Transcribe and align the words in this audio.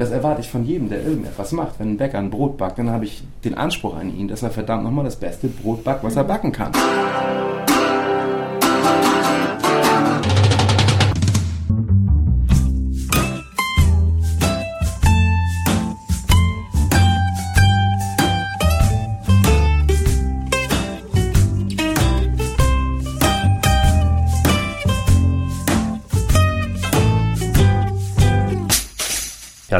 Das 0.00 0.12
erwarte 0.12 0.42
ich 0.42 0.48
von 0.48 0.64
jedem, 0.64 0.88
der 0.88 1.02
irgendetwas 1.02 1.50
macht. 1.50 1.80
Wenn 1.80 1.94
ein 1.94 1.96
Bäcker 1.96 2.20
ein 2.20 2.30
Brot 2.30 2.56
backt, 2.56 2.78
dann 2.78 2.90
habe 2.90 3.04
ich 3.04 3.24
den 3.42 3.56
Anspruch 3.56 3.96
an 3.96 4.16
ihn, 4.16 4.28
dass 4.28 4.44
er 4.44 4.50
verdammt 4.52 4.84
nochmal 4.84 5.04
das 5.04 5.16
beste 5.16 5.48
Brot 5.48 5.82
backt, 5.82 6.04
was 6.04 6.14
er 6.14 6.22
backen 6.22 6.52
kann. 6.52 6.70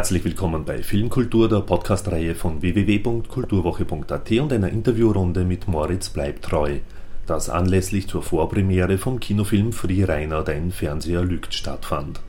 Herzlich 0.09 0.25
willkommen 0.25 0.65
bei 0.65 0.81
Filmkultur, 0.81 1.47
der 1.47 1.59
Podcast-Reihe 1.59 2.33
von 2.33 2.63
www.kulturwoche.at 2.63 4.31
und 4.31 4.51
einer 4.51 4.69
Interviewrunde 4.69 5.43
mit 5.43 5.67
Moritz 5.67 6.09
Bleibtreu, 6.09 6.79
das 7.27 7.47
anlässlich 7.47 8.07
zur 8.07 8.23
Vorpremiere 8.23 8.97
vom 8.97 9.19
Kinofilm 9.19 9.71
Free 9.71 10.03
Rainer, 10.03 10.41
dein 10.41 10.71
Fernseher 10.71 11.21
lügt 11.21 11.53
stattfand. 11.53 12.21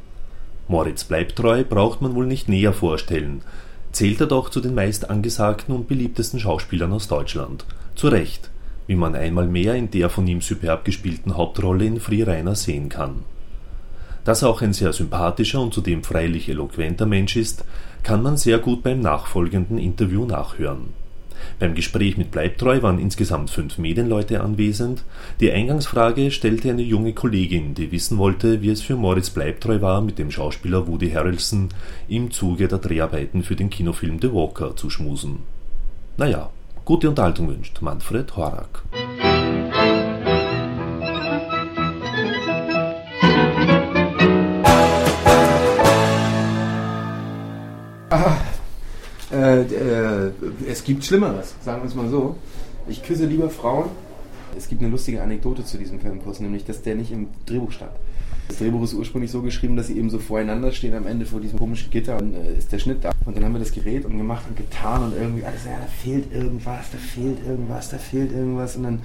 Moritz 0.68 1.04
Bleibtreu 1.04 1.64
braucht 1.64 2.02
man 2.02 2.14
wohl 2.14 2.26
nicht 2.26 2.50
näher 2.50 2.74
vorstellen, 2.74 3.40
zählt 3.92 4.20
er 4.20 4.26
doch 4.26 4.50
zu 4.50 4.60
den 4.60 4.74
meist 4.74 5.08
angesagten 5.08 5.74
und 5.74 5.88
beliebtesten 5.88 6.38
Schauspielern 6.38 6.92
aus 6.92 7.08
Deutschland. 7.08 7.64
Zu 7.94 8.08
Recht, 8.08 8.50
wie 8.88 8.96
man 8.96 9.14
einmal 9.14 9.48
mehr 9.48 9.74
in 9.74 9.90
der 9.90 10.10
von 10.10 10.26
ihm 10.26 10.42
superb 10.42 10.84
gespielten 10.84 11.34
Hauptrolle 11.34 11.86
in 11.86 11.98
Free 11.98 12.24
Rainer 12.24 12.56
sehen 12.56 12.90
kann. 12.90 13.24
Dass 14.24 14.42
er 14.42 14.48
auch 14.48 14.62
ein 14.62 14.72
sehr 14.72 14.92
sympathischer 14.92 15.60
und 15.60 15.72
zudem 15.74 16.04
freilich 16.04 16.48
eloquenter 16.48 17.06
Mensch 17.06 17.36
ist, 17.36 17.64
kann 18.02 18.22
man 18.22 18.36
sehr 18.36 18.58
gut 18.58 18.82
beim 18.82 19.00
nachfolgenden 19.00 19.78
Interview 19.78 20.24
nachhören. 20.24 21.00
Beim 21.58 21.74
Gespräch 21.74 22.16
mit 22.16 22.30
Bleibtreu 22.30 22.82
waren 22.82 22.98
insgesamt 22.98 23.50
fünf 23.50 23.78
Medienleute 23.78 24.42
anwesend. 24.42 25.04
Die 25.40 25.50
Eingangsfrage 25.50 26.30
stellte 26.30 26.70
eine 26.70 26.82
junge 26.82 27.12
Kollegin, 27.12 27.74
die 27.74 27.92
wissen 27.92 28.18
wollte, 28.18 28.62
wie 28.62 28.70
es 28.70 28.82
für 28.82 28.96
Moritz 28.96 29.30
Bleibtreu 29.30 29.80
war, 29.80 30.00
mit 30.00 30.18
dem 30.18 30.30
Schauspieler 30.30 30.86
Woody 30.86 31.10
Harrelson 31.10 31.70
im 32.08 32.30
Zuge 32.30 32.68
der 32.68 32.78
Dreharbeiten 32.78 33.42
für 33.42 33.56
den 33.56 33.70
Kinofilm 33.70 34.18
The 34.20 34.32
Walker 34.32 34.76
zu 34.76 34.90
schmusen. 34.90 35.40
Naja, 36.16 36.50
gute 36.84 37.08
Unterhaltung 37.08 37.48
wünscht 37.48 37.80
Manfred 37.80 38.36
Horak. 38.36 38.82
Äh, 49.72 50.30
es 50.68 50.84
gibt 50.84 51.04
Schlimmeres, 51.04 51.54
sagen 51.62 51.82
wir 51.82 51.88
es 51.88 51.94
mal 51.94 52.08
so. 52.08 52.36
Ich 52.88 53.02
küsse 53.02 53.26
lieber 53.26 53.50
Frauen. 53.50 53.90
Es 54.56 54.68
gibt 54.68 54.82
eine 54.82 54.90
lustige 54.90 55.22
Anekdote 55.22 55.64
zu 55.64 55.78
diesem 55.78 56.00
Filmkurs, 56.00 56.40
nämlich, 56.40 56.64
dass 56.64 56.82
der 56.82 56.96
nicht 56.96 57.12
im 57.12 57.28
Drehbuch 57.46 57.70
stand. 57.70 57.92
Das 58.48 58.58
Drehbuch 58.58 58.82
ist 58.82 58.94
ursprünglich 58.94 59.30
so 59.30 59.42
geschrieben, 59.42 59.76
dass 59.76 59.86
sie 59.86 59.96
eben 59.96 60.10
so 60.10 60.18
voreinander 60.18 60.72
stehen 60.72 60.94
am 60.94 61.06
Ende 61.06 61.24
vor 61.24 61.40
diesem 61.40 61.56
komischen 61.56 61.90
Gitter 61.90 62.18
und 62.18 62.34
äh, 62.34 62.58
ist 62.58 62.72
der 62.72 62.80
Schnitt 62.80 63.04
da. 63.04 63.12
Und 63.24 63.36
dann 63.36 63.44
haben 63.44 63.52
wir 63.52 63.60
das 63.60 63.70
Gerät 63.70 64.04
und 64.04 64.18
gemacht 64.18 64.44
und 64.48 64.56
getan 64.56 65.04
und 65.04 65.14
irgendwie 65.16 65.44
alles, 65.44 65.64
ja, 65.64 65.78
da 65.78 65.86
fehlt 65.86 66.32
irgendwas, 66.34 66.90
da 66.90 66.98
fehlt 66.98 67.46
irgendwas, 67.46 67.90
da 67.90 67.98
fehlt 67.98 68.32
irgendwas. 68.32 68.74
Und 68.76 68.82
dann 68.82 69.02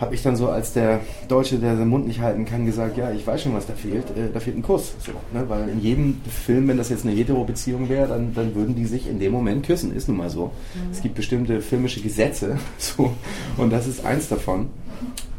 habe 0.00 0.14
ich 0.14 0.22
dann 0.22 0.36
so 0.36 0.48
als 0.48 0.72
der 0.72 1.00
Deutsche, 1.28 1.58
der 1.58 1.76
seinen 1.76 1.88
Mund 1.88 2.06
nicht 2.06 2.20
halten 2.20 2.44
kann, 2.44 2.66
gesagt, 2.66 2.96
ja, 2.96 3.12
ich 3.12 3.26
weiß 3.26 3.42
schon, 3.42 3.54
was 3.54 3.66
da 3.66 3.74
fehlt. 3.74 4.10
Äh, 4.10 4.32
da 4.32 4.40
fehlt 4.40 4.56
ein 4.56 4.62
Kuss. 4.62 4.94
So, 4.98 5.12
ne? 5.32 5.48
Weil 5.48 5.68
in 5.68 5.80
jedem 5.80 6.20
Film, 6.28 6.68
wenn 6.68 6.76
das 6.76 6.88
jetzt 6.88 7.06
eine 7.06 7.14
Hetero-Beziehung 7.14 7.88
wäre, 7.88 8.08
dann, 8.08 8.34
dann 8.34 8.54
würden 8.54 8.74
die 8.74 8.86
sich 8.86 9.08
in 9.08 9.20
dem 9.20 9.32
Moment 9.32 9.64
küssen. 9.64 9.94
Ist 9.94 10.08
nun 10.08 10.16
mal 10.16 10.30
so. 10.30 10.46
Mhm. 10.46 10.90
Es 10.90 11.00
gibt 11.00 11.14
bestimmte 11.14 11.60
filmische 11.60 12.00
Gesetze. 12.00 12.58
So, 12.78 13.12
und 13.56 13.72
das 13.72 13.86
ist 13.86 14.04
eins 14.04 14.28
davon. 14.28 14.68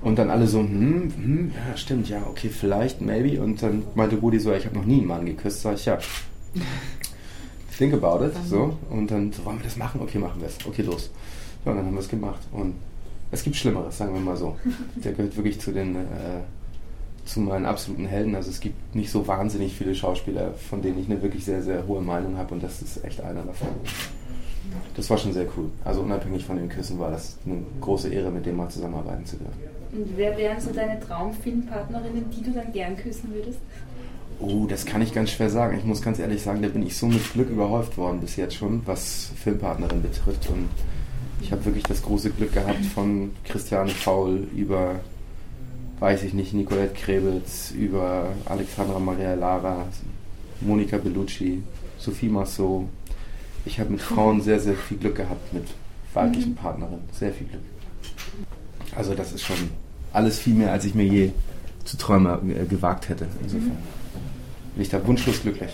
Und 0.01 0.17
dann 0.17 0.29
alle 0.29 0.47
so, 0.47 0.59
hm, 0.59 1.13
hm, 1.15 1.51
ja, 1.51 1.77
stimmt, 1.77 2.09
ja, 2.09 2.21
okay, 2.27 2.49
vielleicht, 2.49 3.01
maybe. 3.01 3.41
Und 3.41 3.61
dann 3.61 3.83
meinte 3.94 4.15
Rudi 4.17 4.39
so, 4.39 4.51
ich 4.53 4.65
habe 4.65 4.75
noch 4.75 4.85
nie 4.85 4.99
einen 4.99 5.07
Mann 5.07 5.25
geküsst. 5.25 5.61
Sag 5.61 5.75
ich, 5.75 5.85
ja. 5.85 5.99
Think 7.77 7.94
about 7.94 8.25
it. 8.25 8.33
So. 8.47 8.77
Und 8.89 9.11
dann 9.11 9.31
so, 9.31 9.45
wollen 9.45 9.57
wir 9.57 9.63
das 9.63 9.77
machen? 9.77 10.01
Okay, 10.01 10.17
machen 10.17 10.41
wir 10.41 10.47
es. 10.47 10.57
Okay, 10.65 10.81
los. 10.81 11.11
Ja, 11.65 11.71
und 11.71 11.77
dann 11.77 11.88
haben 11.88 11.94
wir 11.94 12.01
es 12.01 12.09
gemacht. 12.09 12.39
Und 12.51 12.75
es 13.31 13.44
gibt 13.44 13.56
Schlimmeres, 13.56 13.97
sagen 13.97 14.13
wir 14.13 14.22
mal 14.22 14.38
so. 14.38 14.58
Der 15.03 15.13
gehört 15.13 15.36
wirklich 15.36 15.59
zu 15.59 15.72
den 15.72 15.96
äh, 15.96 16.41
zu 17.25 17.40
meinen 17.40 17.66
absoluten 17.66 18.06
Helden. 18.06 18.36
Also 18.36 18.52
es 18.52 18.59
gibt 18.59 18.96
nicht 18.96 19.09
so 19.09 19.28
wahnsinnig 19.28 19.74
viele 19.74 19.96
Schauspieler, 19.96 20.53
von 20.53 20.81
denen 20.81 21.00
ich 21.00 21.09
eine 21.09 21.22
wirklich 21.22 21.44
sehr, 21.44 21.62
sehr 21.62 21.88
hohe 21.88 22.02
Meinung 22.02 22.38
habe 22.38 22.53
und 22.53 22.63
das 22.63 22.81
ist 22.81 23.03
echt 23.03 23.19
einer 23.22 23.41
davon. 23.41 23.68
Das 24.96 25.09
war 25.09 25.18
schon 25.18 25.34
sehr 25.34 25.46
cool. 25.58 25.69
Also 25.84 26.02
unabhängig 26.02 26.46
von 26.46 26.58
den 26.58 26.69
Küssen 26.69 27.00
war 27.00 27.12
das 27.12 27.38
eine 27.46 27.63
große 27.81 28.09
Ehre, 28.09 28.31
mit 28.31 28.46
dem 28.46 28.58
mal 28.58 28.69
zusammenarbeiten 28.69 29.25
zu 29.25 29.38
dürfen. 29.38 29.53
Und 29.92 30.18
wer 30.18 30.38
wären 30.38 30.59
so 30.59 30.72
deine 30.72 31.00
Traumfilmpartnerinnen, 31.00 32.25
die 32.30 32.44
du 32.44 32.52
dann 32.52 32.72
gern 32.72 32.96
küssen 32.96 33.34
würdest? 33.34 33.59
Oh, 34.40 34.66
das 34.68 34.86
kann 34.86 35.02
ich 35.02 35.13
ganz 35.13 35.31
schwer 35.31 35.50
sagen. 35.50 35.78
Ich 35.78 35.86
muss 35.86 36.02
ganz 36.02 36.19
ehrlich 36.19 36.42
sagen, 36.42 36.62
da 36.62 36.68
bin 36.68 36.86
ich 36.86 36.97
so 36.97 37.06
mit 37.06 37.34
Glück 37.34 37.50
überhäuft 37.50 37.97
worden 37.97 38.19
bis 38.19 38.36
jetzt 38.36 38.56
schon, 38.56 38.81
was 38.86 39.31
Filmpartnerin 39.36 40.02
betrifft. 40.02 40.50
Und 40.50 40.68
ich 41.41 41.51
habe 41.51 41.66
wirklich 41.66 41.84
das 41.84 42.01
große 42.01 42.31
Glück 42.31 42.53
gehabt 42.53 42.85
von 42.94 43.31
Christiane 43.44 43.90
Faul 43.90 44.47
über, 44.56 44.96
weiß 46.00 46.23
ich 46.23 46.34
nicht, 46.34 46.53
Nicolette 46.53 46.94
Krebitz, 46.94 47.72
über 47.72 48.29
Alexandra 48.46 49.00
Maria 49.00 49.34
Lara, 49.35 49.85
Monika 50.62 50.97
Bellucci, 50.97 51.62
Sophie 51.97 52.29
Massot. 52.29 52.85
Ich 53.66 53.79
habe 53.79 53.91
mit 53.91 54.01
Frauen 54.01 54.41
sehr, 54.41 54.59
sehr 54.59 54.75
viel 54.75 54.97
Glück 54.97 55.16
gehabt, 55.16 55.53
mit 55.53 55.66
weiblichen 56.13 56.51
mhm. 56.51 56.56
Partnerinnen. 56.56 57.01
Sehr 57.12 57.34
viel 57.34 57.47
Glück. 57.47 57.62
Also 58.95 59.13
das 59.13 59.34
ist 59.34 59.44
schon 59.44 59.57
alles 60.13 60.40
viel 60.40 60.53
mehr, 60.53 60.72
als 60.72 60.85
ich 60.85 60.95
mir 60.95 61.06
je 61.06 61.31
zu 61.84 61.97
träumen 61.97 62.51
äh, 62.51 62.66
gewagt 62.66 63.09
hätte. 63.09 63.28
Insofern 63.41 63.78
bin 64.74 64.81
ich 64.81 64.90
da 64.90 65.06
wunschlos 65.06 65.41
glücklich. 65.41 65.72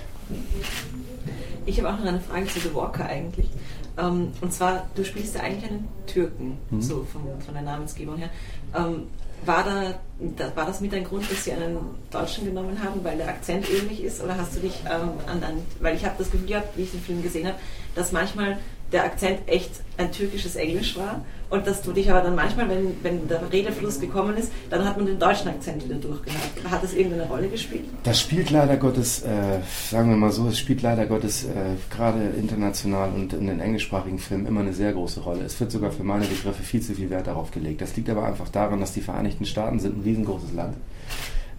Ich 1.65 1.79
habe 1.79 1.93
auch 1.93 1.99
noch 1.99 2.07
eine 2.07 2.19
Frage 2.19 2.47
zu 2.47 2.59
The 2.59 2.73
Walker 2.73 3.05
eigentlich. 3.05 3.47
Ähm, 3.97 4.31
und 4.41 4.53
zwar, 4.53 4.87
du 4.95 5.03
spielst 5.03 5.35
ja 5.35 5.41
eigentlich 5.41 5.69
einen 5.69 5.87
Türken, 6.07 6.57
mhm. 6.69 6.81
so 6.81 7.05
von, 7.11 7.21
von, 7.43 7.53
der 7.53 7.63
Namensgebung 7.63 8.17
her. 8.17 8.29
Ähm, 8.75 9.07
war, 9.45 9.63
da, 9.63 9.99
da, 10.37 10.55
war 10.55 10.67
das 10.67 10.81
mit 10.81 10.93
ein 10.93 11.03
Grund, 11.03 11.29
dass 11.29 11.43
sie 11.43 11.51
einen 11.51 11.77
Deutschen 12.11 12.45
genommen 12.45 12.77
haben, 12.83 13.03
weil 13.03 13.17
der 13.17 13.27
Akzent 13.27 13.67
ähnlich 13.69 14.03
ist? 14.03 14.21
Oder 14.21 14.37
hast 14.37 14.55
du 14.55 14.59
dich 14.59 14.81
ähm, 14.85 15.09
an, 15.25 15.43
an, 15.43 15.61
weil 15.79 15.95
ich 15.95 16.05
habe 16.05 16.15
das 16.17 16.29
Gefühl 16.29 16.47
gehabt, 16.47 16.77
wie 16.77 16.83
ich 16.83 16.91
den 16.91 17.01
Film 17.01 17.23
gesehen 17.23 17.47
habe, 17.47 17.57
dass 17.95 18.11
manchmal 18.11 18.59
der 18.91 19.05
Akzent 19.05 19.39
echt 19.47 19.71
ein 19.97 20.11
türkisches 20.11 20.55
Englisch 20.55 20.97
war 20.97 21.21
und 21.51 21.67
dass 21.67 21.81
du 21.81 21.91
dich 21.91 22.09
aber 22.09 22.21
dann 22.21 22.33
manchmal, 22.35 22.69
wenn, 22.69 22.95
wenn 23.03 23.27
der 23.27 23.51
Redefluss 23.51 23.99
gekommen 23.99 24.37
ist, 24.37 24.51
dann 24.69 24.85
hat 24.85 24.95
man 24.95 25.05
den 25.05 25.19
deutschen 25.19 25.49
Akzent 25.49 25.83
wieder 25.83 25.95
durchgehabt. 25.95 26.71
Hat 26.71 26.81
das 26.81 26.93
irgendeine 26.93 27.27
Rolle 27.27 27.49
gespielt? 27.49 27.83
Das 28.03 28.21
spielt 28.21 28.49
leider 28.51 28.77
Gottes, 28.77 29.23
äh, 29.23 29.59
sagen 29.89 30.09
wir 30.09 30.15
mal 30.15 30.31
so, 30.31 30.47
es 30.47 30.57
spielt 30.57 30.81
leider 30.81 31.05
Gottes 31.05 31.43
äh, 31.43 31.75
gerade 31.93 32.19
international 32.37 33.11
und 33.11 33.33
in 33.33 33.47
den 33.47 33.59
englischsprachigen 33.59 34.17
Filmen 34.17 34.45
immer 34.45 34.61
eine 34.61 34.73
sehr 34.73 34.93
große 34.93 35.19
Rolle. 35.19 35.43
Es 35.43 35.59
wird 35.59 35.71
sogar 35.71 35.91
für 35.91 36.03
meine 36.03 36.25
Begriffe 36.25 36.63
viel 36.63 36.81
zu 36.81 36.93
viel 36.93 37.09
Wert 37.09 37.27
darauf 37.27 37.51
gelegt. 37.51 37.81
Das 37.81 37.97
liegt 37.97 38.09
aber 38.09 38.25
einfach 38.25 38.47
daran, 38.47 38.79
dass 38.79 38.93
die 38.93 39.01
Vereinigten 39.01 39.45
Staaten 39.45 39.79
sind 39.79 39.97
ein 39.97 40.03
riesengroßes 40.03 40.53
Land. 40.53 40.75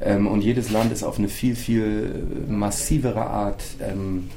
Ähm, 0.00 0.26
und 0.26 0.40
jedes 0.40 0.70
Land 0.70 0.90
ist 0.90 1.02
auf 1.02 1.18
eine 1.18 1.28
viel, 1.28 1.54
viel 1.54 2.46
massivere 2.48 3.26
Art 3.26 3.62
ähm, 3.80 4.30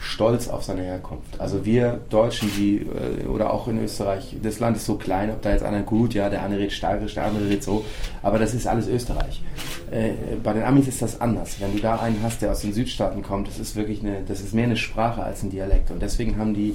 stolz 0.00 0.48
auf 0.48 0.64
seine 0.64 0.82
Herkunft. 0.82 1.38
Also 1.38 1.66
wir 1.66 2.00
Deutschen, 2.08 2.50
die, 2.56 2.78
äh, 2.78 3.26
oder 3.26 3.52
auch 3.52 3.68
in 3.68 3.82
Österreich, 3.82 4.34
das 4.42 4.58
Land 4.58 4.78
ist 4.78 4.86
so 4.86 4.94
klein, 4.94 5.30
ob 5.30 5.42
da 5.42 5.50
jetzt 5.50 5.62
einer 5.62 5.82
gut, 5.82 6.14
ja, 6.14 6.30
der 6.30 6.42
eine 6.42 6.58
redet 6.58 6.72
steirisch, 6.72 7.14
der 7.14 7.26
andere 7.26 7.44
redet 7.44 7.62
so, 7.62 7.84
aber 8.22 8.38
das 8.38 8.54
ist 8.54 8.66
alles 8.66 8.88
Österreich. 8.88 9.42
Äh, 9.90 10.12
bei 10.42 10.54
den 10.54 10.62
Amis 10.62 10.88
ist 10.88 11.02
das 11.02 11.20
anders. 11.20 11.60
Wenn 11.60 11.72
du 11.72 11.80
da 11.80 11.96
einen 11.96 12.22
hast, 12.22 12.40
der 12.40 12.52
aus 12.52 12.62
den 12.62 12.72
Südstaaten 12.72 13.22
kommt, 13.22 13.48
das 13.48 13.58
ist 13.58 13.76
wirklich 13.76 14.00
eine, 14.00 14.22
das 14.26 14.40
ist 14.40 14.54
mehr 14.54 14.64
eine 14.64 14.76
Sprache 14.76 15.22
als 15.22 15.42
ein 15.42 15.50
Dialekt. 15.50 15.90
Und 15.90 16.00
deswegen 16.00 16.38
haben 16.38 16.54
die, 16.54 16.74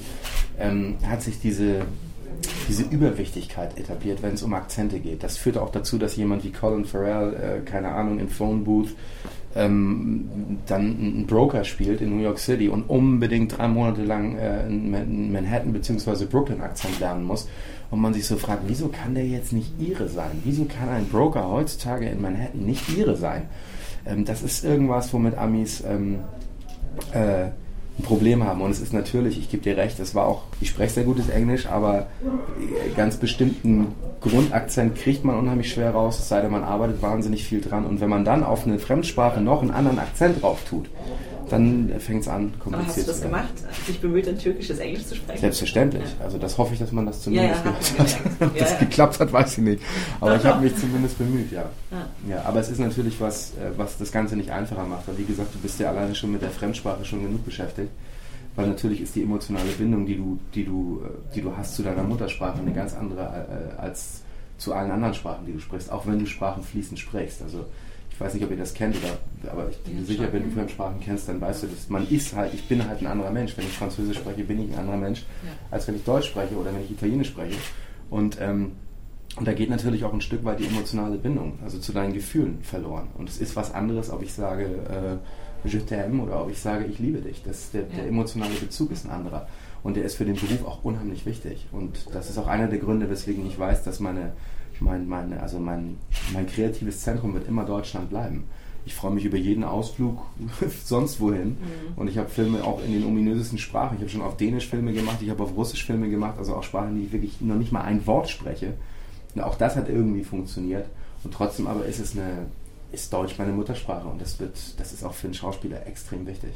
ähm, 0.59 0.97
hat 1.07 1.23
sich 1.23 1.39
diese, 1.39 1.81
diese 2.69 2.83
Überwichtigkeit 2.83 3.79
etabliert, 3.79 4.21
wenn 4.21 4.35
es 4.35 4.43
um 4.43 4.53
Akzente 4.53 4.99
geht. 4.99 5.23
Das 5.23 5.37
führt 5.37 5.57
auch 5.57 5.71
dazu, 5.71 5.97
dass 5.97 6.15
jemand 6.15 6.43
wie 6.43 6.51
Colin 6.51 6.85
Farrell, 6.85 7.33
äh, 7.33 7.65
keine 7.65 7.89
Ahnung, 7.89 8.19
im 8.19 8.29
Phone 8.29 8.63
Booth 8.63 8.89
ähm, 9.55 10.59
dann 10.65 10.97
einen 10.99 11.25
Broker 11.27 11.63
spielt 11.63 12.01
in 12.01 12.15
New 12.15 12.21
York 12.21 12.39
City 12.39 12.67
und 12.67 12.83
unbedingt 12.89 13.57
drei 13.57 13.67
Monate 13.67 14.03
lang 14.03 14.37
äh, 14.37 14.65
einen 14.65 15.31
Manhattan 15.31 15.71
bzw. 15.71 16.25
Brooklyn-Akzent 16.25 16.99
lernen 16.99 17.23
muss 17.23 17.47
und 17.89 18.01
man 18.01 18.13
sich 18.13 18.27
so 18.27 18.35
fragt, 18.35 18.63
wieso 18.67 18.89
kann 18.89 19.15
der 19.15 19.25
jetzt 19.25 19.53
nicht 19.53 19.79
ihre 19.79 20.09
sein? 20.09 20.41
Wieso 20.43 20.65
kann 20.65 20.89
ein 20.89 21.07
Broker 21.07 21.49
heutzutage 21.49 22.09
in 22.09 22.21
Manhattan 22.21 22.65
nicht 22.65 22.89
ihre 22.95 23.15
sein? 23.15 23.43
Ähm, 24.05 24.25
das 24.25 24.43
ist 24.43 24.65
irgendwas, 24.65 25.13
womit 25.13 25.37
Amis 25.37 25.83
ähm, 25.87 26.19
äh, 27.13 27.47
ein 27.97 28.03
Problem 28.03 28.43
haben. 28.43 28.61
Und 28.61 28.71
es 28.71 28.79
ist 28.79 28.93
natürlich, 28.93 29.39
ich 29.39 29.49
gebe 29.49 29.63
dir 29.63 29.77
recht, 29.77 29.99
es 29.99 30.15
war 30.15 30.27
auch, 30.27 30.43
ich 30.59 30.69
spreche 30.69 30.93
sehr 30.93 31.03
gutes 31.03 31.29
Englisch, 31.29 31.65
aber 31.67 32.07
ganz 32.95 33.17
bestimmten 33.17 33.87
Grundakzent 34.21 34.95
kriegt 34.95 35.23
man 35.23 35.37
unheimlich 35.37 35.71
schwer 35.71 35.91
raus, 35.91 36.19
es 36.19 36.27
sei 36.27 36.41
denn, 36.41 36.51
man 36.51 36.63
arbeitet 36.63 37.01
wahnsinnig 37.01 37.45
viel 37.45 37.61
dran. 37.61 37.85
Und 37.85 38.01
wenn 38.01 38.09
man 38.09 38.25
dann 38.25 38.43
auf 38.43 38.65
eine 38.65 38.79
Fremdsprache 38.79 39.39
noch 39.39 39.61
einen 39.61 39.71
anderen 39.71 39.99
Akzent 39.99 40.41
drauf 40.41 40.63
tut, 40.67 40.89
dann 41.49 41.91
fängt 41.99 42.21
es 42.21 42.27
an, 42.27 42.53
kompliziert 42.59 42.73
Aber 42.73 42.87
hast 42.87 42.97
du 42.97 43.03
das 43.03 43.21
gemacht? 43.21 43.53
Hast 43.67 43.87
dich 43.87 43.99
bemüht, 43.99 44.27
ein 44.27 44.37
türkisches 44.37 44.79
Englisch 44.79 45.05
zu 45.05 45.15
sprechen? 45.15 45.41
Selbstverständlich. 45.41 46.03
Ja. 46.19 46.25
Also 46.25 46.37
das 46.37 46.57
hoffe 46.57 46.73
ich, 46.73 46.79
dass 46.79 46.91
man 46.91 47.05
das 47.05 47.21
zumindest 47.21 47.63
ja, 47.63 47.71
ja, 47.71 47.77
gehört 47.77 47.99
hat. 47.99 48.47
Ob 48.47 48.57
das 48.57 48.79
geklappt 48.79 49.19
hat, 49.19 49.33
weiß 49.33 49.57
ich 49.57 49.63
nicht. 49.63 49.83
Aber 50.19 50.35
ich 50.35 50.43
habe 50.43 50.61
mich 50.63 50.75
zumindest 50.75 51.17
bemüht, 51.17 51.51
ja. 51.51 51.69
ja. 52.29 52.43
Aber 52.43 52.59
es 52.59 52.69
ist 52.69 52.79
natürlich 52.79 53.19
was, 53.19 53.51
äh, 53.51 53.77
was 53.77 53.97
das 53.97 54.11
Ganze 54.11 54.35
nicht 54.35 54.51
einfacher 54.51 54.85
macht. 54.85 55.07
Weil 55.07 55.17
wie 55.17 55.25
gesagt, 55.25 55.53
du 55.53 55.59
bist 55.59 55.79
ja 55.79 55.89
alleine 55.89 56.15
schon 56.15 56.31
mit 56.31 56.41
der 56.41 56.51
Fremdsprache 56.51 57.05
schon 57.05 57.23
genug 57.23 57.45
beschäftigt. 57.45 57.89
Weil 58.55 58.67
natürlich 58.67 59.01
ist 59.01 59.15
die 59.15 59.23
emotionale 59.23 59.69
Bindung, 59.77 60.05
die 60.05 60.15
du, 60.15 60.39
die 60.53 60.63
du, 60.63 61.01
äh, 61.03 61.35
die 61.35 61.41
du 61.41 61.55
hast 61.55 61.75
zu 61.75 61.83
deiner 61.83 62.03
Muttersprache, 62.03 62.59
eine 62.59 62.73
ganz 62.73 62.95
andere 62.95 63.21
äh, 63.77 63.81
als 63.81 64.21
zu 64.57 64.73
allen 64.73 64.91
anderen 64.91 65.13
Sprachen, 65.13 65.45
die 65.45 65.53
du 65.53 65.59
sprichst, 65.59 65.91
auch 65.91 66.07
wenn 66.07 66.19
du 66.19 66.25
Sprachen 66.25 66.63
fließend 66.63 66.97
sprichst. 66.97 67.41
Also 67.41 67.65
ich 68.15 68.21
weiß 68.21 68.33
nicht, 68.33 68.45
ob 68.45 68.51
ihr 68.51 68.57
das 68.57 68.73
kennt, 68.73 68.95
oder, 68.95 69.51
aber 69.51 69.69
ich 69.69 69.77
bin 69.79 69.99
ja, 69.99 70.05
sicher, 70.05 70.31
wenn 70.31 70.43
du 70.43 70.49
Fremdsprachen 70.51 71.01
kennst, 71.01 71.27
dann 71.27 71.41
weißt 71.41 71.63
du, 71.63 71.67
dass 71.67 71.89
man 71.89 72.07
ist 72.07 72.33
halt, 72.33 72.53
ich 72.53 72.65
bin 72.65 72.87
halt 72.87 73.01
ein 73.01 73.07
anderer 73.07 73.29
Mensch. 73.29 73.57
Wenn 73.57 73.65
ich 73.65 73.73
Französisch 73.73 74.15
spreche, 74.15 74.45
bin 74.45 74.63
ich 74.63 74.71
ein 74.71 74.79
anderer 74.79 74.95
Mensch, 74.95 75.25
ja. 75.43 75.51
als 75.69 75.85
wenn 75.89 75.97
ich 75.97 76.05
Deutsch 76.05 76.29
spreche 76.29 76.55
oder 76.55 76.73
wenn 76.73 76.81
ich 76.81 76.91
Italienisch 76.91 77.27
spreche. 77.27 77.57
Und, 78.09 78.39
ähm, 78.39 78.71
und 79.35 79.45
da 79.45 79.51
geht 79.51 79.69
natürlich 79.69 80.05
auch 80.05 80.13
ein 80.13 80.21
Stück 80.21 80.45
weit 80.45 80.61
die 80.61 80.65
emotionale 80.65 81.17
Bindung, 81.17 81.59
also 81.61 81.77
zu 81.77 81.91
deinen 81.91 82.13
Gefühlen 82.13 82.59
verloren. 82.61 83.09
Und 83.17 83.27
es 83.27 83.37
ist 83.37 83.57
was 83.57 83.73
anderes, 83.73 84.09
ob 84.09 84.23
ich 84.23 84.33
sage, 84.33 84.63
äh, 84.63 85.67
je 85.67 85.79
t'aime 85.79 86.21
oder 86.21 86.41
ob 86.41 86.49
ich 86.49 86.59
sage, 86.59 86.85
ich 86.85 86.99
liebe 86.99 87.19
dich. 87.19 87.43
Das, 87.43 87.71
der, 87.71 87.81
ja. 87.81 87.87
der 87.97 88.07
emotionale 88.07 88.53
Bezug 88.53 88.91
ist 88.91 89.05
ein 89.05 89.11
anderer. 89.11 89.49
Und 89.83 89.97
der 89.97 90.05
ist 90.05 90.15
für 90.15 90.23
den 90.23 90.35
Beruf 90.35 90.65
auch 90.65 90.85
unheimlich 90.85 91.25
wichtig. 91.25 91.67
Und 91.73 92.07
das 92.13 92.29
ist 92.29 92.37
auch 92.37 92.47
einer 92.47 92.67
der 92.67 92.79
Gründe, 92.79 93.09
weswegen 93.09 93.45
ich 93.45 93.59
weiß, 93.59 93.83
dass 93.83 93.99
meine 93.99 94.31
mein, 94.81 95.07
mein, 95.07 95.37
also 95.37 95.59
mein, 95.59 95.97
mein 96.33 96.47
kreatives 96.47 97.01
Zentrum 97.01 97.33
wird 97.33 97.47
immer 97.47 97.65
Deutschland 97.65 98.09
bleiben. 98.09 98.45
Ich 98.85 98.93
freue 98.93 99.11
mich 99.11 99.25
über 99.25 99.37
jeden 99.37 99.63
Ausflug 99.63 100.21
sonst 100.83 101.19
wohin. 101.19 101.49
Mhm. 101.49 101.57
Und 101.95 102.07
ich 102.07 102.17
habe 102.17 102.29
Filme 102.29 102.63
auch 102.63 102.83
in 102.83 102.91
den 102.91 103.05
ominösesten 103.05 103.57
Sprachen. 103.57 103.95
Ich 103.95 104.01
habe 104.01 104.11
schon 104.11 104.21
auf 104.21 104.37
Dänisch 104.37 104.67
Filme 104.67 104.93
gemacht, 104.93 105.17
ich 105.21 105.29
habe 105.29 105.43
auf 105.43 105.55
Russisch 105.55 105.85
Filme 105.85 106.09
gemacht, 106.09 106.37
also 106.37 106.55
auch 106.55 106.63
Sprachen, 106.63 106.95
die 106.95 107.05
ich 107.05 107.11
wirklich 107.11 107.41
noch 107.41 107.55
nicht 107.55 107.71
mal 107.71 107.81
ein 107.81 108.05
Wort 108.05 108.29
spreche. 108.29 108.73
Und 109.33 109.41
auch 109.41 109.55
das 109.55 109.75
hat 109.75 109.89
irgendwie 109.89 110.23
funktioniert. 110.23 110.85
Und 111.23 111.33
trotzdem 111.33 111.67
aber 111.67 111.85
ist 111.85 111.99
es 111.99 112.15
eine, 112.15 112.45
ist 112.91 113.11
Deutsch 113.11 113.37
meine 113.39 113.51
Muttersprache 113.51 114.07
und 114.07 114.21
das 114.21 114.39
wird, 114.39 114.79
das 114.79 114.93
ist 114.93 115.03
auch 115.03 115.13
für 115.13 115.27
einen 115.27 115.33
Schauspieler 115.33 115.85
extrem 115.87 116.27
wichtig. 116.27 116.51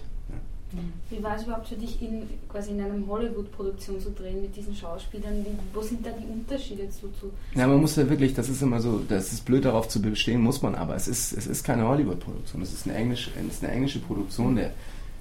Wie 1.09 1.23
war 1.23 1.35
es 1.35 1.43
überhaupt 1.43 1.67
für 1.67 1.75
dich, 1.75 1.99
in, 2.01 2.29
quasi 2.47 2.71
in 2.71 2.81
einem 2.81 3.07
Hollywood-Produktion 3.07 3.99
zu 3.99 4.11
drehen 4.11 4.41
mit 4.41 4.55
diesen 4.55 4.75
Schauspielern? 4.75 5.43
Wie, 5.43 5.57
wo 5.75 5.81
sind 5.81 6.05
da 6.05 6.11
die 6.11 6.25
Unterschiede 6.25 6.87
zu, 6.89 7.07
zu? 7.19 7.31
Ja, 7.55 7.67
man 7.67 7.81
muss 7.81 7.95
ja 7.95 8.07
wirklich, 8.07 8.35
das 8.35 8.49
ist 8.49 8.61
immer 8.61 8.79
so, 8.79 9.01
das 9.07 9.33
ist 9.33 9.45
blöd 9.45 9.65
darauf 9.65 9.87
zu 9.87 10.01
bestehen, 10.01 10.41
muss 10.41 10.61
man 10.61 10.75
aber. 10.75 10.95
Es 10.95 11.07
ist, 11.07 11.33
es 11.33 11.47
ist 11.47 11.63
keine 11.63 11.87
Hollywood-Produktion, 11.87 12.61
es 12.61 12.73
ist 12.73 12.85
eine, 12.85 12.95
Englisch, 12.95 13.31
es 13.35 13.55
ist 13.55 13.63
eine 13.63 13.73
englische 13.73 13.99
Produktion, 13.99 14.55
der 14.55 14.71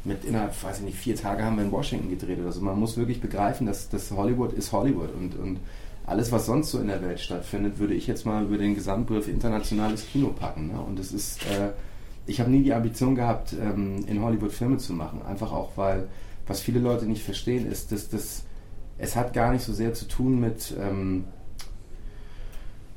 mit 0.04 0.24
innerhalb, 0.24 0.62
weiß 0.62 0.78
ich 0.78 0.84
nicht, 0.84 0.98
vier 0.98 1.16
Tage 1.16 1.42
haben 1.42 1.56
wir 1.56 1.64
in 1.64 1.72
Washington 1.72 2.10
gedreht 2.10 2.38
oder 2.40 2.52
so. 2.52 2.60
Man 2.60 2.78
muss 2.78 2.96
wirklich 2.96 3.20
begreifen, 3.20 3.66
dass, 3.66 3.88
dass 3.88 4.10
Hollywood 4.10 4.52
ist 4.52 4.72
Hollywood 4.72 5.14
und, 5.14 5.38
und 5.38 5.58
alles, 6.06 6.30
was 6.30 6.46
sonst 6.46 6.70
so 6.70 6.78
in 6.78 6.88
der 6.88 7.02
Welt 7.02 7.20
stattfindet, 7.20 7.78
würde 7.78 7.94
ich 7.94 8.06
jetzt 8.06 8.24
mal 8.26 8.44
über 8.44 8.58
den 8.58 8.74
Gesamtbegriff 8.74 9.28
internationales 9.28 10.06
Kino 10.06 10.28
packen. 10.28 10.68
Ne? 10.68 10.80
Und 10.80 10.98
es 10.98 11.12
ist. 11.12 11.42
Äh, 11.46 11.70
ich 12.28 12.40
habe 12.40 12.50
nie 12.50 12.62
die 12.62 12.74
Ambition 12.74 13.14
gehabt, 13.14 13.54
ähm, 13.54 14.04
in 14.06 14.22
Hollywood 14.22 14.52
Filme 14.52 14.76
zu 14.76 14.92
machen. 14.92 15.22
Einfach 15.26 15.52
auch, 15.52 15.72
weil, 15.76 16.08
was 16.46 16.60
viele 16.60 16.78
Leute 16.78 17.06
nicht 17.06 17.22
verstehen, 17.22 17.70
ist, 17.70 17.90
dass 17.90 18.08
das, 18.08 18.44
es 18.98 19.16
hat 19.16 19.32
gar 19.32 19.52
nicht 19.52 19.64
so 19.64 19.72
sehr 19.72 19.94
zu 19.94 20.06
tun 20.06 20.38
mit, 20.38 20.74
ähm, 20.78 21.24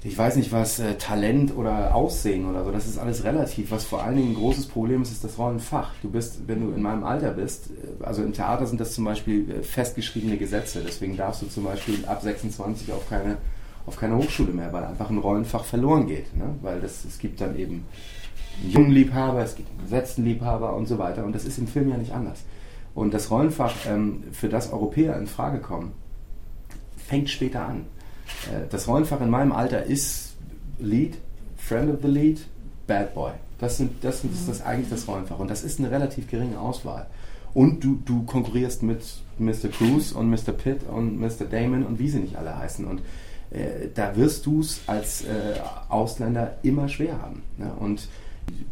ich 0.03 0.17
weiß 0.17 0.35
nicht 0.35 0.51
was, 0.51 0.79
äh, 0.79 0.95
Talent 0.95 1.55
oder 1.55 1.95
Aussehen 1.95 2.49
oder 2.49 2.65
so. 2.65 2.71
Das 2.71 2.87
ist 2.87 2.97
alles 2.97 3.23
relativ. 3.23 3.71
Was 3.71 3.85
vor 3.85 4.03
allen 4.03 4.17
Dingen 4.17 4.31
ein 4.31 4.35
großes 4.35 4.65
Problem 4.65 5.03
ist, 5.03 5.11
ist 5.11 5.23
das 5.23 5.37
Rollenfach. 5.37 5.91
Du 6.01 6.09
bist, 6.09 6.47
wenn 6.47 6.61
du 6.61 6.73
in 6.73 6.81
meinem 6.81 7.03
Alter 7.03 7.31
bist, 7.31 7.69
äh, 7.69 8.03
also 8.03 8.23
im 8.23 8.33
Theater 8.33 8.65
sind 8.65 8.81
das 8.81 8.93
zum 8.93 9.05
Beispiel 9.05 9.49
äh, 9.49 9.63
festgeschriebene 9.63 10.37
Gesetze. 10.37 10.81
Deswegen 10.85 11.15
darfst 11.15 11.41
du 11.41 11.47
zum 11.47 11.63
Beispiel 11.63 12.03
ab 12.05 12.21
26 12.21 12.91
auf 12.91 13.07
keine, 13.07 13.37
auf 13.85 13.95
keine 13.95 14.17
Hochschule 14.17 14.51
mehr, 14.51 14.73
weil 14.73 14.83
einfach 14.83 15.09
ein 15.09 15.19
Rollenfach 15.19 15.63
verloren 15.63 16.07
geht. 16.07 16.35
Ne? 16.35 16.55
Weil 16.61 16.81
das, 16.81 17.05
es 17.05 17.17
gibt 17.19 17.39
dann 17.39 17.57
eben 17.57 17.85
jungen 18.67 18.91
Liebhaber, 18.91 19.43
es 19.43 19.55
gibt 19.55 19.69
einen 19.69 19.81
gesetzten 19.83 20.23
Liebhaber 20.23 20.75
und 20.75 20.87
so 20.87 20.97
weiter. 20.97 21.25
Und 21.25 21.33
das 21.33 21.45
ist 21.45 21.57
im 21.57 21.67
Film 21.67 21.89
ja 21.89 21.97
nicht 21.97 22.13
anders. 22.13 22.39
Und 22.93 23.13
das 23.13 23.31
Rollenfach, 23.31 23.73
ähm, 23.87 24.23
für 24.31 24.49
das 24.49 24.71
Europäer 24.71 25.17
in 25.17 25.27
Frage 25.27 25.59
kommen, 25.59 25.93
fängt 26.97 27.29
später 27.29 27.65
an. 27.65 27.85
Äh, 28.51 28.67
das 28.69 28.87
Rollenfach 28.87 29.21
in 29.21 29.29
meinem 29.29 29.51
Alter 29.51 29.83
ist 29.83 30.35
Lead, 30.79 31.17
Friend 31.57 31.93
of 31.93 31.99
the 32.01 32.07
Lead, 32.07 32.41
Bad 32.87 33.13
Boy. 33.13 33.31
Das, 33.59 33.77
sind, 33.77 34.03
das, 34.03 34.23
ist 34.23 34.49
das 34.49 34.61
eigentlich 34.61 34.89
das 34.89 35.07
Rollenfach. 35.07 35.39
Und 35.39 35.49
das 35.49 35.63
ist 35.63 35.79
eine 35.79 35.91
relativ 35.91 36.29
geringe 36.29 36.59
Auswahl. 36.59 37.07
Und 37.53 37.83
du, 37.83 37.99
du 38.05 38.23
konkurrierst 38.23 38.81
mit 38.81 39.01
Mr. 39.37 39.69
Cruz 39.69 40.11
und 40.11 40.29
Mr. 40.29 40.53
Pitt 40.53 40.81
und 40.83 41.19
Mr. 41.19 41.45
Damon 41.49 41.85
und 41.85 41.99
wie 41.99 42.09
sie 42.09 42.19
nicht 42.19 42.37
alle 42.37 42.57
heißen. 42.57 42.85
Und 42.85 43.01
äh, 43.51 43.89
da 43.93 44.15
wirst 44.15 44.45
du 44.45 44.61
es 44.61 44.81
als 44.87 45.23
äh, 45.23 45.59
Ausländer 45.89 46.57
immer 46.63 46.87
schwer 46.87 47.21
haben. 47.21 47.43
Ne? 47.57 47.71
Und 47.77 48.07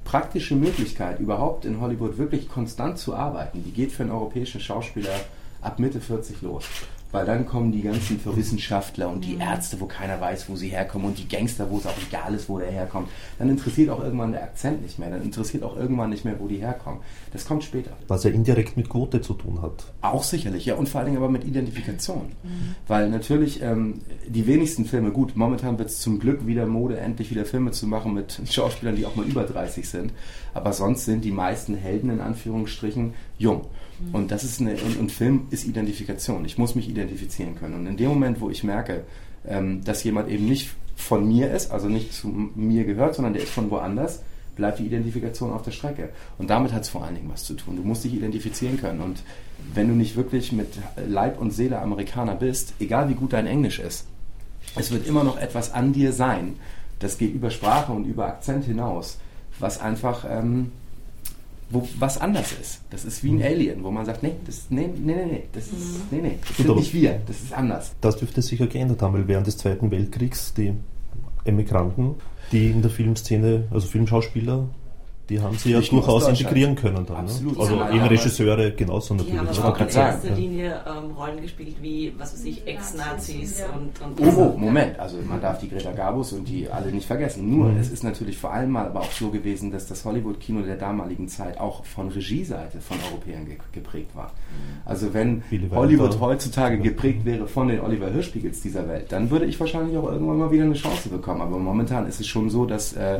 praktische 0.03 0.55
Möglichkeit, 0.55 1.19
überhaupt 1.19 1.65
in 1.65 1.79
Hollywood 1.81 2.17
wirklich 2.17 2.49
konstant 2.49 2.97
zu 2.97 3.15
arbeiten, 3.15 3.63
die 3.63 3.71
geht 3.71 3.91
für 3.91 4.03
einen 4.03 4.11
europäischen 4.11 4.59
Schauspieler 4.59 5.13
ab 5.61 5.79
Mitte 5.79 6.01
40 6.01 6.41
los. 6.41 6.65
Weil 7.11 7.25
dann 7.25 7.47
kommen 7.47 7.71
die 7.71 7.81
ganzen 7.81 8.19
Wissenschaftler 8.23 9.09
und 9.09 9.25
die 9.25 9.35
mhm. 9.35 9.41
Ärzte, 9.41 9.79
wo 9.79 9.85
keiner 9.85 10.21
weiß, 10.21 10.47
wo 10.47 10.55
sie 10.55 10.69
herkommen 10.69 11.07
und 11.07 11.17
die 11.17 11.27
Gangster, 11.27 11.69
wo 11.71 11.77
es 11.77 11.87
auch 11.87 11.97
egal 12.07 12.35
ist, 12.35 12.47
wo 12.49 12.59
der 12.59 12.69
herkommt. 12.69 13.09
Dann 13.39 13.49
interessiert 13.49 13.89
auch 13.89 14.03
irgendwann 14.03 14.31
der 14.31 14.43
Akzent 14.43 14.83
nicht 14.83 14.99
mehr. 14.99 15.09
Dann 15.09 15.23
interessiert 15.23 15.63
auch 15.63 15.75
irgendwann 15.75 16.11
nicht 16.11 16.23
mehr, 16.23 16.39
wo 16.39 16.47
die 16.47 16.57
herkommen. 16.57 16.99
Das 17.33 17.45
kommt 17.45 17.63
später. 17.63 17.91
Was 18.07 18.23
ja 18.23 18.29
indirekt 18.29 18.77
mit 18.77 18.89
Quote 18.89 19.21
zu 19.21 19.33
tun 19.33 19.61
hat. 19.61 19.91
Auch 20.01 20.23
sicherlich, 20.23 20.65
ja. 20.65 20.75
Und 20.75 20.87
vor 20.87 20.99
allen 20.99 21.07
Dingen 21.07 21.17
aber 21.17 21.29
mit 21.29 21.45
Identifikation. 21.45 22.27
Mhm. 22.43 22.75
Weil 22.87 23.09
natürlich 23.09 23.61
ähm, 23.63 24.01
die 24.27 24.45
wenigsten 24.45 24.85
Filme, 24.85 25.09
gut, 25.09 25.35
momentan 25.35 25.79
wird 25.79 25.89
es 25.89 26.01
zum 26.01 26.19
Glück 26.19 26.45
wieder 26.45 26.67
Mode, 26.67 26.99
endlich 26.99 27.31
wieder 27.31 27.45
Filme 27.45 27.71
zu 27.71 27.87
machen 27.87 28.13
mit 28.13 28.39
Schauspielern, 28.51 28.95
die 28.95 29.07
auch 29.07 29.15
mal 29.15 29.25
über 29.25 29.43
30 29.43 29.89
sind. 29.89 30.13
Aber 30.53 30.73
sonst 30.73 31.05
sind 31.05 31.25
die 31.25 31.31
meisten 31.31 31.75
Helden 31.75 32.11
in 32.11 32.19
Anführungsstrichen 32.19 33.13
jung. 33.39 33.65
Und 34.13 34.31
das 34.31 34.43
ist 34.43 34.61
eine, 34.61 34.75
und, 34.77 34.97
und, 34.97 35.11
Film 35.11 35.47
ist 35.49 35.65
Identifikation. 35.65 36.45
Ich 36.45 36.57
muss 36.57 36.75
mich 36.75 36.89
identifizieren 36.89 37.55
können. 37.55 37.75
Und 37.75 37.87
in 37.87 37.97
dem 37.97 38.09
Moment, 38.09 38.39
wo 38.39 38.49
ich 38.49 38.63
merke, 38.63 39.03
ähm, 39.47 39.83
dass 39.83 40.03
jemand 40.03 40.29
eben 40.29 40.45
nicht 40.45 40.69
von 40.95 41.27
mir 41.27 41.51
ist, 41.51 41.71
also 41.71 41.87
nicht 41.87 42.13
zu 42.13 42.27
mir 42.27 42.85
gehört, 42.85 43.15
sondern 43.15 43.33
der 43.33 43.43
ist 43.43 43.51
von 43.51 43.69
woanders, 43.71 44.21
bleibt 44.55 44.79
die 44.79 44.85
Identifikation 44.85 45.51
auf 45.51 45.63
der 45.63 45.71
Strecke. 45.71 46.09
Und 46.37 46.49
damit 46.49 46.73
hat 46.73 46.83
es 46.83 46.89
vor 46.89 47.03
allen 47.03 47.15
Dingen 47.15 47.29
was 47.29 47.43
zu 47.43 47.53
tun. 47.53 47.77
Du 47.77 47.83
musst 47.83 48.03
dich 48.03 48.13
identifizieren 48.13 48.79
können. 48.79 49.01
Und 49.01 49.23
wenn 49.73 49.87
du 49.87 49.95
nicht 49.95 50.15
wirklich 50.15 50.51
mit 50.51 50.67
Leib 51.07 51.39
und 51.39 51.51
Seele 51.51 51.79
Amerikaner 51.79 52.35
bist, 52.35 52.73
egal 52.79 53.09
wie 53.09 53.13
gut 53.13 53.33
dein 53.33 53.47
Englisch 53.47 53.79
ist, 53.79 54.05
es 54.75 54.91
wird 54.91 55.07
immer 55.07 55.23
noch 55.23 55.37
etwas 55.37 55.73
an 55.73 55.93
dir 55.93 56.13
sein. 56.13 56.55
Das 56.99 57.17
geht 57.17 57.33
über 57.33 57.49
Sprache 57.49 57.91
und 57.91 58.05
über 58.05 58.27
Akzent 58.27 58.65
hinaus, 58.65 59.17
was 59.57 59.79
einfach 59.79 60.25
ähm, 60.29 60.71
wo 61.69 61.87
was 61.99 62.19
anders 62.19 62.53
ist. 62.59 62.81
Das 62.89 63.05
ist 63.05 63.23
wie 63.23 63.31
ein 63.31 63.37
mhm. 63.37 63.43
Alien, 63.43 63.83
wo 63.83 63.91
man 63.91 64.05
sagt, 64.05 64.23
nee, 64.23 64.33
das, 64.45 64.67
nee, 64.69 64.87
nee, 64.87 65.15
nee, 65.15 65.25
nee, 65.25 65.43
das 65.51 65.67
ist, 65.67 65.73
mhm. 65.73 66.01
nee, 66.11 66.21
nee, 66.21 66.39
das 66.47 66.57
sind 66.57 66.75
nicht 66.75 66.93
wir, 66.93 67.19
das 67.25 67.41
ist 67.41 67.53
anders. 67.53 67.91
Das 68.01 68.17
dürfte 68.17 68.41
sich 68.41 68.59
ja 68.59 68.65
geändert 68.65 69.01
haben, 69.01 69.13
weil 69.13 69.27
während 69.27 69.47
des 69.47 69.57
Zweiten 69.57 69.91
Weltkriegs 69.91 70.53
die 70.53 70.73
Emigranten, 71.45 72.15
die 72.51 72.67
in 72.67 72.81
der 72.81 72.91
Filmszene, 72.91 73.65
also 73.71 73.87
Filmschauspieler, 73.87 74.67
die 75.29 75.39
haben 75.39 75.55
sie 75.55 75.71
ja 75.71 75.79
durchaus 75.79 76.27
integrieren 76.27 76.75
können 76.75 77.05
dann. 77.05 77.25
Ne? 77.25 77.31
Absolut. 77.31 77.57
Ne? 77.57 77.61
Also 77.61 77.75
eben 77.95 78.05
Regisseure 78.05 78.71
genauso 78.71 79.13
natürlich. 79.13 79.33
Die 79.33 79.39
haben 79.39 79.47
aber 79.47 79.69
auch 79.69 79.79
in 79.79 79.87
erster 79.87 80.29
Linie 80.31 80.81
ähm, 80.87 81.11
Rollen 81.11 81.41
gespielt 81.41 81.75
wie, 81.81 82.13
was 82.17 82.33
weiß 82.33 82.45
ich, 82.45 82.65
Ex-Nazis 82.65 83.63
und, 83.75 84.01
und... 84.01 84.27
Oh, 84.27 84.53
oh, 84.55 84.57
Moment, 84.57 84.99
also 84.99 85.17
man 85.27 85.39
darf 85.39 85.59
die 85.59 85.69
Greta 85.69 85.91
Garbus 85.91 86.33
und 86.33 86.47
die 86.47 86.67
alle 86.69 86.91
nicht 86.91 87.05
vergessen. 87.05 87.49
Nur, 87.49 87.69
mhm. 87.69 87.79
es 87.79 87.91
ist 87.91 88.03
natürlich 88.03 88.37
vor 88.37 88.51
allem 88.51 88.71
mal 88.71 88.87
aber 88.87 89.01
auch 89.01 89.11
so 89.11 89.29
gewesen, 89.29 89.71
dass 89.71 89.87
das 89.87 90.03
Hollywood-Kino 90.03 90.63
der 90.63 90.77
damaligen 90.77 91.27
Zeit 91.27 91.59
auch 91.59 91.85
von 91.85 92.09
Regieseite 92.09 92.81
von 92.81 92.97
Europäern 93.11 93.45
ge 93.45 93.57
geprägt 93.71 94.15
war. 94.15 94.27
Mhm. 94.27 94.81
Also 94.85 95.13
wenn 95.13 95.43
Hollywood 95.71 96.19
heutzutage 96.19 96.79
geprägt 96.79 97.25
wäre 97.25 97.47
von 97.47 97.67
den 97.67 97.81
Oliver 97.81 98.09
Hirschspiegels 98.09 98.61
dieser 98.61 98.87
Welt, 98.87 99.11
dann 99.11 99.29
würde 99.29 99.45
ich 99.45 99.59
wahrscheinlich 99.59 99.95
auch 99.95 100.11
irgendwann 100.11 100.37
mal 100.37 100.51
wieder 100.51 100.63
eine 100.63 100.73
Chance 100.73 101.09
bekommen. 101.09 101.41
Aber 101.41 101.59
momentan 101.59 102.07
ist 102.07 102.19
es 102.19 102.25
schon 102.27 102.49
so, 102.49 102.65
dass... 102.65 102.93
Äh, 102.93 103.19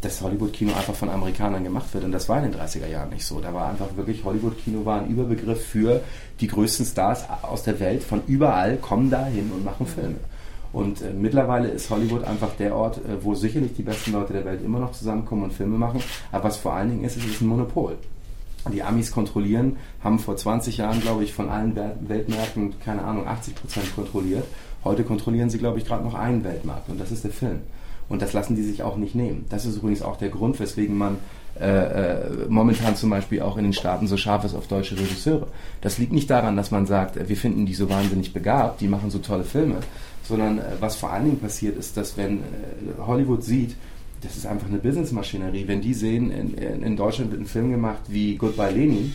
das 0.00 0.20
Hollywood-Kino 0.20 0.72
einfach 0.74 0.94
von 0.94 1.10
Amerikanern 1.10 1.64
gemacht 1.64 1.92
wird. 1.92 2.04
Und 2.04 2.12
das 2.12 2.28
war 2.28 2.42
in 2.42 2.50
den 2.50 2.60
30er 2.60 2.86
Jahren 2.86 3.10
nicht 3.10 3.26
so. 3.26 3.40
Da 3.40 3.52
war 3.52 3.68
einfach 3.68 3.96
wirklich, 3.96 4.24
Hollywood-Kino 4.24 4.84
war 4.84 5.00
ein 5.00 5.08
Überbegriff 5.08 5.64
für 5.64 6.00
die 6.40 6.46
größten 6.46 6.86
Stars 6.86 7.24
aus 7.42 7.64
der 7.64 7.80
Welt. 7.80 8.04
Von 8.04 8.22
überall 8.26 8.76
kommen 8.76 9.10
da 9.10 9.26
hin 9.26 9.50
und 9.52 9.64
machen 9.64 9.86
Filme. 9.86 10.16
Und 10.72 11.00
äh, 11.02 11.12
mittlerweile 11.12 11.68
ist 11.68 11.90
Hollywood 11.90 12.24
einfach 12.24 12.54
der 12.56 12.76
Ort, 12.76 12.98
äh, 12.98 13.22
wo 13.22 13.34
sicherlich 13.34 13.74
die 13.74 13.82
besten 13.82 14.12
Leute 14.12 14.34
der 14.34 14.44
Welt 14.44 14.62
immer 14.62 14.78
noch 14.78 14.92
zusammenkommen 14.92 15.44
und 15.44 15.52
Filme 15.52 15.78
machen. 15.78 16.00
Aber 16.30 16.44
was 16.44 16.58
vor 16.58 16.74
allen 16.74 16.90
Dingen 16.90 17.04
ist, 17.04 17.16
es 17.16 17.24
ist 17.24 17.40
ein 17.40 17.48
Monopol. 17.48 17.96
Die 18.72 18.82
Amis 18.82 19.10
kontrollieren, 19.10 19.76
haben 20.04 20.18
vor 20.18 20.36
20 20.36 20.76
Jahren, 20.76 21.00
glaube 21.00 21.24
ich, 21.24 21.32
von 21.32 21.48
allen 21.48 21.74
Weltmärkten, 21.76 22.74
keine 22.84 23.02
Ahnung, 23.02 23.26
80 23.26 23.54
Prozent 23.54 23.94
kontrolliert. 23.94 24.44
Heute 24.84 25.04
kontrollieren 25.04 25.48
sie, 25.48 25.58
glaube 25.58 25.78
ich, 25.78 25.86
gerade 25.86 26.04
noch 26.04 26.14
einen 26.14 26.44
Weltmarkt 26.44 26.88
und 26.90 27.00
das 27.00 27.10
ist 27.10 27.24
der 27.24 27.30
Film. 27.30 27.60
Und 28.08 28.22
das 28.22 28.32
lassen 28.32 28.56
die 28.56 28.62
sich 28.62 28.82
auch 28.82 28.96
nicht 28.96 29.14
nehmen. 29.14 29.44
Das 29.50 29.66
ist 29.66 29.76
übrigens 29.76 30.02
auch 30.02 30.16
der 30.16 30.30
Grund, 30.30 30.58
weswegen 30.60 30.96
man 30.96 31.18
äh, 31.60 31.66
äh, 31.66 32.30
momentan 32.48 32.94
zum 32.94 33.10
Beispiel 33.10 33.42
auch 33.42 33.56
in 33.56 33.64
den 33.64 33.72
Staaten 33.72 34.06
so 34.06 34.16
scharf 34.16 34.44
ist 34.44 34.54
auf 34.54 34.68
deutsche 34.68 34.96
Regisseure. 34.96 35.48
Das 35.80 35.98
liegt 35.98 36.12
nicht 36.12 36.30
daran, 36.30 36.56
dass 36.56 36.70
man 36.70 36.86
sagt, 36.86 37.16
äh, 37.16 37.28
wir 37.28 37.36
finden 37.36 37.66
die 37.66 37.74
so 37.74 37.90
wahnsinnig 37.90 38.32
begabt, 38.32 38.80
die 38.80 38.86
machen 38.86 39.10
so 39.10 39.18
tolle 39.18 39.42
Filme, 39.42 39.76
sondern 40.22 40.58
äh, 40.58 40.62
was 40.78 40.94
vor 40.94 41.10
allen 41.10 41.24
Dingen 41.24 41.40
passiert 41.40 41.76
ist, 41.76 41.96
dass 41.96 42.16
wenn 42.16 42.38
äh, 42.38 42.42
Hollywood 43.04 43.42
sieht, 43.42 43.74
das 44.22 44.36
ist 44.36 44.46
einfach 44.46 44.68
eine 44.68 44.78
Businessmaschinerie, 44.78 45.66
wenn 45.66 45.80
die 45.80 45.94
sehen, 45.94 46.30
in, 46.30 46.54
in 46.54 46.96
Deutschland 46.96 47.30
wird 47.30 47.40
ein 47.40 47.46
Film 47.46 47.70
gemacht 47.70 48.02
wie 48.08 48.36
Goodbye 48.36 48.72
Lenin, 48.72 49.14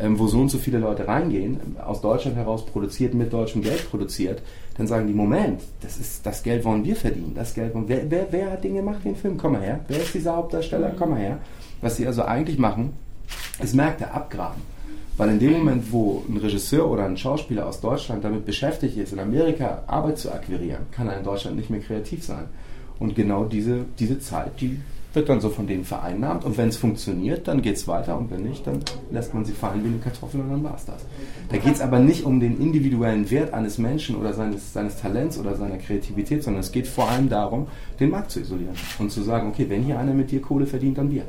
ähm, 0.00 0.18
wo 0.18 0.26
so 0.26 0.40
und 0.40 0.50
so 0.50 0.58
viele 0.58 0.78
Leute 0.78 1.06
reingehen, 1.06 1.76
aus 1.84 2.00
Deutschland 2.00 2.36
heraus 2.36 2.66
produziert, 2.66 3.14
mit 3.14 3.32
deutschem 3.32 3.62
Geld 3.62 3.88
produziert, 3.90 4.42
dann 4.76 4.86
sagen 4.86 5.06
die, 5.06 5.14
Moment, 5.14 5.60
das 5.80 5.98
ist 5.98 6.26
das 6.26 6.42
Geld 6.42 6.64
wollen 6.64 6.84
wir 6.84 6.96
verdienen. 6.96 7.32
Das 7.34 7.54
Geld 7.54 7.74
wollen, 7.74 7.88
wer, 7.88 8.10
wer, 8.10 8.26
wer 8.30 8.50
hat 8.52 8.64
den 8.64 8.74
gemacht, 8.74 9.04
den 9.04 9.14
Film? 9.14 9.36
Komm 9.38 9.52
mal 9.52 9.62
her. 9.62 9.80
Wer 9.88 9.98
ist 9.98 10.14
dieser 10.14 10.36
Hauptdarsteller? 10.36 10.94
Komm 10.98 11.10
mal 11.10 11.18
her. 11.18 11.38
Was 11.80 11.96
sie 11.96 12.06
also 12.06 12.22
eigentlich 12.22 12.58
machen, 12.58 12.94
ist 13.62 13.74
Märkte 13.74 14.10
abgraben. 14.10 14.62
Weil 15.16 15.28
in 15.28 15.38
dem 15.38 15.52
Moment, 15.52 15.92
wo 15.92 16.24
ein 16.28 16.38
Regisseur 16.38 16.90
oder 16.90 17.04
ein 17.04 17.16
Schauspieler 17.16 17.66
aus 17.66 17.80
Deutschland 17.80 18.24
damit 18.24 18.44
beschäftigt 18.44 18.96
ist, 18.96 19.12
in 19.12 19.20
Amerika 19.20 19.84
Arbeit 19.86 20.18
zu 20.18 20.32
akquirieren, 20.32 20.86
kann 20.90 21.08
er 21.08 21.18
in 21.18 21.24
Deutschland 21.24 21.56
nicht 21.56 21.70
mehr 21.70 21.80
kreativ 21.80 22.24
sein. 22.24 22.46
Und 22.98 23.14
genau 23.14 23.44
diese, 23.44 23.84
diese 23.98 24.18
Zeit, 24.18 24.60
die 24.60 24.80
wird 25.14 25.28
dann 25.28 25.40
so 25.40 25.50
von 25.50 25.66
denen 25.66 25.84
vereinnahmt 25.84 26.44
und 26.44 26.58
wenn 26.58 26.68
es 26.68 26.76
funktioniert, 26.76 27.46
dann 27.48 27.62
geht 27.62 27.76
es 27.76 27.86
weiter 27.86 28.16
und 28.18 28.30
wenn 28.30 28.42
nicht, 28.42 28.66
dann 28.66 28.80
lässt 29.10 29.34
man 29.34 29.44
sie 29.44 29.52
fallen 29.52 29.84
wie 29.84 29.88
eine 29.88 29.98
Kartoffel 29.98 30.40
und 30.40 30.50
dann 30.50 30.64
war 30.64 30.74
es 30.74 30.84
das. 30.84 31.04
Da 31.50 31.56
geht 31.56 31.74
es 31.74 31.80
aber 31.80 31.98
nicht 31.98 32.24
um 32.24 32.40
den 32.40 32.60
individuellen 32.60 33.30
Wert 33.30 33.52
eines 33.54 33.78
Menschen 33.78 34.16
oder 34.16 34.32
seines, 34.32 34.72
seines 34.72 35.00
Talents 35.00 35.38
oder 35.38 35.56
seiner 35.56 35.78
Kreativität, 35.78 36.42
sondern 36.42 36.60
es 36.60 36.72
geht 36.72 36.86
vor 36.86 37.08
allem 37.08 37.28
darum, 37.28 37.68
den 38.00 38.10
Markt 38.10 38.30
zu 38.30 38.40
isolieren 38.40 38.74
und 38.98 39.10
zu 39.10 39.22
sagen, 39.22 39.48
okay, 39.48 39.66
wenn 39.68 39.82
hier 39.82 39.98
einer 39.98 40.14
mit 40.14 40.30
dir 40.30 40.40
Kohle 40.40 40.66
verdient, 40.66 40.98
dann 40.98 41.10
wir. 41.10 41.22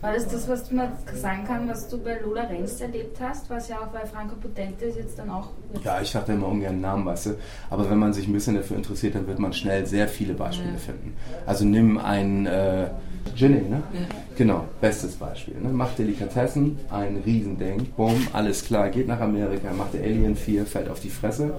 War 0.00 0.12
das 0.12 0.28
das, 0.28 0.46
was 0.46 0.68
du 0.68 0.74
mal 0.74 0.92
sagen 1.14 1.44
kannst, 1.46 1.70
was 1.70 1.88
du 1.88 1.96
bei 1.96 2.18
Lola 2.20 2.42
Renz 2.42 2.78
erlebt 2.78 3.18
hast, 3.20 3.48
was 3.48 3.68
ja 3.68 3.76
auch 3.78 3.86
bei 3.86 4.04
Franco 4.04 4.36
Potente 4.36 4.84
ist 4.84 4.98
jetzt 4.98 5.18
dann 5.18 5.30
auch... 5.30 5.48
Ja, 5.82 5.98
ich 6.02 6.12
dachte 6.12 6.32
immer 6.32 6.48
ungern 6.48 6.78
Namen, 6.78 7.06
weißt 7.06 7.26
du, 7.26 7.30
aber 7.70 7.88
wenn 7.88 7.98
man 7.98 8.12
sich 8.12 8.28
ein 8.28 8.34
bisschen 8.34 8.54
dafür 8.54 8.76
interessiert, 8.76 9.14
dann 9.14 9.26
wird 9.26 9.38
man 9.38 9.54
schnell 9.54 9.86
sehr 9.86 10.06
viele 10.06 10.34
Beispiele 10.34 10.72
ja. 10.72 10.76
finden. 10.76 11.16
Also 11.46 11.64
nimm 11.64 11.96
ein... 11.96 12.44
Äh, 12.44 12.88
Ginny, 13.36 13.62
ne? 13.68 13.82
Ja. 13.92 14.00
Genau, 14.36 14.64
bestes 14.80 15.14
Beispiel. 15.14 15.54
Ne? 15.60 15.70
Macht 15.70 15.98
Delikatessen, 15.98 16.78
ein 16.90 17.22
Riesending, 17.24 17.86
bumm, 17.96 18.26
alles 18.32 18.64
klar, 18.64 18.88
geht 18.90 19.08
nach 19.08 19.20
Amerika, 19.20 19.72
macht 19.72 19.94
der 19.94 20.02
Alien 20.02 20.36
4, 20.36 20.66
fällt 20.66 20.88
auf 20.88 21.00
die 21.00 21.10
Fresse, 21.10 21.52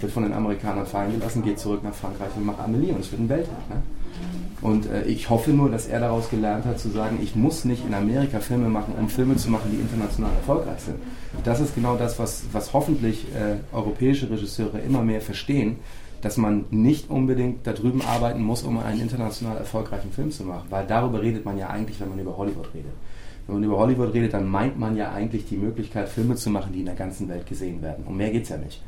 wird 0.00 0.12
von 0.12 0.22
den 0.22 0.32
Amerikanern 0.32 0.86
fallen 0.86 1.12
gelassen, 1.12 1.42
geht 1.42 1.58
zurück 1.58 1.82
nach 1.82 1.94
Frankreich 1.94 2.30
und 2.36 2.46
macht 2.46 2.60
Amelie 2.60 2.92
und 2.92 3.00
es 3.00 3.10
wird 3.10 3.22
ein 3.22 3.28
Welthit. 3.28 3.68
Ne? 3.68 3.82
Und 4.62 4.90
äh, 4.90 5.04
ich 5.04 5.30
hoffe 5.30 5.50
nur, 5.50 5.70
dass 5.70 5.86
er 5.86 6.00
daraus 6.00 6.28
gelernt 6.30 6.66
hat 6.66 6.78
zu 6.78 6.90
sagen, 6.90 7.18
ich 7.22 7.34
muss 7.34 7.64
nicht 7.64 7.86
in 7.86 7.94
Amerika 7.94 8.40
Filme 8.40 8.68
machen, 8.68 8.94
um 8.98 9.08
Filme 9.08 9.36
zu 9.36 9.50
machen, 9.50 9.70
die 9.72 9.80
international 9.80 10.32
erfolgreich 10.32 10.80
sind. 10.80 10.96
Das 11.44 11.60
ist 11.60 11.74
genau 11.74 11.96
das, 11.96 12.18
was, 12.18 12.42
was 12.52 12.72
hoffentlich 12.72 13.24
äh, 13.34 13.56
europäische 13.74 14.28
Regisseure 14.30 14.78
immer 14.80 15.02
mehr 15.02 15.20
verstehen, 15.20 15.76
dass 16.20 16.36
man 16.36 16.66
nicht 16.70 17.10
unbedingt 17.10 17.66
da 17.66 17.72
drüben 17.72 18.02
arbeiten 18.02 18.42
muss, 18.42 18.62
um 18.62 18.78
einen 18.78 19.00
international 19.00 19.56
erfolgreichen 19.56 20.12
Film 20.12 20.30
zu 20.30 20.44
machen. 20.44 20.66
Weil 20.70 20.86
darüber 20.86 21.22
redet 21.22 21.44
man 21.44 21.58
ja 21.58 21.68
eigentlich, 21.68 22.00
wenn 22.00 22.10
man 22.10 22.18
über 22.18 22.36
Hollywood 22.36 22.68
redet. 22.74 22.92
Wenn 23.46 23.56
man 23.56 23.64
über 23.64 23.78
Hollywood 23.78 24.14
redet, 24.14 24.34
dann 24.34 24.48
meint 24.48 24.78
man 24.78 24.96
ja 24.96 25.12
eigentlich 25.12 25.46
die 25.46 25.56
Möglichkeit, 25.56 26.08
Filme 26.08 26.36
zu 26.36 26.50
machen, 26.50 26.72
die 26.72 26.80
in 26.80 26.86
der 26.86 26.94
ganzen 26.94 27.28
Welt 27.28 27.46
gesehen 27.46 27.82
werden. 27.82 28.04
Um 28.06 28.16
mehr 28.16 28.30
geht 28.30 28.44
es 28.44 28.50
ja 28.50 28.58
nicht. 28.58 28.82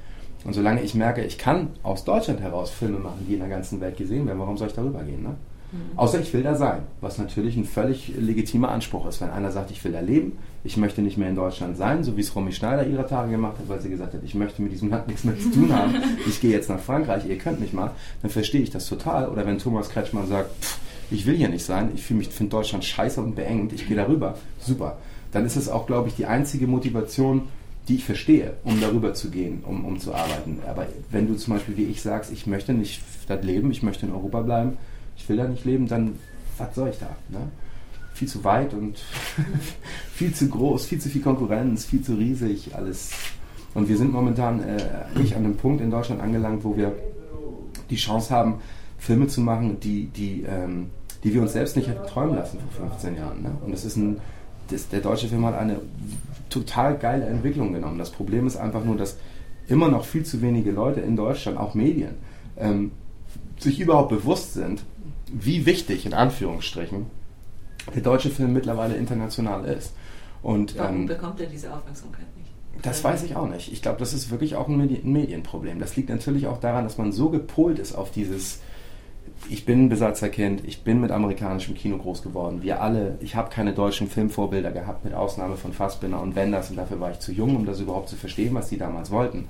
Und 0.44 0.52
solange 0.52 0.82
ich 0.82 0.94
merke, 0.94 1.24
ich 1.24 1.38
kann 1.38 1.70
aus 1.82 2.04
Deutschland 2.04 2.40
heraus 2.40 2.70
Filme 2.70 2.98
machen, 2.98 3.24
die 3.28 3.34
in 3.34 3.40
der 3.40 3.48
ganzen 3.48 3.80
Welt 3.80 3.96
gesehen 3.96 4.26
werden, 4.26 4.38
warum 4.38 4.56
soll 4.56 4.68
ich 4.68 4.74
darüber 4.74 5.02
gehen? 5.02 5.22
Ne? 5.22 5.36
Mhm. 5.72 5.98
Außer 5.98 6.20
ich 6.20 6.32
will 6.32 6.42
da 6.42 6.54
sein, 6.54 6.82
was 7.00 7.18
natürlich 7.18 7.56
ein 7.56 7.64
völlig 7.64 8.12
legitimer 8.16 8.70
Anspruch 8.70 9.06
ist. 9.06 9.20
Wenn 9.20 9.30
einer 9.30 9.50
sagt, 9.50 9.70
ich 9.70 9.82
will 9.84 9.92
da 9.92 10.00
leben, 10.00 10.38
ich 10.64 10.76
möchte 10.76 11.02
nicht 11.02 11.16
mehr 11.16 11.28
in 11.28 11.36
Deutschland 11.36 11.76
sein, 11.76 12.04
so 12.04 12.16
wie 12.16 12.20
es 12.20 12.34
Romy 12.36 12.52
Schneider 12.52 12.86
ihrer 12.86 13.06
Tage 13.06 13.30
gemacht 13.32 13.58
hat, 13.58 13.68
weil 13.68 13.80
sie 13.80 13.88
gesagt 13.88 14.14
hat, 14.14 14.20
ich 14.22 14.34
möchte 14.34 14.62
mit 14.62 14.72
diesem 14.72 14.90
Land 14.90 15.08
nichts 15.08 15.24
mehr 15.24 15.38
zu 15.38 15.50
tun 15.50 15.74
haben, 15.74 15.94
ich 16.26 16.40
gehe 16.40 16.52
jetzt 16.52 16.68
nach 16.68 16.78
Frankreich, 16.78 17.26
ihr 17.26 17.38
könnt 17.38 17.60
mich 17.60 17.72
mal, 17.72 17.90
dann 18.20 18.30
verstehe 18.30 18.60
ich 18.60 18.70
das 18.70 18.88
total. 18.88 19.28
Oder 19.28 19.46
wenn 19.46 19.58
Thomas 19.58 19.88
Kretschmann 19.88 20.26
sagt, 20.26 20.50
pff, 20.62 20.78
ich 21.10 21.26
will 21.26 21.36
hier 21.36 21.48
nicht 21.48 21.64
sein, 21.64 21.90
ich 21.94 22.02
fühle 22.02 22.18
mich, 22.18 22.28
finde 22.28 22.50
Deutschland 22.50 22.84
scheiße 22.84 23.20
und 23.20 23.34
beengt, 23.34 23.72
ich 23.72 23.88
gehe 23.88 23.96
darüber, 23.96 24.36
super. 24.60 24.98
Dann 25.32 25.46
ist 25.46 25.56
es 25.56 25.68
auch, 25.68 25.86
glaube 25.86 26.08
ich, 26.08 26.14
die 26.14 26.26
einzige 26.26 26.66
Motivation, 26.66 27.48
die 27.88 27.96
ich 27.96 28.04
verstehe, 28.04 28.54
um 28.64 28.80
darüber 28.80 29.14
zu 29.14 29.30
gehen, 29.30 29.64
um, 29.66 29.84
um 29.84 29.98
zu 29.98 30.14
arbeiten. 30.14 30.60
Aber 30.68 30.86
wenn 31.10 31.26
du 31.26 31.34
zum 31.34 31.54
Beispiel 31.54 31.76
wie 31.76 31.84
ich 31.84 32.02
sagst, 32.02 32.32
ich 32.32 32.46
möchte 32.46 32.72
nicht 32.72 33.00
dort 33.26 33.44
leben, 33.44 33.70
ich 33.70 33.82
möchte 33.82 34.06
in 34.06 34.12
Europa 34.12 34.40
bleiben, 34.42 34.76
ich 35.16 35.28
will 35.28 35.36
da 35.36 35.46
nicht 35.46 35.64
leben, 35.64 35.88
dann 35.88 36.18
was 36.58 36.74
soll 36.74 36.88
ich 36.88 36.98
da? 36.98 37.16
Ne? 37.28 37.48
Viel 38.14 38.28
zu 38.28 38.44
weit 38.44 38.74
und 38.74 39.02
viel 40.14 40.34
zu 40.34 40.48
groß, 40.48 40.86
viel 40.86 41.00
zu 41.00 41.08
viel 41.08 41.22
Konkurrenz, 41.22 41.84
viel 41.84 42.02
zu 42.02 42.14
riesig, 42.14 42.74
alles. 42.74 43.10
Und 43.74 43.88
wir 43.88 43.96
sind 43.96 44.12
momentan 44.12 44.62
äh, 44.62 44.78
nicht 45.16 45.34
an 45.34 45.44
einem 45.44 45.56
Punkt 45.56 45.80
in 45.80 45.90
Deutschland 45.90 46.20
angelangt, 46.20 46.62
wo 46.62 46.76
wir 46.76 46.94
die 47.88 47.96
Chance 47.96 48.34
haben, 48.34 48.60
Filme 48.98 49.26
zu 49.26 49.40
machen, 49.40 49.80
die, 49.80 50.06
die, 50.06 50.44
ähm, 50.46 50.90
die 51.24 51.32
wir 51.34 51.42
uns 51.42 51.54
selbst 51.54 51.76
nicht 51.76 51.88
hätten 51.88 52.06
träumen 52.06 52.36
lassen 52.36 52.58
vor 52.76 52.88
15 52.90 53.16
Jahren. 53.16 53.42
Ne? 53.42 53.50
Und 53.64 53.72
das 53.72 53.84
ist 53.84 53.96
ein, 53.96 54.20
das, 54.68 54.88
der 54.88 55.00
deutsche 55.00 55.28
Film 55.28 55.44
hat 55.46 55.58
eine 55.58 55.80
total 56.50 56.96
geile 56.98 57.26
Entwicklung 57.26 57.72
genommen. 57.72 57.98
Das 57.98 58.10
Problem 58.10 58.46
ist 58.46 58.56
einfach 58.56 58.84
nur, 58.84 58.96
dass 58.96 59.16
immer 59.68 59.88
noch 59.88 60.04
viel 60.04 60.24
zu 60.24 60.42
wenige 60.42 60.70
Leute 60.70 61.00
in 61.00 61.16
Deutschland, 61.16 61.58
auch 61.58 61.74
Medien, 61.74 62.14
ähm, 62.58 62.92
sich 63.58 63.80
überhaupt 63.80 64.10
bewusst 64.10 64.54
sind, 64.54 64.84
wie 65.32 65.66
wichtig, 65.66 66.06
in 66.06 66.14
Anführungsstrichen, 66.14 67.06
der 67.94 68.02
deutsche 68.02 68.30
Film 68.30 68.52
mittlerweile 68.52 68.94
international 68.94 69.64
ist. 69.64 69.94
Und, 70.42 70.76
Warum 70.76 71.02
ähm, 71.02 71.06
bekommt 71.06 71.40
er 71.40 71.46
diese 71.46 71.72
Aufmerksamkeit 71.72 72.26
nicht? 72.36 72.50
Das 72.82 73.02
weiß 73.04 73.22
ich 73.24 73.36
auch 73.36 73.48
nicht. 73.48 73.72
Ich 73.72 73.82
glaube, 73.82 73.98
das 73.98 74.12
ist 74.12 74.30
wirklich 74.30 74.56
auch 74.56 74.68
ein 74.68 74.76
Medienproblem. 74.76 75.78
Das 75.78 75.96
liegt 75.96 76.08
natürlich 76.08 76.46
auch 76.46 76.58
daran, 76.58 76.84
dass 76.84 76.98
man 76.98 77.12
so 77.12 77.30
gepolt 77.30 77.78
ist 77.78 77.94
auf 77.94 78.10
dieses, 78.10 78.60
ich 79.48 79.64
bin 79.64 79.84
ein 79.84 79.88
Besatzerkind, 79.88 80.62
ich 80.66 80.82
bin 80.82 81.00
mit 81.00 81.10
amerikanischem 81.10 81.74
Kino 81.74 81.98
groß 81.98 82.22
geworden. 82.22 82.62
Wir 82.62 82.82
alle, 82.82 83.18
ich 83.20 83.36
habe 83.36 83.50
keine 83.50 83.72
deutschen 83.72 84.08
Filmvorbilder 84.08 84.72
gehabt, 84.72 85.04
mit 85.04 85.14
Ausnahme 85.14 85.56
von 85.56 85.72
Fassbinder 85.72 86.20
und 86.20 86.34
Wenders 86.34 86.70
und 86.70 86.76
dafür 86.76 86.98
war 86.98 87.10
ich 87.10 87.20
zu 87.20 87.32
jung, 87.32 87.56
um 87.56 87.66
das 87.66 87.80
überhaupt 87.80 88.08
zu 88.08 88.16
verstehen, 88.16 88.54
was 88.54 88.68
die 88.68 88.78
damals 88.78 89.10
wollten. 89.10 89.46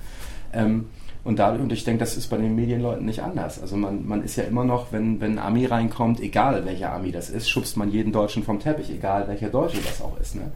Ähm, 0.52 0.86
und, 1.24 1.38
dadurch, 1.38 1.62
und 1.62 1.72
ich 1.72 1.84
denke, 1.84 2.00
das 2.00 2.16
ist 2.16 2.28
bei 2.28 2.36
den 2.36 2.56
Medienleuten 2.56 3.06
nicht 3.06 3.22
anders. 3.22 3.60
Also 3.60 3.76
man, 3.76 4.06
man 4.06 4.24
ist 4.24 4.36
ja 4.36 4.44
immer 4.44 4.64
noch, 4.64 4.92
wenn, 4.92 5.20
wenn 5.20 5.38
ein 5.38 5.38
Ami 5.38 5.66
reinkommt, 5.66 6.20
egal 6.20 6.64
welcher 6.64 6.92
Ami 6.92 7.12
das 7.12 7.30
ist, 7.30 7.48
schubst 7.48 7.76
man 7.76 7.90
jeden 7.90 8.12
Deutschen 8.12 8.42
vom 8.42 8.58
Teppich, 8.58 8.90
egal 8.90 9.28
welcher 9.28 9.48
Deutsche 9.48 9.78
das 9.82 10.02
auch 10.02 10.18
ist. 10.20 10.34
Ne? 10.34 10.50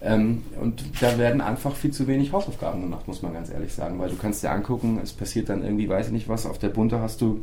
Ähm, 0.00 0.42
und 0.60 0.84
da 1.00 1.18
werden 1.18 1.40
einfach 1.40 1.74
viel 1.74 1.92
zu 1.92 2.06
wenig 2.06 2.32
Hausaufgaben 2.32 2.82
gemacht, 2.82 3.08
muss 3.08 3.22
man 3.22 3.32
ganz 3.32 3.50
ehrlich 3.50 3.74
sagen. 3.74 3.98
Weil 3.98 4.10
du 4.10 4.16
kannst 4.16 4.44
dir 4.44 4.50
angucken, 4.50 5.00
es 5.02 5.12
passiert 5.12 5.48
dann 5.48 5.64
irgendwie, 5.64 5.88
weiß 5.88 6.06
ich 6.06 6.12
nicht 6.12 6.28
was, 6.28 6.46
auf 6.46 6.58
der 6.58 6.68
Bunte 6.68 7.00
hast 7.00 7.20
du 7.20 7.40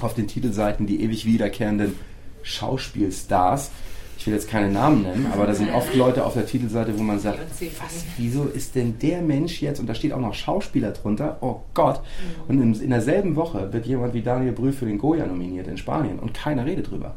auf 0.00 0.14
den 0.14 0.28
Titelseiten 0.28 0.86
die 0.86 1.02
ewig 1.02 1.26
wiederkehrenden 1.26 1.94
Schauspielstars 2.42 3.70
ich 4.18 4.26
will 4.26 4.34
jetzt 4.34 4.48
keine 4.48 4.70
Namen 4.72 5.02
nennen, 5.02 5.26
aber 5.32 5.46
da 5.46 5.54
sind 5.54 5.72
oft 5.72 5.94
Leute 5.94 6.24
auf 6.24 6.34
der 6.34 6.46
Titelseite, 6.46 6.98
wo 6.98 7.02
man 7.02 7.18
sagt, 7.18 7.38
was, 7.38 8.04
wieso 8.16 8.44
ist 8.44 8.74
denn 8.74 8.98
der 8.98 9.22
Mensch 9.22 9.60
jetzt, 9.62 9.78
und 9.78 9.88
da 9.88 9.94
steht 9.94 10.12
auch 10.12 10.20
noch 10.20 10.34
Schauspieler 10.34 10.92
drunter, 10.92 11.38
oh 11.40 11.60
Gott, 11.74 12.00
und 12.48 12.60
in, 12.60 12.74
in 12.80 12.90
derselben 12.90 13.36
Woche 13.36 13.72
wird 13.72 13.86
jemand 13.86 14.14
wie 14.14 14.22
Daniel 14.22 14.52
Brühl 14.52 14.72
für 14.72 14.86
den 14.86 14.98
Goya 14.98 15.26
nominiert 15.26 15.68
in 15.68 15.76
Spanien 15.76 16.18
und 16.18 16.34
keiner 16.34 16.64
redet 16.64 16.90
drüber. 16.90 17.14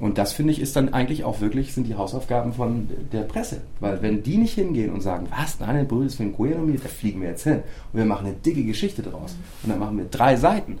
Und 0.00 0.16
das 0.16 0.32
finde 0.32 0.52
ich 0.52 0.60
ist 0.60 0.76
dann 0.76 0.92
eigentlich 0.92 1.24
auch 1.24 1.40
wirklich, 1.40 1.74
sind 1.74 1.88
die 1.88 1.96
Hausaufgaben 1.96 2.52
von 2.52 2.88
der 3.12 3.22
Presse. 3.22 3.62
Weil 3.80 4.00
wenn 4.00 4.22
die 4.22 4.38
nicht 4.38 4.54
hingehen 4.54 4.92
und 4.92 5.00
sagen, 5.00 5.26
was, 5.36 5.58
Daniel 5.58 5.86
Brühl 5.86 6.06
ist 6.06 6.16
für 6.16 6.22
den 6.22 6.32
Goya 6.32 6.56
nominiert, 6.56 6.84
da 6.84 6.88
fliegen 6.88 7.20
wir 7.20 7.30
jetzt 7.30 7.42
hin. 7.42 7.62
Und 7.92 7.98
wir 7.98 8.04
machen 8.04 8.26
eine 8.26 8.36
dicke 8.36 8.62
Geschichte 8.62 9.02
draus. 9.02 9.36
Und 9.62 9.70
dann 9.70 9.80
machen 9.80 9.98
wir 9.98 10.04
drei 10.04 10.36
Seiten. 10.36 10.78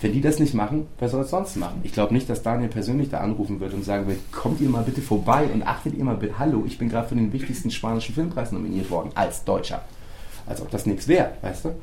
Wenn 0.00 0.12
die 0.12 0.20
das 0.20 0.38
nicht 0.38 0.54
machen, 0.54 0.86
wer 0.98 1.08
soll 1.08 1.22
es 1.22 1.30
sonst 1.30 1.56
machen? 1.56 1.80
Ich 1.82 1.92
glaube 1.92 2.12
nicht, 2.12 2.28
dass 2.28 2.42
Daniel 2.42 2.68
persönlich 2.68 3.10
da 3.10 3.20
anrufen 3.20 3.60
wird 3.60 3.74
und 3.74 3.84
sagen 3.84 4.06
wird, 4.06 4.18
kommt 4.32 4.60
ihr 4.60 4.68
mal 4.68 4.82
bitte 4.82 5.00
vorbei 5.00 5.46
und 5.52 5.62
achtet 5.62 5.94
ihr 5.96 6.04
mal 6.04 6.16
bitte, 6.16 6.38
hallo, 6.38 6.64
ich 6.66 6.78
bin 6.78 6.88
gerade 6.88 7.08
für 7.08 7.14
den 7.14 7.32
wichtigsten 7.32 7.70
spanischen 7.70 8.14
Filmpreis 8.14 8.52
nominiert 8.52 8.90
worden, 8.90 9.10
als 9.14 9.44
Deutscher. 9.44 9.84
Als 10.46 10.60
ob 10.60 10.70
das 10.70 10.84
nichts 10.84 11.08
wäre, 11.08 11.30
weißt 11.42 11.66
du? 11.66 11.74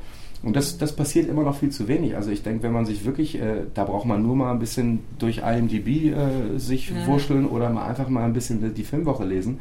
Und 0.42 0.56
das, 0.56 0.76
das 0.76 0.94
passiert 0.94 1.28
immer 1.28 1.42
noch 1.42 1.56
viel 1.56 1.70
zu 1.70 1.86
wenig. 1.86 2.16
Also 2.16 2.30
ich 2.30 2.42
denke, 2.42 2.64
wenn 2.64 2.72
man 2.72 2.84
sich 2.84 3.04
wirklich, 3.04 3.40
äh, 3.40 3.62
da 3.74 3.84
braucht 3.84 4.06
man 4.06 4.22
nur 4.22 4.34
mal 4.34 4.50
ein 4.50 4.58
bisschen 4.58 5.00
durch 5.18 5.38
IMDb 5.38 6.12
äh, 6.12 6.58
sich 6.58 6.90
ja. 6.90 7.06
wurschteln 7.06 7.46
oder 7.46 7.70
mal 7.70 7.86
einfach 7.86 8.08
mal 8.08 8.24
ein 8.24 8.32
bisschen 8.32 8.74
die 8.74 8.84
Filmwoche 8.84 9.24
lesen. 9.24 9.60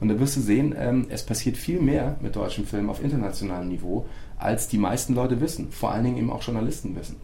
Und 0.00 0.08
da 0.08 0.18
wirst 0.18 0.36
du 0.36 0.40
sehen, 0.40 0.74
ähm, 0.76 1.06
es 1.10 1.22
passiert 1.22 1.56
viel 1.56 1.80
mehr 1.80 2.16
mit 2.20 2.34
deutschen 2.34 2.66
Filmen 2.66 2.90
auf 2.90 3.04
internationalem 3.04 3.68
Niveau, 3.68 4.06
als 4.38 4.68
die 4.68 4.78
meisten 4.78 5.14
Leute 5.14 5.40
wissen. 5.40 5.70
Vor 5.70 5.92
allen 5.92 6.04
Dingen 6.04 6.16
eben 6.16 6.30
auch 6.30 6.42
Journalisten 6.42 6.96
wissen. 6.96 7.16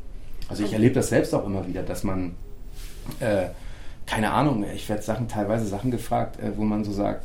Also 0.49 0.65
ich 0.65 0.73
erlebe 0.73 0.95
das 0.95 1.09
selbst 1.09 1.35
auch 1.35 1.47
immer 1.47 1.67
wieder, 1.67 1.83
dass 1.83 2.05
man, 2.05 2.35
äh, 3.21 3.47
keine 4.07 4.31
Ahnung, 4.31 4.65
ich 4.75 4.89
werde 4.89 5.03
Sachen, 5.03 5.29
teilweise 5.29 5.67
Sachen 5.67 5.91
gefragt, 5.91 6.41
äh, 6.41 6.57
wo 6.57 6.65
man 6.65 6.85
so 6.85 6.93
sagt, 6.93 7.25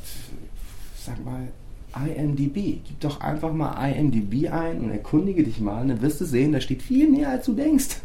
sag 0.98 1.24
mal, 1.24 1.48
IMDB, 1.96 2.80
gib 2.86 3.00
doch 3.02 3.22
einfach 3.22 3.54
mal 3.54 3.88
IMDB 3.88 4.50
ein 4.50 4.82
und 4.82 4.92
erkundige 4.92 5.44
dich 5.44 5.60
mal, 5.60 5.88
dann 5.88 6.02
wirst 6.02 6.20
du 6.22 6.26
sehen, 6.26 6.52
da 6.52 6.60
steht 6.60 6.82
viel 6.82 7.10
mehr 7.10 7.30
als 7.30 7.46
du 7.46 7.54
denkst. 7.54 7.98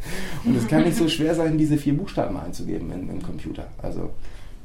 Und 0.44 0.56
es 0.56 0.68
kann 0.68 0.84
nicht 0.84 0.96
so 0.96 1.08
schwer 1.08 1.34
sein, 1.34 1.56
diese 1.56 1.78
vier 1.78 1.96
Buchstaben 1.96 2.36
einzugeben 2.36 2.92
in, 2.92 3.08
im 3.08 3.22
Computer. 3.22 3.66
Also 3.82 4.10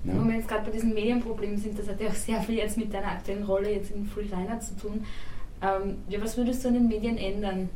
Ne? 0.03 0.13
Wo 0.17 0.27
wir 0.27 0.35
jetzt 0.35 0.47
gerade 0.47 0.65
bei 0.65 0.71
diesem 0.71 0.93
Medienproblem 0.93 1.57
sind, 1.57 1.79
das 1.79 1.87
hat 1.87 1.99
ja 2.01 2.09
auch 2.09 2.15
sehr 2.15 2.41
viel 2.41 2.55
jetzt 2.55 2.77
mit 2.77 2.93
deiner 2.93 3.07
aktuellen 3.07 3.43
Rolle 3.43 3.71
jetzt 3.71 3.91
in 3.91 4.05
Free 4.05 4.25
Reiner 4.31 4.59
zu 4.59 4.75
tun. 4.75 5.05
Ähm, 5.61 5.97
ja, 6.09 6.21
was 6.21 6.35
würdest 6.35 6.63
du 6.63 6.69
an 6.69 6.73
den 6.73 6.87
Medien 6.87 7.17
ändern? 7.17 7.69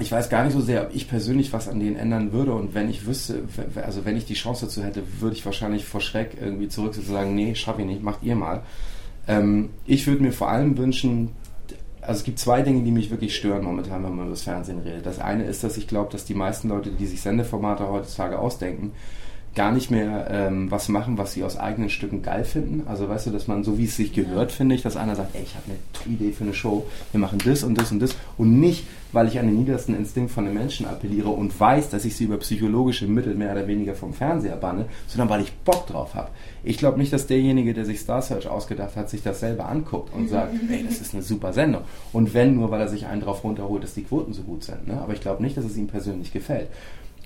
Ich 0.00 0.12
weiß 0.12 0.28
gar 0.28 0.44
nicht 0.44 0.52
so 0.52 0.60
sehr, 0.60 0.82
ob 0.82 0.94
ich 0.94 1.08
persönlich 1.08 1.52
was 1.52 1.68
an 1.68 1.80
denen 1.80 1.96
ändern 1.96 2.32
würde 2.32 2.52
und 2.52 2.74
wenn 2.74 2.90
ich 2.90 3.06
wüsste, 3.06 3.42
also 3.76 4.04
wenn 4.04 4.16
ich 4.16 4.24
die 4.24 4.34
Chance 4.34 4.66
dazu 4.66 4.82
hätte, 4.82 5.02
würde 5.20 5.36
ich 5.36 5.44
wahrscheinlich 5.44 5.84
vor 5.84 6.00
Schreck 6.00 6.36
irgendwie 6.40 6.68
zurück 6.68 6.94
zu 6.94 7.02
sagen, 7.02 7.34
nee, 7.34 7.54
schaffe 7.54 7.82
ich 7.82 7.86
nicht, 7.86 8.02
macht 8.02 8.22
ihr 8.22 8.36
mal. 8.36 8.62
Ähm, 9.26 9.70
ich 9.86 10.06
würde 10.06 10.22
mir 10.22 10.32
vor 10.32 10.48
allem 10.48 10.76
wünschen, 10.78 11.30
also 12.00 12.18
es 12.18 12.24
gibt 12.24 12.38
zwei 12.38 12.62
Dinge, 12.62 12.82
die 12.82 12.90
mich 12.90 13.10
wirklich 13.10 13.36
stören 13.36 13.62
momentan, 13.62 14.02
wenn 14.02 14.14
man 14.14 14.26
über 14.26 14.30
das 14.30 14.42
Fernsehen 14.42 14.80
redet. 14.80 15.04
Das 15.04 15.18
eine 15.18 15.44
ist, 15.44 15.62
dass 15.62 15.76
ich 15.76 15.86
glaube, 15.86 16.10
dass 16.10 16.24
die 16.24 16.34
meisten 16.34 16.68
Leute, 16.68 16.90
die 16.90 17.06
sich 17.06 17.20
Sendeformate 17.20 17.88
heutzutage 17.88 18.38
ausdenken, 18.38 18.92
gar 19.58 19.72
nicht 19.72 19.90
mehr 19.90 20.28
ähm, 20.30 20.70
was 20.70 20.88
machen, 20.88 21.18
was 21.18 21.32
sie 21.32 21.42
aus 21.42 21.58
eigenen 21.58 21.90
Stücken 21.90 22.22
geil 22.22 22.44
finden. 22.44 22.84
Also 22.86 23.08
weißt 23.08 23.26
du, 23.26 23.30
dass 23.32 23.48
man 23.48 23.64
so 23.64 23.76
wie 23.76 23.86
es 23.86 23.96
sich 23.96 24.12
gehört, 24.12 24.52
ja. 24.52 24.56
finde 24.56 24.76
ich, 24.76 24.82
dass 24.82 24.96
einer 24.96 25.16
sagt, 25.16 25.34
ey, 25.34 25.42
ich 25.42 25.56
habe 25.56 25.64
eine 25.66 25.78
tolle 25.92 26.14
Idee 26.14 26.32
für 26.32 26.44
eine 26.44 26.54
Show, 26.54 26.86
wir 27.10 27.18
machen 27.18 27.40
das 27.44 27.64
und 27.64 27.76
das 27.76 27.90
und 27.90 27.98
das 27.98 28.14
und 28.36 28.60
nicht, 28.60 28.86
weil 29.10 29.26
ich 29.26 29.40
an 29.40 29.46
den 29.46 29.58
niedersten 29.58 29.96
Instinkt 29.96 30.30
von 30.30 30.44
den 30.44 30.54
Menschen 30.54 30.86
appelliere 30.86 31.30
und 31.30 31.58
weiß, 31.58 31.90
dass 31.90 32.04
ich 32.04 32.14
sie 32.14 32.24
über 32.24 32.36
psychologische 32.36 33.08
Mittel 33.08 33.34
mehr 33.34 33.50
oder 33.50 33.66
weniger 33.66 33.96
vom 33.96 34.12
Fernseher 34.12 34.54
banne, 34.54 34.84
sondern 35.08 35.28
weil 35.28 35.40
ich 35.40 35.52
Bock 35.64 35.88
drauf 35.88 36.14
habe. 36.14 36.28
Ich 36.62 36.78
glaube 36.78 36.98
nicht, 36.98 37.12
dass 37.12 37.26
derjenige, 37.26 37.74
der 37.74 37.84
sich 37.84 37.98
Star 37.98 38.22
Search 38.22 38.46
ausgedacht 38.46 38.94
hat, 38.94 39.10
sich 39.10 39.24
das 39.24 39.40
selber 39.40 39.68
anguckt 39.68 40.14
und 40.14 40.28
sagt, 40.28 40.54
ey, 40.70 40.84
das 40.84 41.00
ist 41.00 41.14
eine 41.14 41.24
super 41.24 41.52
Sendung. 41.52 41.82
Und 42.12 42.32
wenn 42.32 42.54
nur, 42.54 42.70
weil 42.70 42.80
er 42.80 42.88
sich 42.88 43.06
einen 43.06 43.22
drauf 43.22 43.42
runterholt, 43.42 43.82
dass 43.82 43.94
die 43.94 44.04
Quoten 44.04 44.34
so 44.34 44.42
gut 44.42 44.62
sind. 44.62 44.86
Ne? 44.86 45.00
Aber 45.00 45.14
ich 45.14 45.20
glaube 45.20 45.42
nicht, 45.42 45.56
dass 45.56 45.64
es 45.64 45.76
ihm 45.76 45.88
persönlich 45.88 46.32
gefällt. 46.32 46.68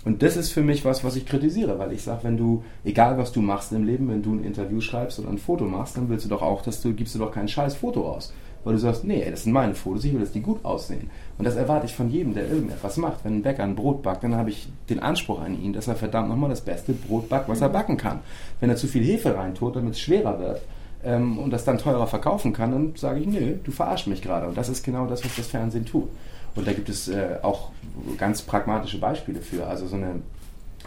Und 0.04 0.22
das 0.22 0.36
ist 0.36 0.50
für 0.50 0.62
mich 0.62 0.84
was, 0.84 1.04
was 1.04 1.14
ich 1.16 1.26
kritisiere, 1.26 1.78
weil 1.78 1.92
ich 1.92 2.02
sage, 2.02 2.24
wenn 2.24 2.36
du, 2.36 2.64
egal 2.84 3.18
was 3.18 3.32
du 3.32 3.40
machst 3.40 3.72
im 3.72 3.84
Leben, 3.84 4.08
wenn 4.08 4.22
du 4.22 4.34
ein 4.34 4.44
Interview 4.44 4.80
schreibst 4.80 5.20
oder 5.20 5.28
ein 5.28 5.38
Foto 5.38 5.64
machst, 5.64 5.96
dann 5.96 6.08
willst 6.08 6.24
du 6.24 6.28
doch 6.28 6.42
auch, 6.42 6.62
dass 6.62 6.80
du, 6.80 6.92
gibst 6.92 7.14
du 7.14 7.20
doch 7.20 7.30
kein 7.30 7.46
scheiß 7.46 7.76
Foto 7.76 8.10
aus. 8.10 8.32
Weil 8.64 8.74
du 8.74 8.78
sagst, 8.78 9.04
nee, 9.04 9.24
das 9.28 9.44
sind 9.44 9.52
meine 9.52 9.74
Fotos, 9.74 10.04
ich 10.04 10.12
will, 10.12 10.20
dass 10.20 10.32
die 10.32 10.40
gut 10.40 10.64
aussehen. 10.64 11.10
Und 11.38 11.44
das 11.44 11.56
erwarte 11.56 11.86
ich 11.86 11.94
von 11.94 12.10
jedem, 12.10 12.34
der 12.34 12.48
irgendetwas 12.48 12.96
macht. 12.96 13.24
Wenn 13.24 13.38
ein 13.38 13.42
Bäcker 13.42 13.64
ein 13.64 13.74
Brot 13.74 14.02
backt, 14.02 14.22
dann 14.22 14.36
habe 14.36 14.50
ich 14.50 14.68
den 14.88 15.00
Anspruch 15.00 15.40
an 15.40 15.60
ihn, 15.60 15.72
dass 15.72 15.88
er 15.88 15.96
verdammt 15.96 16.28
nochmal 16.28 16.50
das 16.50 16.60
beste 16.60 16.92
Brot 16.92 17.28
backt, 17.28 17.48
was 17.48 17.60
er 17.60 17.68
mhm. 17.68 17.72
backen 17.72 17.96
kann. 17.96 18.20
Wenn 18.60 18.70
er 18.70 18.76
zu 18.76 18.86
viel 18.86 19.04
Hefe 19.04 19.36
reintut, 19.36 19.76
damit 19.76 19.94
es 19.94 20.00
schwerer 20.00 20.38
wird, 20.38 20.62
ähm, 21.04 21.38
und 21.38 21.50
das 21.50 21.64
dann 21.64 21.78
teurer 21.78 22.06
verkaufen 22.06 22.52
kann, 22.52 22.70
dann 22.70 22.92
sage 22.96 23.20
ich, 23.20 23.26
nö, 23.26 23.56
du 23.62 23.72
verarsch 23.72 24.06
mich 24.06 24.22
gerade. 24.22 24.46
Und 24.46 24.56
das 24.56 24.68
ist 24.68 24.84
genau 24.84 25.06
das, 25.06 25.24
was 25.24 25.34
das 25.36 25.48
Fernsehen 25.48 25.84
tut. 25.84 26.08
Und 26.54 26.66
da 26.66 26.72
gibt 26.72 26.88
es 26.88 27.08
äh, 27.08 27.38
auch 27.42 27.70
ganz 28.18 28.42
pragmatische 28.42 28.98
Beispiele 28.98 29.40
für. 29.40 29.66
Also 29.66 29.86
so 29.86 29.96
eine 29.96 30.20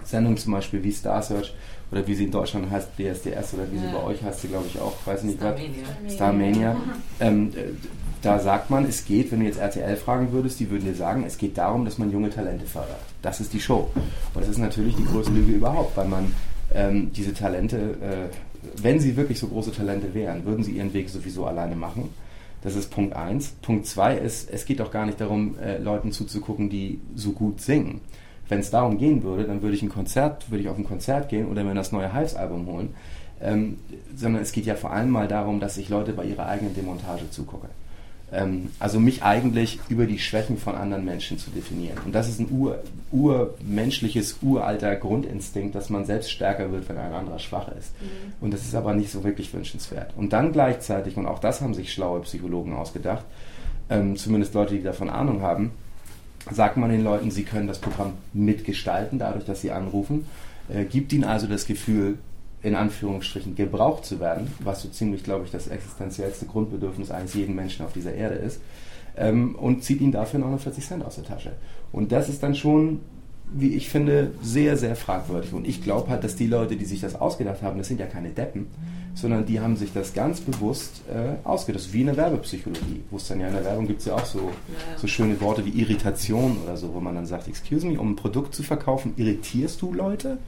Sendung 0.03 0.37
zum 0.37 0.53
Beispiel 0.53 0.83
wie 0.83 0.91
Star 0.91 1.21
Search 1.21 1.53
oder 1.91 2.05
wie 2.07 2.15
sie 2.15 2.25
in 2.25 2.31
Deutschland 2.31 2.69
heißt, 2.69 2.89
DSDS 2.97 3.53
oder 3.53 3.71
wie 3.71 3.77
ja. 3.77 3.83
sie 3.83 3.93
bei 3.93 4.03
euch 4.03 4.21
heißt, 4.23 4.41
sie 4.41 4.47
glaube 4.47 4.65
ich 4.67 4.79
auch, 4.79 4.93
weiß 5.05 5.23
nicht 5.23 5.41
was. 5.41 5.59
Starmania. 6.13 6.75
Ähm, 7.19 7.51
äh, 7.55 7.71
da 8.21 8.39
sagt 8.39 8.71
man, 8.71 8.85
es 8.85 9.05
geht, 9.05 9.31
wenn 9.31 9.41
du 9.41 9.45
jetzt 9.45 9.59
RTL 9.59 9.95
fragen 9.97 10.31
würdest, 10.31 10.59
die 10.59 10.69
würden 10.71 10.85
dir 10.85 10.95
sagen, 10.95 11.23
es 11.27 11.37
geht 11.37 11.57
darum, 11.57 11.85
dass 11.85 11.99
man 11.99 12.11
junge 12.11 12.31
Talente 12.31 12.65
fördert. 12.65 12.99
Das 13.21 13.39
ist 13.39 13.53
die 13.53 13.59
Show. 13.59 13.91
Und 14.33 14.41
das 14.41 14.49
ist 14.49 14.57
natürlich 14.57 14.95
die 14.95 15.05
größte 15.05 15.31
Lüge 15.31 15.51
überhaupt, 15.51 15.95
weil 15.95 16.07
man 16.07 16.33
ähm, 16.73 17.11
diese 17.13 17.33
Talente, 17.33 17.77
äh, 17.77 18.81
wenn 18.81 18.99
sie 18.99 19.15
wirklich 19.15 19.39
so 19.39 19.47
große 19.47 19.71
Talente 19.71 20.13
wären, 20.15 20.43
würden 20.43 20.63
sie 20.63 20.71
ihren 20.71 20.91
Weg 20.93 21.09
sowieso 21.09 21.45
alleine 21.45 21.75
machen 21.75 22.09
das 22.65 22.75
ist 22.75 22.89
Punkt 22.89 23.15
eins. 23.15 23.51
Punkt 23.61 23.85
zwei 23.85 24.17
ist, 24.17 24.49
es 24.49 24.65
geht 24.65 24.79
doch 24.79 24.91
gar 24.91 25.05
nicht 25.05 25.21
darum, 25.21 25.57
äh, 25.59 25.77
Leuten 25.77 26.11
zuzugucken, 26.11 26.69
die 26.69 26.99
so 27.15 27.31
gut 27.31 27.61
singen. 27.61 28.01
Wenn 28.49 28.59
es 28.59 28.71
darum 28.71 28.97
gehen 28.97 29.23
würde, 29.23 29.43
dann 29.43 29.61
würde 29.61 29.75
ich 29.75 29.83
ein 29.83 29.89
Konzert, 29.89 30.49
würde 30.49 30.63
ich 30.63 30.69
auf 30.69 30.77
ein 30.77 30.83
Konzert 30.83 31.29
gehen 31.29 31.47
oder 31.47 31.63
mir 31.63 31.75
das 31.75 31.91
neue 31.91 32.13
Hives-Album 32.13 32.65
holen. 32.65 32.95
Ähm, 33.39 33.77
sondern 34.15 34.41
es 34.41 34.51
geht 34.51 34.65
ja 34.65 34.75
vor 34.75 34.91
allem 34.91 35.09
mal 35.09 35.27
darum, 35.27 35.59
dass 35.59 35.77
ich 35.77 35.89
Leute 35.89 36.13
bei 36.13 36.25
ihrer 36.25 36.47
eigenen 36.47 36.73
Demontage 36.73 37.29
zugucke. 37.29 37.69
Ähm, 38.35 38.69
also 38.79 38.99
mich 38.99 39.23
eigentlich 39.23 39.79
über 39.87 40.05
die 40.05 40.19
Schwächen 40.19 40.57
von 40.57 40.75
anderen 40.75 41.05
Menschen 41.05 41.39
zu 41.39 41.49
definieren. 41.51 41.97
Und 42.05 42.13
das 42.13 42.27
ist 42.27 42.39
ein 42.39 42.51
ur, 42.51 42.79
urmenschliches, 43.11 44.37
uralter 44.41 44.95
Grundinstinkt, 44.95 45.73
dass 45.73 45.89
man 45.89 46.05
selbst 46.05 46.31
stärker 46.31 46.71
wird, 46.71 46.89
wenn 46.89 46.97
ein 46.97 47.13
anderer 47.13 47.39
schwach 47.39 47.69
ist. 47.69 47.93
Mhm. 48.01 48.33
Und 48.41 48.53
das 48.53 48.63
ist 48.63 48.75
aber 48.75 48.93
nicht 48.93 49.11
so 49.11 49.23
wirklich 49.23 49.53
wünschenswert. 49.53 50.13
Und 50.17 50.33
dann 50.33 50.51
gleichzeitig, 50.51 51.15
und 51.15 51.27
auch 51.27 51.39
das 51.39 51.61
haben 51.61 51.73
sich 51.73 51.93
schlaue 51.93 52.19
Psychologen 52.21 52.73
ausgedacht, 52.73 53.23
ähm, 53.89 54.17
zumindest 54.17 54.53
Leute, 54.53 54.75
die 54.75 54.83
davon 54.83 55.09
Ahnung 55.09 55.41
haben, 55.41 55.71
sagt 56.51 56.77
man 56.77 56.89
den 56.89 57.03
Leuten, 57.03 57.31
sie 57.31 57.43
können 57.43 57.67
das 57.67 57.79
Programm 57.79 58.13
mitgestalten, 58.33 59.17
dadurch, 59.17 59.45
dass 59.45 59.61
sie 59.61 59.71
anrufen, 59.71 60.27
äh, 60.67 60.83
gibt 60.83 61.13
ihnen 61.13 61.23
also 61.23 61.47
das 61.47 61.65
Gefühl, 61.65 62.17
in 62.65 62.73
Anführungsstrichen 62.73 63.53
gebraucht 63.53 64.05
zu 64.05 64.19
werden, 64.19 64.51
was 64.59 64.81
so 64.81 64.89
ziemlich, 64.89 65.23
glaube 65.23 65.45
ich, 65.45 65.51
das 65.51 65.67
existenziellste 65.67 66.47
Grundbedürfnis 66.47 67.11
eines 67.11 67.35
jeden 67.35 67.55
Menschen 67.55 67.85
auf 67.85 67.93
dieser 67.93 68.15
Erde 68.15 68.35
ist, 68.35 68.59
ähm, 69.15 69.53
und 69.53 69.83
zieht 69.83 70.01
ihn 70.01 70.11
dafür 70.11 70.39
49 70.39 70.83
Cent 70.83 71.05
aus 71.05 71.15
der 71.15 71.25
Tasche. 71.25 71.51
Und 71.91 72.11
das 72.11 72.27
ist 72.27 72.41
dann 72.41 72.55
schon, 72.55 73.01
wie 73.53 73.75
ich 73.75 73.89
finde, 73.89 74.31
sehr, 74.41 74.77
sehr 74.77 74.95
fragwürdig. 74.95 75.53
Und 75.53 75.67
ich 75.67 75.83
glaube 75.83 76.09
halt, 76.09 76.23
dass 76.23 76.35
die 76.35 76.47
Leute, 76.47 76.75
die 76.75 76.85
sich 76.85 77.01
das 77.01 77.13
ausgedacht 77.13 77.61
haben, 77.61 77.77
das 77.77 77.87
sind 77.87 77.99
ja 77.99 78.07
keine 78.07 78.29
Deppen, 78.29 78.65
sondern 79.13 79.45
die 79.45 79.59
haben 79.59 79.77
sich 79.77 79.93
das 79.93 80.15
ganz 80.15 80.41
bewusst 80.41 81.03
äh, 81.07 81.47
ausgedacht. 81.47 81.93
Wie 81.93 82.01
in 82.01 82.07
der 82.07 82.17
Werbepsychologie, 82.17 83.03
wo 83.11 83.17
es 83.17 83.27
dann 83.27 83.41
ja 83.41 83.47
in 83.47 83.53
der 83.53 83.63
Werbung 83.63 83.85
gibt 83.85 83.99
es 83.99 84.07
ja 84.07 84.15
auch 84.15 84.25
so, 84.25 84.39
ja. 84.39 84.97
so 84.97 85.05
schöne 85.05 85.39
Worte 85.39 85.63
wie 85.65 85.79
Irritation 85.79 86.57
oder 86.63 86.77
so, 86.77 86.95
wo 86.95 86.99
man 86.99 87.13
dann 87.13 87.27
sagt, 87.27 87.47
excuse 87.47 87.85
me, 87.85 87.99
um 87.99 88.13
ein 88.13 88.15
Produkt 88.15 88.55
zu 88.55 88.63
verkaufen, 88.63 89.13
irritierst 89.17 89.83
du 89.83 89.93
Leute? 89.93 90.39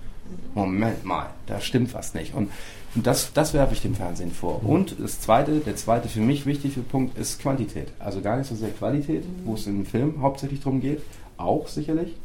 Moment 0.53 1.05
mal, 1.05 1.27
da 1.45 1.59
stimmt 1.59 1.93
was 1.93 2.13
nicht. 2.13 2.33
Und, 2.33 2.49
und 2.95 3.05
das, 3.05 3.31
das 3.33 3.53
werfe 3.53 3.73
ich 3.73 3.81
dem 3.81 3.95
Fernsehen 3.95 4.31
vor. 4.31 4.61
Mhm. 4.63 4.69
Und 4.69 4.95
das 4.99 5.21
zweite, 5.21 5.59
der 5.59 5.75
zweite 5.75 6.09
für 6.09 6.21
mich 6.21 6.45
wichtige 6.45 6.81
Punkt 6.81 7.17
ist 7.17 7.39
Quantität. 7.41 7.89
Also 7.99 8.21
gar 8.21 8.37
nicht 8.37 8.47
so 8.47 8.55
sehr 8.55 8.69
Qualität, 8.69 9.23
wo 9.45 9.53
es 9.53 9.67
im 9.67 9.85
Film 9.85 10.21
hauptsächlich 10.21 10.61
darum 10.61 10.81
geht, 10.81 11.01
auch 11.37 11.67
sicherlich. 11.67 12.15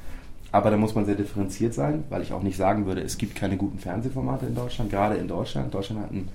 Aber 0.50 0.70
da 0.70 0.76
muss 0.76 0.94
man 0.94 1.06
sehr 1.06 1.14
differenziert 1.14 1.72
sein, 1.72 2.04
weil 2.10 2.22
ich 2.22 2.32
auch 2.32 2.42
nicht 2.42 2.58
sagen 2.58 2.84
würde, 2.86 3.00
es 3.00 3.16
gibt 3.16 3.34
keine 3.34 3.56
guten 3.56 3.78
Fernsehformate 3.78 4.46
in 4.46 4.54
Deutschland, 4.54 4.90
gerade 4.90 5.16
in 5.16 5.26
Deutschland. 5.26 5.72
Deutschland 5.72 6.02
hat 6.02 6.10
einen 6.10 6.28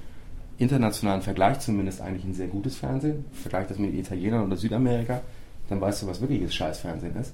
internationalen 0.58 1.22
Vergleich 1.22 1.60
zumindest 1.60 2.02
eigentlich 2.02 2.26
ein 2.26 2.34
sehr 2.34 2.48
gutes 2.48 2.78
Fernsehen. 2.78 3.26
Vergleich 3.32 3.68
das 3.68 3.78
mit 3.78 3.94
Italienern 3.94 4.46
oder 4.46 4.58
Südamerika, 4.58 5.22
dann 5.70 5.80
weißt 5.80 6.02
du, 6.02 6.08
was 6.08 6.20
wirkliches 6.20 6.56
Scheißfernsehen 6.56 7.16
ist. 7.16 7.34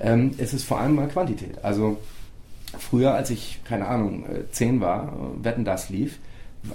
Ähm, 0.00 0.30
es 0.38 0.54
ist 0.54 0.64
vor 0.64 0.80
allem 0.80 0.94
mal 0.94 1.08
Quantität. 1.08 1.62
Also 1.64 1.98
Früher, 2.78 3.14
als 3.14 3.30
ich, 3.30 3.60
keine 3.64 3.86
Ahnung, 3.86 4.24
äh, 4.26 4.50
zehn 4.50 4.80
war, 4.80 5.08
äh, 5.08 5.44
Wetten 5.44 5.64
das 5.64 5.88
lief, 5.88 6.18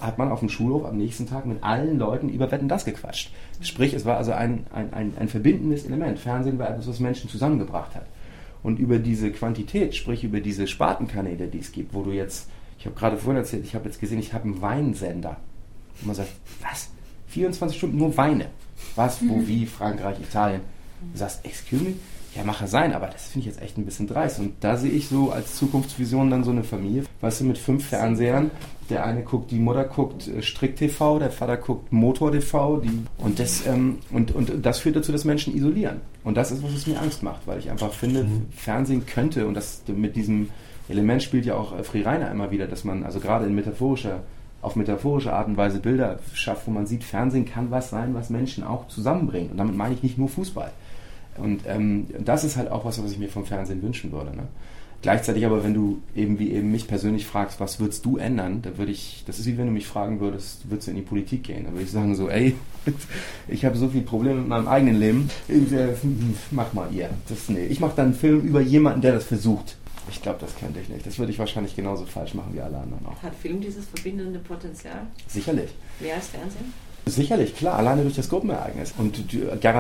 hat 0.01 0.17
man 0.17 0.31
auf 0.31 0.39
dem 0.39 0.49
Schulhof 0.49 0.86
am 0.86 0.97
nächsten 0.97 1.27
Tag 1.27 1.45
mit 1.45 1.63
allen 1.63 1.97
Leuten 1.97 2.29
über 2.29 2.51
Wetten 2.51 2.67
das 2.67 2.86
gequatscht. 2.86 3.31
Sprich, 3.62 3.93
es 3.93 4.05
war 4.05 4.17
also 4.17 4.33
ein, 4.33 4.65
ein, 4.73 4.93
ein, 4.93 5.13
ein 5.17 5.27
verbindendes 5.27 5.86
Element. 5.86 6.19
Fernsehen 6.19 6.60
war 6.60 6.69
etwas, 6.69 6.88
was 6.88 6.99
Menschen 6.99 7.29
zusammengebracht 7.29 7.95
hat. 7.95 8.05
Und 8.63 8.79
über 8.79 8.99
diese 8.99 9.31
Quantität, 9.31 9.95
sprich 9.95 10.23
über 10.23 10.41
diese 10.41 10.67
Spartenkanäle, 10.67 11.47
die 11.47 11.60
es 11.60 11.71
gibt, 11.71 11.93
wo 11.93 12.03
du 12.03 12.12
jetzt, 12.12 12.49
ich 12.79 12.86
habe 12.86 12.95
gerade 12.95 13.17
vorhin 13.17 13.38
erzählt, 13.41 13.63
ich 13.65 13.75
habe 13.75 13.86
jetzt 13.86 13.99
gesehen, 13.99 14.19
ich 14.19 14.33
habe 14.33 14.43
einen 14.43 14.62
Weinsender. 14.62 15.38
Und 16.01 16.07
man 16.07 16.15
sagt, 16.15 16.29
was? 16.62 16.89
24 17.27 17.77
Stunden 17.77 17.97
nur 17.97 18.15
Weine. 18.17 18.47
Was, 18.95 19.21
wo, 19.27 19.47
wie, 19.47 19.65
Frankreich, 19.65 20.19
Italien. 20.19 20.62
Du 21.13 21.17
sagst, 21.17 21.45
excuse 21.45 21.83
me, 21.83 21.93
ja, 22.38 22.43
er 22.60 22.67
sein, 22.67 22.93
aber 22.93 23.08
das 23.08 23.28
finde 23.28 23.47
ich 23.47 23.54
jetzt 23.54 23.62
echt 23.63 23.78
ein 23.78 23.86
bisschen 23.86 24.08
dreist. 24.08 24.39
Und 24.39 24.54
da 24.60 24.78
sehe 24.78 24.91
ich 24.91 25.08
so 25.08 25.32
als 25.32 25.56
Zukunftsvision 25.56 26.30
dann 26.30 26.43
so 26.43 26.52
eine 26.52 26.63
Familie, 26.63 27.04
weißt 27.21 27.41
du, 27.41 27.45
mit 27.45 27.58
fünf 27.58 27.88
Fernsehern. 27.88 28.52
Der 28.89 29.06
eine 29.06 29.23
guckt, 29.23 29.52
die 29.52 29.60
Mutter 29.60 29.84
guckt 29.84 30.28
äh, 30.28 30.41
Strick-TV, 30.41 31.19
der 31.19 31.32
Vater 31.32 31.58
guckt 31.58 31.91
Motor-TV. 31.91 32.84
Und, 33.17 33.39
das, 33.39 33.65
ähm, 33.65 33.97
und, 34.12 34.34
und 34.34 34.65
das 34.65 34.80
führt 34.80 34.95
dazu, 34.95 35.12
dass 35.12 35.26
Menschen 35.26 35.56
isolieren. 35.56 36.02
Und 36.23 36.38
das 36.38 36.52
ist, 36.52 36.63
was 36.63 36.73
es 36.73 36.88
mir 36.88 37.02
Angst 37.02 37.23
macht, 37.23 37.47
weil 37.47 37.60
ich 37.60 37.69
einfach 37.69 37.91
finde, 37.91 38.23
mhm. 38.23 38.45
Fernsehen 38.56 39.06
könnte, 39.06 39.47
und 39.47 39.56
das 39.56 39.82
mit 39.88 40.15
diesem 40.15 40.50
Element 40.89 41.23
spielt 41.23 41.45
ja 41.45 41.56
auch 41.56 41.78
äh, 41.78 41.84
Fri 41.84 42.02
Reiner 42.02 42.32
immer 42.32 42.52
wieder, 42.52 42.67
dass 42.67 42.84
man 42.84 43.04
also 43.04 43.19
gerade 43.19 43.45
in 43.45 43.56
metaphorischer 43.56 44.21
auf 44.62 44.76
metaphorische 44.76 45.34
Art 45.34 45.47
und 45.47 45.56
Weise 45.56 45.80
Bilder 45.80 46.19
schafft, 46.34 46.67
wo 46.67 46.71
man 46.71 46.88
sieht, 46.88 47.04
Fernsehen 47.04 47.45
kann 47.45 47.69
was 47.69 47.91
sein, 47.91 48.15
was 48.15 48.30
Menschen 48.30 48.63
auch 48.63 48.88
zusammenbringt. 48.88 49.52
Und 49.52 49.58
damit 49.58 49.78
meine 49.78 49.93
ich 49.93 50.04
nicht 50.04 50.17
nur 50.17 50.30
Fußball. 50.30 50.71
Und 51.38 51.62
ähm, 51.67 52.08
das 52.23 52.43
ist 52.43 52.58
halt 52.58 52.71
auch 52.71 52.86
was, 52.86 53.02
was 53.04 53.12
ich 53.12 53.19
mir 53.19 53.30
vom 53.30 53.45
Fernsehen 53.45 53.82
wünschen 53.82 54.12
würde. 54.12 54.36
Ne? 54.36 54.43
Gleichzeitig 55.04 55.45
aber, 55.45 55.63
wenn 55.63 55.76
du 55.76 56.02
eben 56.15 56.39
wie 56.39 56.52
eben 56.52 56.71
mich 56.71 56.88
persönlich 56.88 57.28
fragst, 57.28 57.60
was 57.60 57.80
würdest 57.80 58.04
du 58.04 58.17
ändern, 58.17 58.63
da 58.63 58.78
würde 58.80 58.91
ich, 58.91 59.23
das 59.28 59.38
ist 59.38 59.45
wie 59.45 59.58
wenn 59.58 59.67
du 59.67 59.71
mich 59.71 59.86
fragen 59.86 60.19
würdest, 60.19 60.69
würdest 60.69 60.88
du 60.88 60.91
in 60.91 60.97
die 60.97 61.04
Politik 61.04 61.43
gehen? 61.43 61.65
Da 61.65 61.71
würde 61.71 61.84
ich 61.84 61.91
sagen 61.91 62.15
so, 62.15 62.30
ey, 62.30 62.56
ich 63.47 63.63
habe 63.63 63.78
so 63.78 63.89
viele 63.89 64.04
Probleme 64.04 64.39
mit 64.39 64.47
meinem 64.47 64.67
eigenen 64.67 65.00
Leben, 65.00 65.30
äh, 65.50 65.93
mach 66.50 66.73
mal 66.73 66.91
ihr. 66.91 67.10
Das, 67.30 67.47
nee. 67.50 67.67
Ich 67.67 67.80
mache 67.80 67.95
dann 67.95 68.08
einen 68.08 68.15
Film 68.15 68.41
über 68.41 68.60
jemanden, 68.60 69.02
der 69.02 69.13
das 69.13 69.26
versucht. 69.26 69.78
Ich 70.10 70.21
glaube, 70.21 70.39
das 70.39 70.56
könnte 70.56 70.80
ich 70.80 70.89
nicht. 70.89 71.06
Das 71.06 71.19
würde 71.19 71.32
ich 71.32 71.38
wahrscheinlich 71.38 71.76
genauso 71.76 72.06
falsch 72.06 72.34
machen 72.34 72.54
wie 72.54 72.62
alle 72.62 72.78
anderen 72.78 73.06
auch. 73.06 73.21
Hat 73.21 73.36
Film 73.36 73.62
dieses 73.62 73.86
verbindende 73.86 74.39
Potenzial? 74.39 75.06
Sicherlich. 75.28 75.69
Mehr 76.00 76.15
als 76.15 76.30
Fernsehen? 76.30 76.73
Sicherlich, 77.10 77.56
klar, 77.56 77.78
alleine 77.78 78.04
durch 78.04 78.15
das 78.15 78.30
Gruppenereignis. 78.30 78.93
Und, 78.98 79.24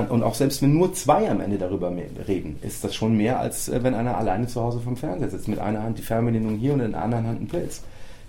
und 0.09 0.23
auch 0.23 0.35
selbst 0.35 0.61
wenn 0.61 0.73
nur 0.73 0.93
zwei 0.93 1.29
am 1.29 1.41
Ende 1.41 1.57
darüber 1.57 1.91
reden, 2.27 2.57
ist 2.61 2.83
das 2.83 2.95
schon 2.95 3.17
mehr, 3.17 3.39
als 3.39 3.69
äh, 3.69 3.83
wenn 3.83 3.93
einer 3.93 4.17
alleine 4.17 4.47
zu 4.47 4.61
Hause 4.61 4.79
vom 4.79 4.97
Fernseher 4.97 5.29
sitzt. 5.29 5.47
Mit 5.47 5.59
einer 5.59 5.83
Hand 5.83 5.97
die 5.97 6.03
Fernbedienung 6.03 6.57
hier 6.57 6.73
und 6.73 6.79
in 6.79 6.91
der 6.91 7.03
anderen 7.03 7.27
Hand 7.27 7.41
ein 7.41 7.47
Pilz. 7.47 7.83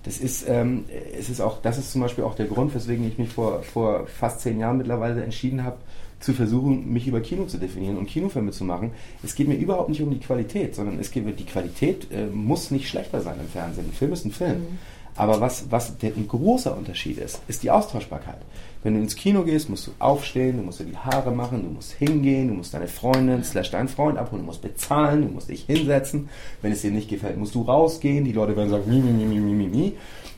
Das 0.05 0.19
ist, 0.19 0.49
ähm, 0.49 0.85
es 1.19 1.29
ist 1.29 1.41
auch, 1.41 1.61
das 1.61 1.79
ist 1.79 1.93
zum 1.93 2.01
Beispiel 2.01 2.25
auch 2.25 2.35
der 2.35 2.47
Grund, 2.47 2.75
weswegen 2.75 3.07
ich 3.07 3.19
mich 3.19 3.29
vor, 3.29 3.63
vor 3.63 4.07
fast 4.07 4.41
zehn 4.41 4.59
Jahren 4.59 4.79
mittlerweile 4.79 5.23
entschieden 5.23 5.65
habe, 5.65 5.77
zu 6.21 6.33
versuchen, 6.33 6.93
mich 6.93 7.07
über 7.07 7.21
Kino 7.21 7.45
zu 7.45 7.59
definieren 7.59 7.97
und 7.97 8.07
Kinofilme 8.07 8.51
zu 8.51 8.65
machen. 8.65 8.93
Es 9.23 9.35
geht 9.35 9.49
mir 9.49 9.57
überhaupt 9.57 9.89
nicht 9.89 10.03
um 10.03 10.11
die 10.11 10.19
Qualität, 10.19 10.75
sondern 10.75 10.99
es 10.99 11.11
geht 11.11 11.39
die 11.39 11.45
Qualität 11.45 12.11
äh, 12.13 12.27
muss 12.27 12.71
nicht 12.71 12.89
schlechter 12.89 13.21
sein 13.21 13.37
im 13.41 13.49
Fernsehen. 13.49 13.87
Ein 13.87 13.93
Film 13.93 14.13
ist 14.13 14.25
ein 14.25 14.33
Film. 14.33 14.59
Mhm. 14.59 14.79
Aber 15.15 15.41
was, 15.41 15.71
was 15.71 15.99
der, 15.99 16.13
ein 16.17 16.29
großer 16.29 16.77
Unterschied 16.77 17.19
ist, 17.19 17.41
ist 17.49 17.63
die 17.65 17.71
Austauschbarkeit. 17.71 18.39
Wenn 18.83 18.95
du 18.95 19.01
ins 19.01 19.17
Kino 19.17 19.43
gehst, 19.43 19.69
musst 19.69 19.88
du 19.88 19.91
aufstehen, 19.99 20.57
du 20.57 20.62
musst 20.62 20.79
dir 20.79 20.85
die 20.85 20.97
Haare 20.97 21.33
machen, 21.33 21.62
du 21.64 21.71
musst 21.71 21.93
hingehen, 21.93 22.49
du 22.49 22.55
musst 22.55 22.75
deine 22.75 22.87
Freundin 22.87 23.43
slash 23.43 23.73
deinen 23.73 23.88
Freund 23.88 24.19
abholen, 24.19 24.43
du 24.43 24.47
musst 24.47 24.62
bezahlen, 24.62 25.23
du 25.23 25.29
musst 25.29 25.49
dich 25.49 25.64
hinsetzen. 25.64 26.29
Wenn 26.62 26.73
es 26.73 26.83
dir 26.83 26.93
nicht 26.93 27.09
gefällt, 27.09 27.37
musst 27.37 27.55
du 27.55 27.62
rausgehen. 27.62 28.25
Die 28.25 28.33
Leute 28.33 28.57
werden 28.57 28.71
sagen, 28.71 28.85
mi, 28.88 29.01
mi, 29.01 29.11
mi, 29.12 29.25
mi, 29.25 29.53
mi, 29.53 29.67
mi. 29.67 29.93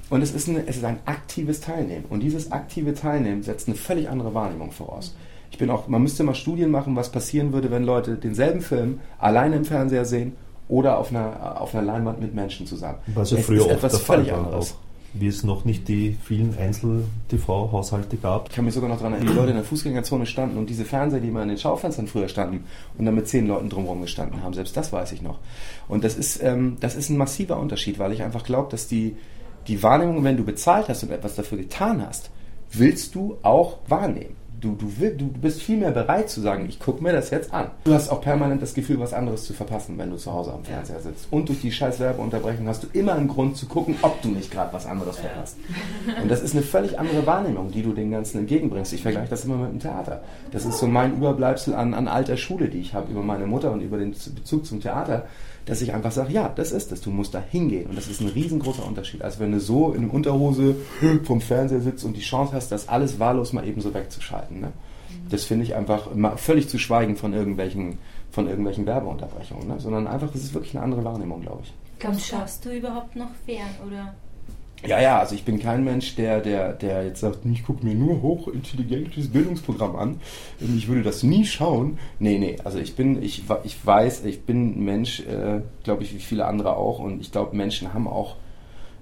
Und 0.09 0.22
es 0.22 0.33
ist, 0.33 0.48
eine, 0.48 0.66
es 0.66 0.76
ist 0.76 0.85
ein 0.85 0.98
aktives 1.05 1.61
Teilnehmen. 1.61 2.07
Und 2.09 2.20
dieses 2.20 2.50
aktive 2.50 2.94
Teilnehmen 2.94 3.42
setzt 3.42 3.68
eine 3.68 3.76
völlig 3.76 4.09
andere 4.09 4.33
Wahrnehmung 4.35 4.72
voraus. 4.72 5.14
Ich 5.50 5.59
bin 5.59 5.68
auch, 5.70 5.87
man 5.88 6.03
müsste 6.03 6.24
mal 6.24 6.35
Studien 6.35 6.70
machen, 6.70 6.96
was 6.96 7.12
passieren 7.12 7.53
würde, 7.53 7.70
wenn 7.70 7.85
Leute 7.85 8.16
denselben 8.16 8.62
Film 8.62 9.00
alleine 9.18 9.57
im 9.57 9.64
Fernseher 9.64 10.05
sehen 10.05 10.33
oder 10.68 10.98
auf 10.98 11.11
einer, 11.11 11.61
auf 11.61 11.74
einer 11.74 11.85
Leinwand 11.85 12.20
mit 12.20 12.35
Menschen 12.35 12.66
zusammen. 12.66 12.98
Was 13.14 13.33
ja 13.33 13.38
es 13.38 13.46
früher 13.46 13.66
ist 13.66 13.70
etwas 13.70 13.98
völlig 13.98 14.33
anderes. 14.33 14.72
Auch 14.72 14.89
wie 15.12 15.27
es 15.27 15.42
noch 15.42 15.64
nicht 15.64 15.88
die 15.88 16.16
vielen 16.23 16.57
Einzel-TV-Haushalte 16.57 18.16
gab. 18.16 18.49
Ich 18.49 18.55
kann 18.55 18.64
mich 18.64 18.75
sogar 18.75 18.88
noch 18.88 18.99
daran 18.99 19.14
erinnern, 19.14 19.33
die 19.33 19.38
Leute 19.38 19.51
in 19.51 19.57
der 19.57 19.64
Fußgängerzone 19.64 20.27
standen 20.27 20.57
und 20.57 20.70
diese 20.70 20.85
Fernseher, 20.85 21.20
die 21.20 21.29
immer 21.29 21.42
in 21.42 21.49
den 21.49 21.59
Schaufenstern 21.59 22.07
früher 22.07 22.29
standen 22.29 22.64
und 22.96 23.05
dann 23.05 23.14
mit 23.14 23.29
zehn 23.29 23.46
Leuten 23.46 23.68
drumherum 23.68 24.03
gestanden 24.03 24.42
haben, 24.42 24.55
selbst 24.55 24.77
das 24.77 24.92
weiß 24.92 25.12
ich 25.12 25.23
noch. 25.23 25.38
Und 25.88 26.05
das 26.05 26.16
ist, 26.16 26.42
ähm, 26.42 26.77
das 26.81 26.94
ist 26.94 27.11
ein 27.11 27.16
massiver 27.16 27.59
Unterschied, 27.59 27.99
weil 27.99 28.12
ich 28.12 28.23
einfach 28.23 28.44
glaube, 28.44 28.70
dass 28.70 28.87
die, 28.87 29.16
die 29.66 29.83
Wahrnehmung, 29.83 30.23
wenn 30.23 30.37
du 30.37 30.44
bezahlt 30.44 30.88
hast 30.88 31.03
und 31.03 31.11
etwas 31.11 31.35
dafür 31.35 31.59
getan 31.59 32.07
hast, 32.07 32.31
willst 32.73 33.14
du 33.14 33.37
auch 33.42 33.79
wahrnehmen 33.88 34.39
du, 34.61 34.75
du, 34.75 34.99
will, 34.99 35.16
du 35.16 35.27
bist 35.29 35.62
viel 35.62 35.79
mehr 35.79 35.90
bereit 35.90 36.29
zu 36.29 36.40
sagen, 36.40 36.66
ich 36.68 36.79
gucke 36.79 37.03
mir 37.03 37.12
das 37.12 37.31
jetzt 37.31 37.53
an. 37.53 37.70
Du 37.85 37.94
hast 37.94 38.11
auch 38.11 38.20
permanent 38.20 38.62
das 38.62 38.75
Gefühl, 38.75 39.01
was 39.01 39.12
anderes 39.12 39.44
zu 39.44 39.55
verpassen, 39.55 39.96
wenn 39.99 40.11
du 40.11 40.16
zu 40.16 40.33
Hause 40.33 40.53
am 40.53 40.64
Fernseher 40.64 41.01
sitzt. 41.01 41.29
Und 41.31 41.49
durch 41.49 41.61
die 41.61 41.73
scheiß 41.73 41.99
Werbeunterbrechung 42.01 42.68
hast 42.68 42.83
du 42.83 42.88
immer 42.92 43.14
einen 43.14 43.29
Grund 43.29 43.57
zu 43.57 43.66
gucken, 43.66 43.96
ob 44.03 44.20
du 44.23 44.29
nicht 44.29 44.51
gerade 44.51 44.73
was 44.73 44.87
anderes 44.87 45.18
verpasst. 45.18 45.57
Und 46.23 46.31
das 46.31 46.42
ist 46.42 46.55
eine 46.55 46.62
völlig 46.62 46.99
andere 46.99 47.27
Wahrnehmung, 47.27 47.70
die 47.70 47.83
du 47.83 47.92
den 47.92 48.11
Ganzen 48.11 48.38
entgegenbringst. 48.38 48.92
Ich 48.92 49.03
vergleiche 49.03 49.31
das 49.31 49.44
immer 49.44 49.57
mit 49.57 49.73
dem 49.73 49.81
Theater. 49.81 50.23
Das 50.53 50.64
ist 50.64 50.79
so 50.79 50.87
mein 50.87 51.16
Überbleibsel 51.16 51.75
an, 51.75 51.94
an 51.94 52.09
alter 52.09 52.37
Schule, 52.37 52.68
die 52.68 52.81
ich 52.81 52.94
habe 52.94 53.11
über 53.11 53.23
meine 53.23 53.46
Mutter 53.46 53.73
und 53.73 53.81
über 53.81 53.99
den 53.99 54.12
Bezug 54.12 54.66
zum 54.66 54.81
Theater 54.81 55.25
dass 55.66 55.83
ich 55.83 55.92
einfach 55.92 56.12
sage, 56.12 56.33
ja, 56.33 56.49
das 56.49 56.73
ist 56.73 56.92
es, 56.92 57.01
du 57.01 57.11
musst 57.11 57.35
da 57.35 57.42
hingehen. 57.51 57.87
Und 57.87 57.96
das 57.96 58.09
ist 58.09 58.20
ein 58.20 58.29
riesengroßer 58.29 58.85
Unterschied. 58.85 59.23
als 59.23 59.38
wenn 59.38 59.53
du 59.53 59.61
so 59.61 59.92
in 59.92 60.09
Unterhose 60.09 60.77
vom 61.25 61.40
Fernseher 61.40 61.81
sitzt 61.81 62.05
und 62.05 62.16
die 62.16 62.23
Chance 62.23 62.53
hast, 62.55 62.73
das 62.73 62.88
alles 62.88 63.18
wahllos 63.18 63.53
mal 63.53 63.66
eben 63.66 63.81
so 63.81 63.94
wegzuschalten. 63.94 64.61
Ne? 64.61 64.73
Das 65.29 65.44
finde 65.44 65.64
ich 65.64 65.75
einfach 65.75 66.09
völlig 66.37 66.68
zu 66.68 66.79
schweigen 66.79 67.16
von 67.16 67.33
irgendwelchen, 67.33 67.99
von 68.31 68.49
irgendwelchen 68.49 68.87
Werbeunterbrechungen, 68.87 69.68
ne? 69.68 69.81
sondern 69.81 70.07
einfach, 70.07 70.31
das 70.33 70.42
ist 70.42 70.55
wirklich 70.55 70.75
eine 70.75 70.85
andere 70.85 71.05
Wahrnehmung, 71.05 71.40
glaube 71.40 71.62
ich. 71.64 72.07
Und 72.07 72.20
schaust 72.20 72.64
du 72.64 72.70
überhaupt 72.70 73.14
noch 73.16 73.31
fern, 73.44 73.68
oder? 73.87 74.14
Ja, 74.86 74.98
ja, 75.00 75.18
also 75.18 75.34
ich 75.34 75.44
bin 75.44 75.58
kein 75.58 75.84
Mensch, 75.84 76.16
der, 76.16 76.40
der, 76.40 76.72
der 76.72 77.04
jetzt 77.04 77.20
sagt, 77.20 77.40
ich 77.44 77.64
gucke 77.64 77.84
mir 77.84 77.94
nur 77.94 78.22
hochintelligentes 78.22 79.28
Bildungsprogramm 79.28 79.94
an. 79.94 80.20
Ich 80.58 80.88
würde 80.88 81.02
das 81.02 81.22
nie 81.22 81.44
schauen. 81.44 81.98
Nee, 82.18 82.38
nee, 82.38 82.56
also 82.64 82.78
ich 82.78 82.96
bin, 82.96 83.22
ich, 83.22 83.44
ich 83.64 83.86
weiß, 83.86 84.24
ich 84.24 84.42
bin 84.44 84.78
ein 84.78 84.84
Mensch, 84.84 85.20
äh, 85.20 85.60
glaube 85.84 86.02
ich, 86.02 86.14
wie 86.14 86.18
viele 86.18 86.46
andere 86.46 86.76
auch. 86.76 86.98
Und 86.98 87.20
ich 87.20 87.30
glaube, 87.30 87.54
Menschen 87.56 87.92
haben 87.92 88.08
auch 88.08 88.36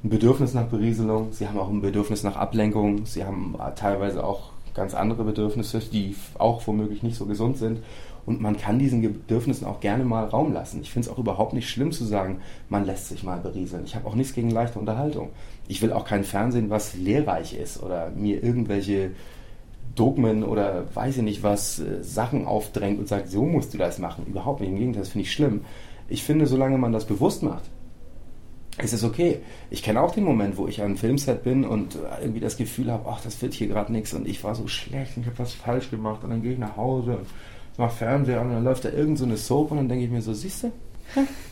ein 0.02 0.10
Bedürfnis 0.10 0.52
nach 0.54 0.66
Berieselung, 0.66 1.32
sie 1.32 1.46
haben 1.48 1.58
auch 1.58 1.68
ein 1.68 1.80
Bedürfnis 1.80 2.22
nach 2.22 2.36
Ablenkung, 2.36 3.06
sie 3.06 3.24
haben 3.24 3.56
teilweise 3.76 4.24
auch 4.24 4.50
ganz 4.74 4.94
andere 4.94 5.24
Bedürfnisse, 5.24 5.80
die 5.80 6.14
auch 6.38 6.66
womöglich 6.66 7.02
nicht 7.02 7.16
so 7.16 7.26
gesund 7.26 7.56
sind. 7.56 7.82
Und 8.26 8.42
man 8.42 8.58
kann 8.58 8.78
diesen 8.78 9.00
Bedürfnissen 9.00 9.66
auch 9.66 9.80
gerne 9.80 10.04
mal 10.04 10.26
Raum 10.26 10.52
lassen. 10.52 10.82
Ich 10.82 10.90
finde 10.90 11.08
es 11.08 11.14
auch 11.14 11.18
überhaupt 11.18 11.54
nicht 11.54 11.70
schlimm 11.70 11.92
zu 11.92 12.04
sagen, 12.04 12.42
man 12.68 12.84
lässt 12.84 13.08
sich 13.08 13.22
mal 13.22 13.38
berieseln. 13.38 13.84
Ich 13.86 13.96
habe 13.96 14.06
auch 14.06 14.14
nichts 14.14 14.34
gegen 14.34 14.50
leichte 14.50 14.78
Unterhaltung. 14.78 15.30
Ich 15.68 15.83
will 15.83 15.92
auch 15.92 16.04
kein 16.04 16.24
Fernsehen, 16.24 16.70
was 16.70 16.94
lehrreich 16.96 17.54
ist 17.54 17.83
oder 17.83 18.11
mir 18.11 18.42
irgendwelche 18.42 19.12
Dogmen 19.94 20.44
oder 20.44 20.85
weiß 20.94 21.18
ich 21.18 21.22
nicht 21.22 21.42
was, 21.42 21.81
äh, 21.81 22.02
Sachen 22.02 22.46
aufdrängt 22.46 22.98
und 22.98 23.09
sagt, 23.09 23.28
so 23.28 23.44
musst 23.44 23.74
du 23.74 23.78
das 23.78 23.98
machen. 23.98 24.26
Überhaupt 24.26 24.61
nicht. 24.61 24.70
Im 24.70 24.78
Gegenteil, 24.78 25.02
das 25.02 25.11
finde 25.11 25.24
ich 25.24 25.33
schlimm. 25.33 25.62
Ich 26.09 26.24
finde, 26.24 26.46
solange 26.46 26.78
man 26.78 26.92
das 26.92 27.04
bewusst 27.04 27.42
macht, 27.42 27.64
ist 28.83 28.92
es 28.92 29.04
okay. 29.04 29.40
Ich 29.70 29.83
kenne 29.83 30.00
auch 30.00 30.12
den 30.12 30.24
Moment, 30.24 30.57
wo 30.57 30.68
ich 30.68 30.81
an 30.81 30.87
einem 30.87 30.96
Filmset 30.96 31.42
bin 31.42 31.64
und 31.64 31.98
irgendwie 32.22 32.40
das 32.40 32.57
Gefühl 32.57 32.92
habe, 32.92 33.09
ach, 33.11 33.20
das 33.20 33.42
wird 33.42 33.54
hier 33.54 33.66
gerade 33.66 33.92
nichts 33.92 34.14
und 34.14 34.26
ich 34.26 34.42
war 34.44 34.54
so 34.54 34.68
schlecht 34.68 35.16
und 35.16 35.22
ich 35.22 35.28
habe 35.28 35.38
was 35.38 35.52
falsch 35.52 35.90
gemacht 35.90 36.22
und 36.22 36.31
dann 36.31 36.42
gehe 36.42 36.52
ich 36.52 36.59
nach 36.59 36.76
Hause 36.76 37.18
und 37.18 37.26
mach 37.76 37.90
Fernseher 37.90 38.40
und 38.40 38.50
dann 38.50 38.64
läuft 38.64 38.85
da 38.85 38.90
irgend 38.90 39.18
so 39.18 39.37
Soap 39.37 39.72
und 39.72 39.78
dann 39.78 39.88
denke 39.88 40.04
ich 40.04 40.11
mir 40.11 40.22
so, 40.22 40.33
siehst 40.33 40.64
du, 40.64 40.72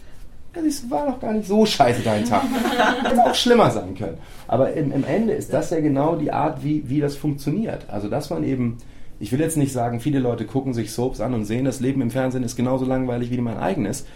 das 0.64 0.90
war 0.90 1.06
doch 1.06 1.20
gar 1.20 1.32
nicht 1.32 1.46
so 1.46 1.64
scheiße 1.64 2.02
dein 2.02 2.24
Tag. 2.24 2.42
Hätte 3.02 3.24
auch 3.24 3.34
schlimmer 3.34 3.70
sein 3.70 3.94
können. 3.94 4.18
Aber 4.48 4.72
im, 4.72 4.92
im, 4.92 5.04
Ende 5.04 5.32
ist 5.32 5.52
das 5.52 5.70
ja 5.70 5.80
genau 5.80 6.16
die 6.16 6.32
Art, 6.32 6.62
wie, 6.64 6.88
wie 6.88 7.00
das 7.00 7.16
funktioniert. 7.16 7.86
Also, 7.88 8.08
dass 8.08 8.30
man 8.30 8.44
eben, 8.44 8.78
ich 9.18 9.32
will 9.32 9.40
jetzt 9.40 9.56
nicht 9.56 9.72
sagen, 9.72 10.00
viele 10.00 10.18
Leute 10.18 10.44
gucken 10.44 10.74
sich 10.74 10.92
Soaps 10.92 11.20
an 11.20 11.34
und 11.34 11.44
sehen, 11.44 11.64
das 11.64 11.80
Leben 11.80 12.00
im 12.00 12.10
Fernsehen 12.10 12.42
ist 12.42 12.56
genauso 12.56 12.84
langweilig 12.84 13.30
wie 13.30 13.40
mein 13.40 13.58
eigenes. 13.58 14.06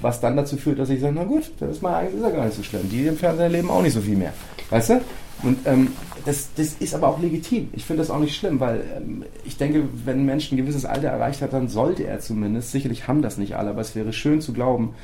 Was 0.00 0.20
dann 0.20 0.36
dazu 0.36 0.56
führt, 0.56 0.78
dass 0.78 0.90
ich 0.90 1.00
sage, 1.00 1.14
na 1.16 1.24
gut, 1.24 1.50
das 1.58 1.70
ist 1.70 1.82
mein 1.82 1.94
eigenes, 1.94 2.16
ist 2.16 2.22
ja 2.22 2.30
gar 2.30 2.44
nicht 2.44 2.56
so 2.56 2.62
schlimm. 2.62 2.88
Die 2.90 3.06
im 3.06 3.16
Fernsehen 3.16 3.50
leben 3.50 3.70
auch 3.70 3.82
nicht 3.82 3.94
so 3.94 4.00
viel 4.00 4.16
mehr. 4.16 4.32
Weißt 4.70 4.90
du? 4.90 5.00
Und 5.42 5.58
ähm, 5.66 5.88
das, 6.24 6.50
das 6.56 6.74
ist 6.74 6.94
aber 6.94 7.08
auch 7.08 7.20
legitim. 7.20 7.68
Ich 7.72 7.84
finde 7.84 8.02
das 8.02 8.10
auch 8.10 8.18
nicht 8.18 8.36
schlimm, 8.36 8.60
weil 8.60 8.82
ähm, 8.96 9.24
ich 9.44 9.56
denke, 9.56 9.84
wenn 10.04 10.20
ein 10.20 10.24
Mensch 10.24 10.50
ein 10.50 10.56
gewisses 10.56 10.84
Alter 10.84 11.08
erreicht 11.08 11.42
hat, 11.42 11.52
dann 11.52 11.68
sollte 11.68 12.04
er 12.04 12.20
zumindest, 12.20 12.72
sicherlich 12.72 13.08
haben 13.08 13.20
das 13.20 13.36
nicht 13.36 13.56
alle, 13.56 13.70
aber 13.70 13.80
es 13.80 13.94
wäre 13.94 14.12
schön 14.12 14.40
zu 14.40 14.52
glauben, 14.52 14.94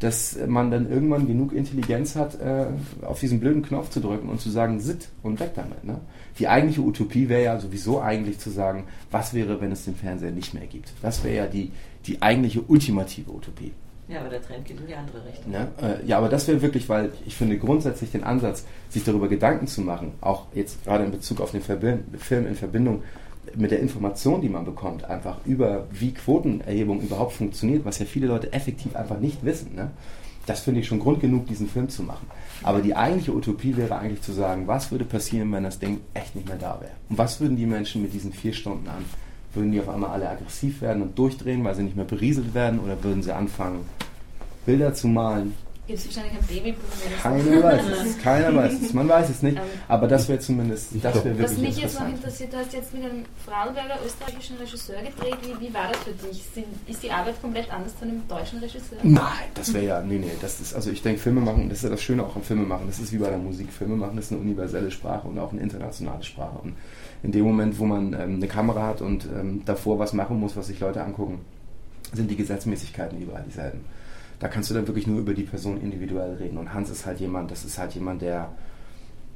dass 0.00 0.38
man 0.46 0.70
dann 0.70 0.90
irgendwann 0.90 1.26
genug 1.26 1.52
Intelligenz 1.52 2.16
hat, 2.16 2.38
äh, 2.40 2.66
auf 3.02 3.20
diesen 3.20 3.40
blöden 3.40 3.62
Knopf 3.62 3.90
zu 3.90 4.00
drücken 4.00 4.28
und 4.28 4.40
zu 4.40 4.50
sagen, 4.50 4.80
sit 4.80 5.08
und 5.22 5.40
weg 5.40 5.52
damit. 5.54 5.84
Ne? 5.84 6.00
Die 6.38 6.48
eigentliche 6.48 6.82
Utopie 6.82 7.28
wäre 7.28 7.44
ja 7.44 7.58
sowieso 7.58 8.00
eigentlich 8.00 8.38
zu 8.38 8.50
sagen, 8.50 8.84
was 9.10 9.32
wäre, 9.32 9.60
wenn 9.60 9.72
es 9.72 9.84
den 9.84 9.96
Fernseher 9.96 10.32
nicht 10.32 10.52
mehr 10.52 10.66
gibt. 10.66 10.92
Das 11.00 11.24
wäre 11.24 11.36
ja 11.36 11.46
die, 11.46 11.72
die 12.06 12.20
eigentliche 12.20 12.60
ultimative 12.62 13.30
Utopie. 13.30 13.72
Ja, 14.08 14.20
aber 14.20 14.28
der 14.28 14.42
Trend 14.42 14.64
geht 14.64 14.78
in 14.78 14.86
die 14.86 14.94
andere 14.94 15.24
Richtung. 15.24 15.52
Ja, 15.52 15.68
äh, 15.82 16.06
ja 16.06 16.18
aber 16.18 16.28
das 16.28 16.46
wäre 16.46 16.62
wirklich, 16.62 16.88
weil 16.88 17.10
ich 17.26 17.34
finde 17.34 17.58
grundsätzlich 17.58 18.12
den 18.12 18.22
Ansatz, 18.22 18.64
sich 18.88 19.02
darüber 19.02 19.28
Gedanken 19.28 19.66
zu 19.66 19.80
machen, 19.80 20.12
auch 20.20 20.46
jetzt 20.54 20.84
gerade 20.84 21.04
in 21.04 21.10
Bezug 21.10 21.40
auf 21.40 21.50
den 21.50 21.62
Verbi 21.62 21.98
Film 22.18 22.46
in 22.46 22.54
Verbindung 22.54 23.02
mit 23.54 23.70
der 23.70 23.80
Information, 23.80 24.40
die 24.40 24.48
man 24.48 24.64
bekommt, 24.64 25.04
einfach 25.04 25.38
über 25.44 25.86
wie 25.90 26.12
Quotenerhebung 26.12 27.00
überhaupt 27.00 27.32
funktioniert, 27.32 27.84
was 27.84 27.98
ja 27.98 28.06
viele 28.06 28.26
Leute 28.26 28.52
effektiv 28.52 28.96
einfach 28.96 29.18
nicht 29.18 29.44
wissen. 29.44 29.74
Ne? 29.74 29.90
Das 30.46 30.60
finde 30.60 30.80
ich 30.80 30.86
schon 30.86 31.00
Grund 31.00 31.20
genug, 31.20 31.46
diesen 31.46 31.68
Film 31.68 31.88
zu 31.88 32.02
machen. 32.02 32.26
Aber 32.62 32.80
die 32.80 32.94
eigentliche 32.94 33.34
Utopie 33.34 33.76
wäre 33.76 33.96
eigentlich 33.98 34.22
zu 34.22 34.32
sagen, 34.32 34.66
was 34.66 34.90
würde 34.90 35.04
passieren, 35.04 35.52
wenn 35.52 35.64
das 35.64 35.78
Ding 35.78 36.00
echt 36.14 36.34
nicht 36.34 36.48
mehr 36.48 36.58
da 36.58 36.78
wäre? 36.80 36.92
Und 37.08 37.18
was 37.18 37.40
würden 37.40 37.56
die 37.56 37.66
Menschen 37.66 38.02
mit 38.02 38.12
diesen 38.12 38.32
vier 38.32 38.52
Stunden 38.52 38.88
an 38.88 39.04
würden 39.56 39.72
die 39.72 39.80
auf 39.80 39.88
einmal 39.88 40.10
alle 40.10 40.28
aggressiv 40.28 40.82
werden 40.82 41.02
und 41.02 41.18
durchdrehen, 41.18 41.64
weil 41.64 41.74
sie 41.74 41.82
nicht 41.82 41.96
mehr 41.96 42.04
berieselt 42.04 42.54
werden? 42.54 42.78
Oder 42.78 43.02
würden 43.02 43.22
sie 43.22 43.34
anfangen, 43.34 43.80
Bilder 44.66 44.94
zu 44.94 45.08
malen, 45.08 45.54
Gibt 45.86 46.00
es 46.00 46.06
wahrscheinlich 46.06 46.32
ein 46.32 46.46
Babyboom? 46.46 46.82
Keiner 47.22 47.62
weiß 47.62 47.82
es. 47.86 48.18
Keiner 48.18 48.54
weiß 48.56 48.72
es. 48.82 48.92
Man 48.92 49.08
weiß 49.08 49.30
es 49.30 49.42
nicht. 49.42 49.56
Aber 49.88 50.08
das 50.08 50.28
wäre 50.28 50.40
zumindest, 50.40 50.90
das 51.00 51.14
wäre 51.24 51.38
wirklich 51.38 51.50
Was 51.50 51.58
mich 51.58 51.76
jetzt 51.78 52.00
noch 52.00 52.08
interessiert, 52.08 52.52
du 52.52 52.56
hast 52.56 52.72
jetzt 52.72 52.92
mit 52.92 53.04
einem 53.04 53.24
Frauenberger 53.44 53.94
österreichischen 54.04 54.56
Regisseur 54.56 54.96
gedreht. 54.96 55.36
Wie, 55.42 55.68
wie 55.68 55.72
war 55.72 55.88
das 55.92 55.98
für 55.98 56.26
dich? 56.26 56.42
Sind, 56.54 56.66
ist 56.88 57.04
die 57.04 57.10
Arbeit 57.10 57.40
komplett 57.40 57.72
anders 57.72 57.96
zu 57.96 58.04
einem 58.04 58.26
deutschen 58.26 58.58
Regisseur? 58.58 58.98
Nein, 59.04 59.22
das 59.54 59.72
wäre 59.72 59.84
ja, 59.84 60.00
nee, 60.00 60.18
nee, 60.18 60.32
das 60.40 60.60
ist, 60.60 60.74
also 60.74 60.90
ich 60.90 61.02
denke, 61.02 61.20
Filme 61.20 61.40
machen, 61.40 61.68
das 61.68 61.78
ist 61.78 61.84
ja 61.84 61.90
das 61.90 62.02
Schöne 62.02 62.24
auch 62.24 62.34
am 62.34 62.42
Filme 62.42 62.64
machen. 62.64 62.84
Das 62.88 62.98
ist 62.98 63.12
wie 63.12 63.18
bei 63.18 63.28
der 63.28 63.38
Musik. 63.38 63.72
Filme 63.72 63.94
machen, 63.94 64.16
das 64.16 64.26
ist 64.26 64.32
eine 64.32 64.40
universelle 64.40 64.90
Sprache 64.90 65.28
und 65.28 65.38
auch 65.38 65.52
eine 65.52 65.60
internationale 65.60 66.24
Sprache. 66.24 66.58
Und 66.64 66.74
in 67.22 67.30
dem 67.30 67.44
Moment, 67.44 67.78
wo 67.78 67.84
man 67.84 68.12
ähm, 68.12 68.34
eine 68.36 68.48
Kamera 68.48 68.88
hat 68.88 69.02
und 69.02 69.26
ähm, 69.26 69.62
davor 69.64 70.00
was 70.00 70.12
machen 70.12 70.40
muss, 70.40 70.56
was 70.56 70.66
sich 70.66 70.80
Leute 70.80 71.04
angucken, 71.04 71.40
sind 72.12 72.28
die 72.28 72.36
Gesetzmäßigkeiten 72.36 73.20
überall 73.20 73.44
dieselben 73.46 73.84
da 74.38 74.48
kannst 74.48 74.70
du 74.70 74.74
dann 74.74 74.86
wirklich 74.86 75.06
nur 75.06 75.20
über 75.20 75.34
die 75.34 75.44
Person 75.44 75.80
individuell 75.80 76.34
reden. 76.34 76.58
Und 76.58 76.74
Hans 76.74 76.90
ist 76.90 77.06
halt 77.06 77.20
jemand, 77.20 77.50
das 77.50 77.64
ist 77.64 77.78
halt 77.78 77.94
jemand, 77.94 78.22
der 78.22 78.50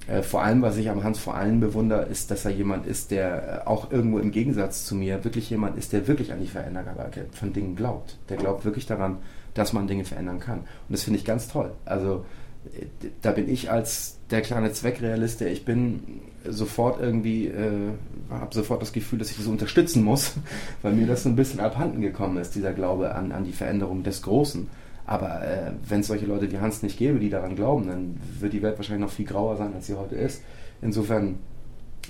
äh, 0.06 0.22
vor 0.22 0.42
allem, 0.42 0.62
was 0.62 0.76
ich 0.76 0.90
am 0.90 1.04
Hans 1.04 1.18
vor 1.18 1.34
allem 1.34 1.60
bewundere, 1.60 2.02
ist, 2.06 2.30
dass 2.30 2.44
er 2.44 2.50
jemand 2.50 2.86
ist, 2.86 3.10
der 3.10 3.62
äh, 3.64 3.68
auch 3.68 3.90
irgendwo 3.90 4.18
im 4.18 4.30
Gegensatz 4.30 4.84
zu 4.84 4.94
mir 4.94 5.24
wirklich 5.24 5.50
jemand 5.50 5.78
ist, 5.78 5.92
der 5.92 6.08
wirklich 6.08 6.32
an 6.32 6.40
die 6.40 6.48
Veränderbarkeit 6.48 7.28
von 7.32 7.52
Dingen 7.52 7.76
glaubt. 7.76 8.18
Der 8.28 8.36
glaubt 8.36 8.64
wirklich 8.64 8.86
daran, 8.86 9.18
dass 9.54 9.72
man 9.72 9.86
Dinge 9.86 10.04
verändern 10.04 10.40
kann. 10.40 10.60
Und 10.60 10.66
das 10.90 11.02
finde 11.02 11.18
ich 11.18 11.24
ganz 11.24 11.48
toll. 11.48 11.72
Also 11.84 12.24
äh, 12.72 12.86
da 13.22 13.32
bin 13.32 13.48
ich 13.48 13.70
als 13.70 14.18
der 14.30 14.42
kleine 14.42 14.72
Zweckrealist, 14.72 15.40
der 15.40 15.52
ich 15.52 15.64
bin, 15.64 16.22
sofort 16.48 17.00
irgendwie, 17.00 17.48
äh, 17.48 17.92
habe 18.30 18.54
sofort 18.54 18.80
das 18.80 18.92
Gefühl, 18.92 19.18
dass 19.18 19.30
ich 19.30 19.36
das 19.36 19.46
unterstützen 19.46 20.02
muss, 20.02 20.32
weil 20.82 20.92
mir 20.92 21.06
das 21.06 21.24
so 21.24 21.28
ein 21.28 21.36
bisschen 21.36 21.60
abhanden 21.60 22.00
gekommen 22.00 22.38
ist, 22.38 22.54
dieser 22.54 22.72
Glaube 22.72 23.14
an, 23.14 23.32
an 23.32 23.44
die 23.44 23.52
Veränderung 23.52 24.02
des 24.02 24.22
Großen. 24.22 24.68
Aber 25.10 25.42
äh, 25.42 25.72
wenn 25.88 26.00
es 26.00 26.06
solche 26.06 26.26
Leute 26.26 26.52
wie 26.52 26.60
Hans 26.60 26.84
nicht 26.84 26.96
gäbe, 26.96 27.18
die 27.18 27.30
daran 27.30 27.56
glauben, 27.56 27.88
dann 27.88 28.20
wird 28.38 28.52
die 28.52 28.62
Welt 28.62 28.76
wahrscheinlich 28.78 29.04
noch 29.04 29.12
viel 29.12 29.26
grauer 29.26 29.56
sein, 29.56 29.74
als 29.74 29.88
sie 29.88 29.96
heute 29.96 30.14
ist. 30.14 30.40
Insofern, 30.80 31.40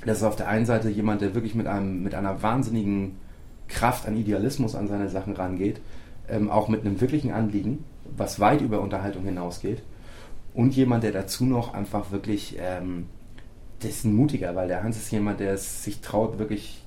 das 0.05 0.19
ist 0.19 0.23
auf 0.23 0.37
der 0.37 0.49
einen 0.49 0.67
Seite 0.67 0.91
jemand, 0.91 1.23
der 1.23 1.35
wirklich 1.35 1.55
mit, 1.55 1.67
einem, 1.67 2.03
mit 2.03 2.15
einer 2.15 2.43
wahnsinnigen 2.43 3.17
Kraft 3.69 4.07
an 4.07 4.19
Idealismus 4.19 4.75
an 4.75 4.87
seine 4.87 5.09
Sachen 5.09 5.33
rangeht, 5.33 5.81
ähm, 6.29 6.51
auch 6.51 6.69
mit 6.69 6.83
einem 6.83 7.01
wirklichen 7.01 7.31
Anliegen, 7.31 7.85
was 8.05 8.39
weit 8.39 8.61
über 8.61 8.83
Unterhaltung 8.83 9.25
hinausgeht. 9.25 9.83
Und 10.53 10.77
jemand, 10.77 11.03
der 11.03 11.13
dazu 11.13 11.47
noch 11.47 11.73
einfach 11.73 12.11
wirklich, 12.11 12.59
ähm, 12.61 13.07
das 13.79 13.93
ist 13.93 14.05
ein 14.05 14.15
mutiger, 14.15 14.55
weil 14.57 14.69
der 14.69 14.83
Hans 14.83 14.99
ist 14.99 15.11
jemand, 15.11 15.41
der 15.41 15.55
es 15.55 15.85
sich 15.85 16.03
traut, 16.03 16.39
wirklich, 16.39 16.80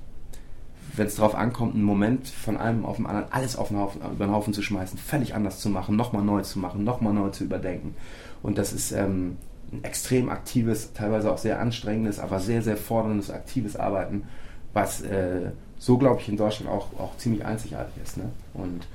wenn 0.96 1.06
es 1.06 1.16
darauf 1.16 1.34
ankommt, 1.34 1.74
einen 1.74 1.84
Moment 1.84 2.28
von 2.28 2.56
einem 2.56 2.84
auf 2.84 2.96
den 2.96 3.06
anderen 3.06 3.32
alles 3.32 3.56
auf 3.56 3.68
den 3.68 3.78
Haufen, 3.78 4.00
über 4.00 4.26
den 4.26 4.32
Haufen 4.32 4.54
zu 4.54 4.62
schmeißen, 4.62 4.98
völlig 4.98 5.34
anders 5.34 5.60
zu 5.60 5.68
machen, 5.68 5.96
nochmal 5.96 6.22
neu 6.22 6.42
zu 6.42 6.58
machen, 6.58 6.84
nochmal 6.84 7.12
neu 7.12 7.30
zu 7.30 7.44
überdenken. 7.44 7.94
Und 8.42 8.58
das 8.58 8.72
ist 8.72 8.92
ähm, 8.92 9.36
ein 9.72 9.84
extrem 9.84 10.28
aktives, 10.28 10.92
teilweise 10.92 11.32
auch 11.32 11.38
sehr 11.38 11.60
anstrengendes, 11.60 12.18
aber 12.20 12.40
sehr, 12.40 12.62
sehr 12.62 12.76
forderndes, 12.76 13.30
aktives 13.30 13.76
Arbeiten, 13.76 14.24
was 14.72 15.02
äh, 15.02 15.50
so, 15.78 15.98
glaube 15.98 16.20
ich, 16.20 16.28
in 16.28 16.36
Deutschland 16.36 16.70
auch, 16.70 16.88
auch 16.98 17.16
ziemlich 17.16 17.44
einzigartig 17.44 17.94
ist. 18.02 18.16
Ne? 18.16 18.30
Und 18.54 18.86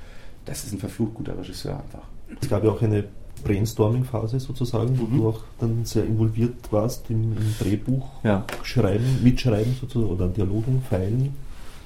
das 0.44 0.64
ist 0.64 0.72
ein 0.72 0.78
verflucht 0.78 1.14
guter 1.14 1.38
Regisseur 1.38 1.74
einfach. 1.74 2.02
Es 2.40 2.48
gab 2.48 2.64
ja 2.64 2.70
auch 2.70 2.82
eine 2.82 3.04
Brainstorming-Phase 3.44 4.40
sozusagen, 4.40 4.98
wo 4.98 5.04
mhm. 5.04 5.18
du 5.18 5.28
auch 5.28 5.40
dann 5.58 5.84
sehr 5.84 6.04
involviert 6.04 6.54
warst 6.70 7.10
im, 7.10 7.36
im 7.36 7.54
Drehbuch 7.58 8.08
ja. 8.22 8.44
schreiben, 8.62 9.20
mitschreiben 9.22 9.74
sozusagen 9.80 10.12
oder 10.12 10.28
Dialogen, 10.28 10.82
Feilen. 10.88 11.34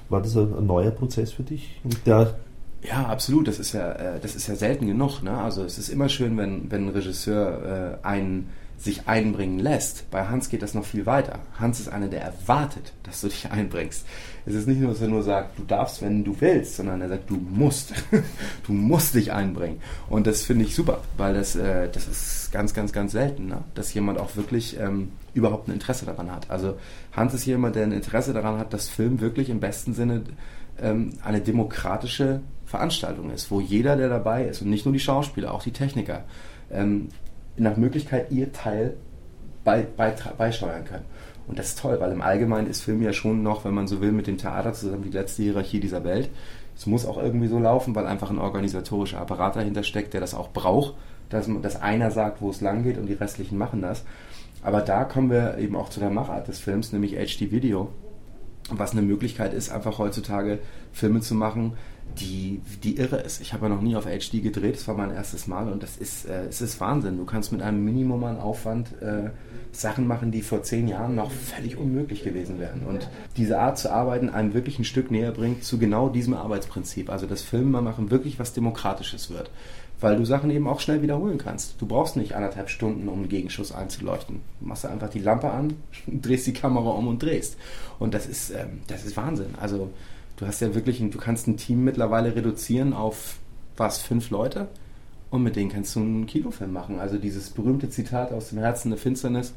War 0.08 0.22
das 0.22 0.36
ein, 0.36 0.54
ein 0.56 0.66
neuer 0.66 0.90
Prozess 0.90 1.32
für 1.32 1.42
dich? 1.42 1.80
Der 2.06 2.34
ja, 2.86 3.06
absolut. 3.06 3.48
Das 3.48 3.58
ist 3.58 3.72
ja, 3.72 3.92
äh, 3.92 4.20
das 4.20 4.34
ist 4.34 4.46
ja 4.46 4.54
selten 4.54 4.86
genug. 4.86 5.22
Ne? 5.22 5.36
Also 5.36 5.64
es 5.64 5.78
ist 5.78 5.88
immer 5.88 6.08
schön, 6.08 6.36
wenn, 6.36 6.70
wenn 6.70 6.86
ein 6.86 6.90
Regisseur 6.90 7.98
äh, 8.02 8.06
einen 8.06 8.50
sich 8.76 9.08
einbringen 9.08 9.58
lässt. 9.58 10.10
Bei 10.10 10.26
Hans 10.26 10.48
geht 10.48 10.60
das 10.60 10.74
noch 10.74 10.84
viel 10.84 11.06
weiter. 11.06 11.38
Hans 11.58 11.80
ist 11.80 11.88
einer, 11.88 12.08
der 12.08 12.22
erwartet, 12.22 12.92
dass 13.04 13.22
du 13.22 13.28
dich 13.28 13.50
einbringst. 13.50 14.04
Es 14.44 14.54
ist 14.54 14.68
nicht 14.68 14.80
nur, 14.80 14.90
dass 14.90 15.00
er 15.00 15.08
nur 15.08 15.22
sagt, 15.22 15.58
du 15.58 15.64
darfst, 15.64 16.02
wenn 16.02 16.24
du 16.24 16.36
willst, 16.40 16.76
sondern 16.76 17.00
er 17.00 17.08
sagt, 17.08 17.30
du 17.30 17.36
musst. 17.36 17.94
du 18.66 18.72
musst 18.72 19.14
dich 19.14 19.32
einbringen. 19.32 19.80
Und 20.10 20.26
das 20.26 20.42
finde 20.42 20.66
ich 20.66 20.74
super, 20.74 21.00
weil 21.16 21.34
das, 21.34 21.56
äh, 21.56 21.88
das 21.90 22.06
ist 22.06 22.52
ganz, 22.52 22.74
ganz, 22.74 22.92
ganz 22.92 23.12
selten, 23.12 23.46
ne? 23.46 23.64
dass 23.74 23.94
jemand 23.94 24.18
auch 24.18 24.36
wirklich 24.36 24.78
ähm, 24.78 25.12
überhaupt 25.34 25.68
ein 25.68 25.72
Interesse 25.72 26.06
daran 26.06 26.30
hat. 26.30 26.50
Also 26.50 26.76
Hans 27.12 27.34
ist 27.34 27.44
jemand, 27.44 27.76
der 27.76 27.84
ein 27.84 27.92
Interesse 27.92 28.32
daran 28.32 28.58
hat, 28.58 28.72
dass 28.72 28.88
Film 28.88 29.20
wirklich 29.20 29.50
im 29.50 29.60
besten 29.60 29.92
Sinne 29.92 30.22
ähm, 30.80 31.12
eine 31.22 31.40
demokratische 31.40 32.40
Veranstaltung 32.64 33.30
ist, 33.30 33.50
wo 33.50 33.60
jeder, 33.60 33.96
der 33.96 34.08
dabei 34.08 34.46
ist 34.46 34.62
und 34.62 34.70
nicht 34.70 34.86
nur 34.86 34.92
die 34.92 35.00
Schauspieler, 35.00 35.52
auch 35.52 35.62
die 35.62 35.72
Techniker, 35.72 36.24
ähm, 36.70 37.08
nach 37.56 37.76
Möglichkeit 37.76 38.30
ihr 38.30 38.52
Teil 38.52 38.96
bei, 39.62 39.86
bei, 39.96 40.14
beisteuern 40.36 40.84
können. 40.84 41.04
Und 41.46 41.58
das 41.58 41.68
ist 41.68 41.78
toll, 41.78 41.98
weil 42.00 42.12
im 42.12 42.22
Allgemeinen 42.22 42.68
ist 42.68 42.82
Film 42.82 43.02
ja 43.02 43.12
schon 43.12 43.42
noch, 43.42 43.64
wenn 43.64 43.74
man 43.74 43.86
so 43.86 44.00
will, 44.00 44.12
mit 44.12 44.26
dem 44.26 44.38
Theater 44.38 44.72
zusammen 44.72 45.02
die 45.02 45.10
letzte 45.10 45.42
Hierarchie 45.42 45.80
dieser 45.80 46.04
Welt. 46.04 46.30
Es 46.76 46.86
muss 46.86 47.06
auch 47.06 47.18
irgendwie 47.18 47.48
so 47.48 47.58
laufen, 47.58 47.94
weil 47.94 48.06
einfach 48.06 48.30
ein 48.30 48.38
organisatorischer 48.38 49.20
Apparat 49.20 49.56
dahinter 49.56 49.82
steckt, 49.82 50.14
der 50.14 50.20
das 50.20 50.34
auch 50.34 50.50
braucht, 50.50 50.94
dass, 51.28 51.48
dass 51.62 51.80
einer 51.80 52.10
sagt, 52.10 52.40
wo 52.40 52.50
es 52.50 52.60
lang 52.60 52.82
geht 52.82 52.98
und 52.98 53.06
die 53.06 53.12
restlichen 53.12 53.58
machen 53.58 53.82
das. 53.82 54.04
Aber 54.64 54.80
da 54.80 55.04
kommen 55.04 55.30
wir 55.30 55.58
eben 55.58 55.76
auch 55.76 55.90
zu 55.90 56.00
der 56.00 56.10
Machart 56.10 56.48
des 56.48 56.58
Films, 56.58 56.92
nämlich 56.92 57.12
HD 57.12 57.52
Video, 57.52 57.90
was 58.70 58.92
eine 58.92 59.02
Möglichkeit 59.02 59.52
ist, 59.52 59.70
einfach 59.70 59.98
heutzutage 59.98 60.58
Filme 60.90 61.20
zu 61.20 61.34
machen, 61.34 61.74
die, 62.18 62.62
die 62.82 62.96
irre 62.96 63.18
ist. 63.18 63.40
Ich 63.40 63.52
habe 63.52 63.66
ja 63.66 63.74
noch 63.74 63.82
nie 63.82 63.94
auf 63.94 64.06
HD 64.06 64.42
gedreht, 64.42 64.76
das 64.76 64.88
war 64.88 64.96
mein 64.96 65.10
erstes 65.10 65.46
Mal 65.46 65.70
und 65.70 65.82
das 65.82 65.96
ist, 65.96 66.26
äh, 66.26 66.46
es 66.46 66.62
ist 66.62 66.80
Wahnsinn. 66.80 67.18
Du 67.18 67.26
kannst 67.26 67.52
mit 67.52 67.60
einem 67.60 67.84
Minimum 67.84 68.24
an 68.24 68.38
Aufwand 68.38 69.00
äh, 69.02 69.30
Sachen 69.72 70.06
machen, 70.06 70.30
die 70.30 70.40
vor 70.40 70.62
zehn 70.62 70.88
Jahren 70.88 71.14
noch 71.14 71.30
völlig 71.30 71.76
unmöglich 71.76 72.22
gewesen 72.22 72.58
wären. 72.58 72.86
Und 72.86 73.10
diese 73.36 73.58
Art 73.58 73.78
zu 73.78 73.92
arbeiten 73.92 74.30
einem 74.30 74.54
wirklich 74.54 74.78
ein 74.78 74.84
Stück 74.84 75.10
näher 75.10 75.32
bringt 75.32 75.64
zu 75.64 75.78
genau 75.78 76.08
diesem 76.08 76.34
Arbeitsprinzip. 76.34 77.10
Also 77.10 77.26
dass 77.26 77.42
Filme 77.42 77.82
machen 77.82 78.10
wirklich 78.10 78.38
was 78.38 78.54
Demokratisches 78.54 79.30
wird. 79.30 79.50
Weil 80.04 80.16
du 80.16 80.24
Sachen 80.24 80.50
eben 80.50 80.68
auch 80.68 80.80
schnell 80.80 81.02
wiederholen 81.02 81.38
kannst. 81.38 81.80
Du 81.80 81.86
brauchst 81.86 82.16
nicht 82.16 82.34
anderthalb 82.34 82.68
Stunden, 82.68 83.08
um 83.08 83.20
einen 83.20 83.28
Gegenschuss 83.28 83.72
einzuleuchten. 83.72 84.40
Du 84.60 84.66
machst 84.66 84.86
einfach 84.86 85.08
die 85.08 85.18
Lampe 85.18 85.50
an, 85.50 85.74
drehst 86.06 86.46
die 86.46 86.52
Kamera 86.52 86.90
um 86.90 87.08
und 87.08 87.22
drehst. 87.22 87.56
Und 87.98 88.14
das 88.14 88.26
ist, 88.26 88.50
ähm, 88.50 88.80
das 88.86 89.04
ist 89.04 89.16
Wahnsinn. 89.16 89.54
Also 89.60 89.90
du 90.36 90.46
hast 90.46 90.60
ja 90.60 90.74
wirklich, 90.74 90.98
du 90.98 91.18
kannst 91.18 91.46
ein 91.46 91.56
Team 91.56 91.84
mittlerweile 91.84 92.34
reduzieren 92.34 92.92
auf 92.92 93.38
was, 93.76 94.00
fünf 94.00 94.30
Leute 94.30 94.68
und 95.30 95.42
mit 95.42 95.56
denen 95.56 95.70
kannst 95.70 95.96
du 95.96 96.00
einen 96.00 96.26
Kinofilm 96.26 96.72
machen. 96.72 97.00
Also 97.00 97.18
dieses 97.18 97.50
berühmte 97.50 97.90
Zitat 97.90 98.32
aus 98.32 98.50
dem 98.50 98.58
Herzen 98.58 98.90
der 98.90 98.98
Finsternis, 98.98 99.54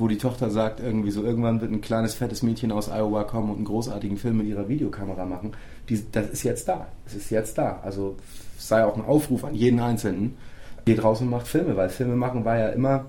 wo 0.00 0.08
die 0.08 0.18
Tochter 0.18 0.50
sagt, 0.50 0.80
irgendwie 0.80 1.10
so, 1.10 1.22
irgendwann 1.22 1.60
wird 1.60 1.70
ein 1.70 1.80
kleines, 1.80 2.14
fettes 2.14 2.42
Mädchen 2.42 2.72
aus 2.72 2.88
Iowa 2.88 3.24
kommen 3.24 3.50
und 3.50 3.56
einen 3.56 3.64
großartigen 3.64 4.16
Film 4.16 4.38
mit 4.38 4.46
ihrer 4.46 4.68
Videokamera 4.68 5.26
machen. 5.26 5.52
Die, 5.88 6.02
das 6.10 6.28
ist 6.30 6.42
jetzt 6.42 6.68
da. 6.68 6.86
Es 7.06 7.14
ist 7.14 7.30
jetzt 7.30 7.58
da. 7.58 7.80
Also 7.82 8.16
sei 8.58 8.84
auch 8.84 8.96
ein 8.96 9.04
Aufruf 9.04 9.44
an 9.44 9.54
jeden 9.54 9.80
Einzelnen. 9.80 10.36
Geht 10.84 11.04
raus 11.04 11.20
und 11.20 11.28
macht 11.28 11.46
Filme, 11.46 11.76
weil 11.76 11.90
Filme 11.90 12.16
machen 12.16 12.44
war 12.44 12.58
ja 12.58 12.68
immer 12.70 13.06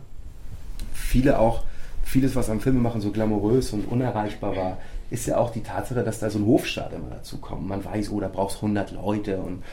viele 0.94 1.40
auch, 1.40 1.64
vieles, 2.04 2.36
was 2.36 2.50
am 2.50 2.60
Filmemachen 2.60 3.02
so 3.02 3.12
glamourös 3.12 3.72
und 3.72 3.86
unerreichbar 3.86 4.56
war, 4.56 4.78
ist 5.10 5.28
ja 5.28 5.38
auch 5.38 5.52
die 5.52 5.62
Tatsache, 5.62 6.04
dass 6.04 6.20
da 6.20 6.30
so 6.30 6.40
ein 6.40 6.46
Hofstaat 6.46 6.94
immer 6.94 7.10
dazu 7.10 7.38
kommt. 7.38 7.68
Man 7.68 7.84
weiß, 7.84 8.12
oh, 8.12 8.20
da 8.20 8.28
brauchst 8.28 8.58
100 8.58 8.92
Leute 8.92 9.38
und 9.38 9.64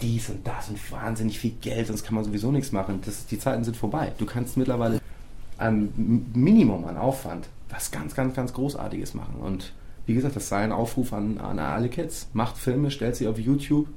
dies 0.00 0.28
und 0.28 0.46
das 0.46 0.68
und 0.68 0.92
wahnsinnig 0.92 1.38
viel 1.38 1.52
Geld, 1.60 1.86
sonst 1.86 2.04
kann 2.04 2.14
man 2.14 2.24
sowieso 2.24 2.50
nichts 2.50 2.72
machen. 2.72 3.00
Das, 3.04 3.26
die 3.26 3.38
Zeiten 3.38 3.64
sind 3.64 3.76
vorbei. 3.76 4.12
Du 4.18 4.26
kannst 4.26 4.56
mittlerweile 4.56 5.00
ein 5.62 6.30
Minimum 6.34 6.84
an 6.84 6.96
Aufwand 6.96 7.48
was 7.72 7.90
ganz, 7.90 8.14
ganz, 8.14 8.34
ganz 8.34 8.52
Großartiges 8.52 9.14
machen. 9.14 9.36
Und 9.40 9.72
wie 10.06 10.14
gesagt, 10.14 10.36
das 10.36 10.48
sei 10.48 10.58
ein 10.58 10.72
Aufruf 10.72 11.12
an, 11.12 11.38
an 11.38 11.58
alle 11.58 11.88
Kids. 11.88 12.28
Macht 12.32 12.58
Filme, 12.58 12.90
stellt 12.90 13.16
sie 13.16 13.26
auf 13.26 13.38
YouTube 13.38 13.88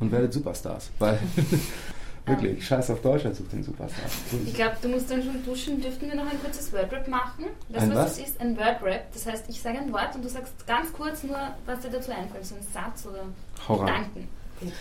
und 0.00 0.10
werdet 0.10 0.32
Superstars. 0.32 0.90
Weil 0.98 1.18
Wirklich, 2.26 2.52
ähm, 2.52 2.60
scheiß 2.62 2.90
auf 2.90 3.02
Deutschland, 3.02 3.36
sucht 3.36 3.52
den 3.52 3.62
Superstar. 3.62 4.06
Ich 4.46 4.54
glaube, 4.54 4.76
du 4.80 4.88
musst 4.88 5.10
dann 5.10 5.22
schon 5.22 5.44
duschen. 5.44 5.80
Dürften 5.80 6.08
wir 6.08 6.16
noch 6.16 6.24
ein 6.24 6.40
kurzes 6.42 6.72
Wordrap 6.72 7.06
machen? 7.06 7.44
Weißt 7.68 7.86
du, 7.86 7.90
was, 7.90 7.96
was 7.96 8.16
das 8.16 8.28
ist? 8.28 8.40
Ein 8.40 8.56
Wordrap. 8.56 9.12
Das 9.12 9.26
heißt, 9.26 9.44
ich 9.48 9.60
sage 9.60 9.78
ein 9.78 9.92
Wort 9.92 10.14
und 10.14 10.24
du 10.24 10.28
sagst 10.28 10.66
ganz 10.66 10.90
kurz 10.92 11.22
nur, 11.22 11.36
was 11.66 11.80
dir 11.80 11.90
dazu 11.90 12.10
einfällt. 12.12 12.46
So 12.46 12.54
ein 12.54 12.62
Satz 12.72 13.06
oder 13.06 13.24
Hau 13.68 13.76
Gedanken. 13.76 14.26
Gut. 14.58 14.72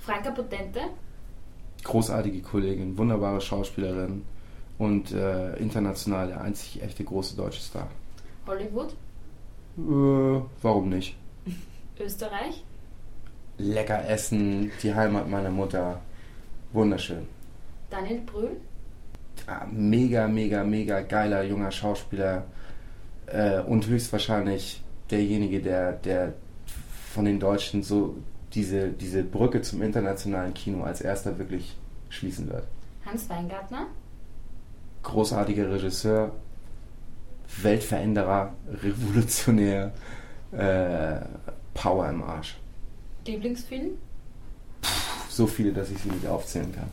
Franka 0.00 0.32
Potente. 0.32 0.80
Großartige 1.84 2.42
Kollegin, 2.42 2.98
wunderbare 2.98 3.40
Schauspielerin 3.40 4.24
und 4.78 5.12
äh, 5.12 5.56
international 5.56 6.28
der 6.28 6.40
einzig 6.40 6.82
echte 6.82 7.04
große 7.04 7.36
deutsche 7.36 7.60
Star. 7.60 7.88
Hollywood? 8.46 8.94
Äh, 9.76 10.42
warum 10.62 10.88
nicht? 10.88 11.16
Österreich? 12.00 12.64
Lecker 13.58 14.08
essen, 14.08 14.70
die 14.82 14.94
Heimat 14.94 15.28
meiner 15.28 15.50
Mutter. 15.50 16.00
Wunderschön. 16.72 17.26
Daniel 17.90 18.20
Brühl? 18.20 18.56
Ja, 19.46 19.66
mega, 19.70 20.28
mega, 20.28 20.62
mega 20.62 21.00
geiler 21.00 21.42
junger 21.42 21.70
Schauspieler 21.70 22.44
äh, 23.26 23.60
und 23.60 23.86
höchstwahrscheinlich 23.86 24.82
derjenige, 25.10 25.60
der, 25.60 25.92
der 25.92 26.34
von 27.12 27.24
den 27.24 27.40
Deutschen 27.40 27.82
so 27.82 28.16
diese, 28.54 28.90
diese 28.90 29.22
Brücke 29.24 29.62
zum 29.62 29.82
internationalen 29.82 30.54
Kino 30.54 30.84
als 30.84 31.00
erster 31.00 31.38
wirklich 31.38 31.76
schließen 32.10 32.48
wird. 32.50 32.64
Hans 33.04 33.28
Weingartner? 33.28 33.86
Großartiger 35.08 35.70
Regisseur, 35.72 36.32
Weltveränderer, 37.62 38.52
Revolutionär, 38.82 39.92
äh, 40.52 41.16
Power 41.72 42.08
im 42.10 42.22
Arsch. 42.22 42.56
Lieblingsfilm? 43.26 43.92
so 45.30 45.46
viele, 45.46 45.72
dass 45.72 45.90
ich 45.90 45.98
sie 45.98 46.10
nicht 46.10 46.26
aufzählen 46.26 46.72
kann. 46.74 46.90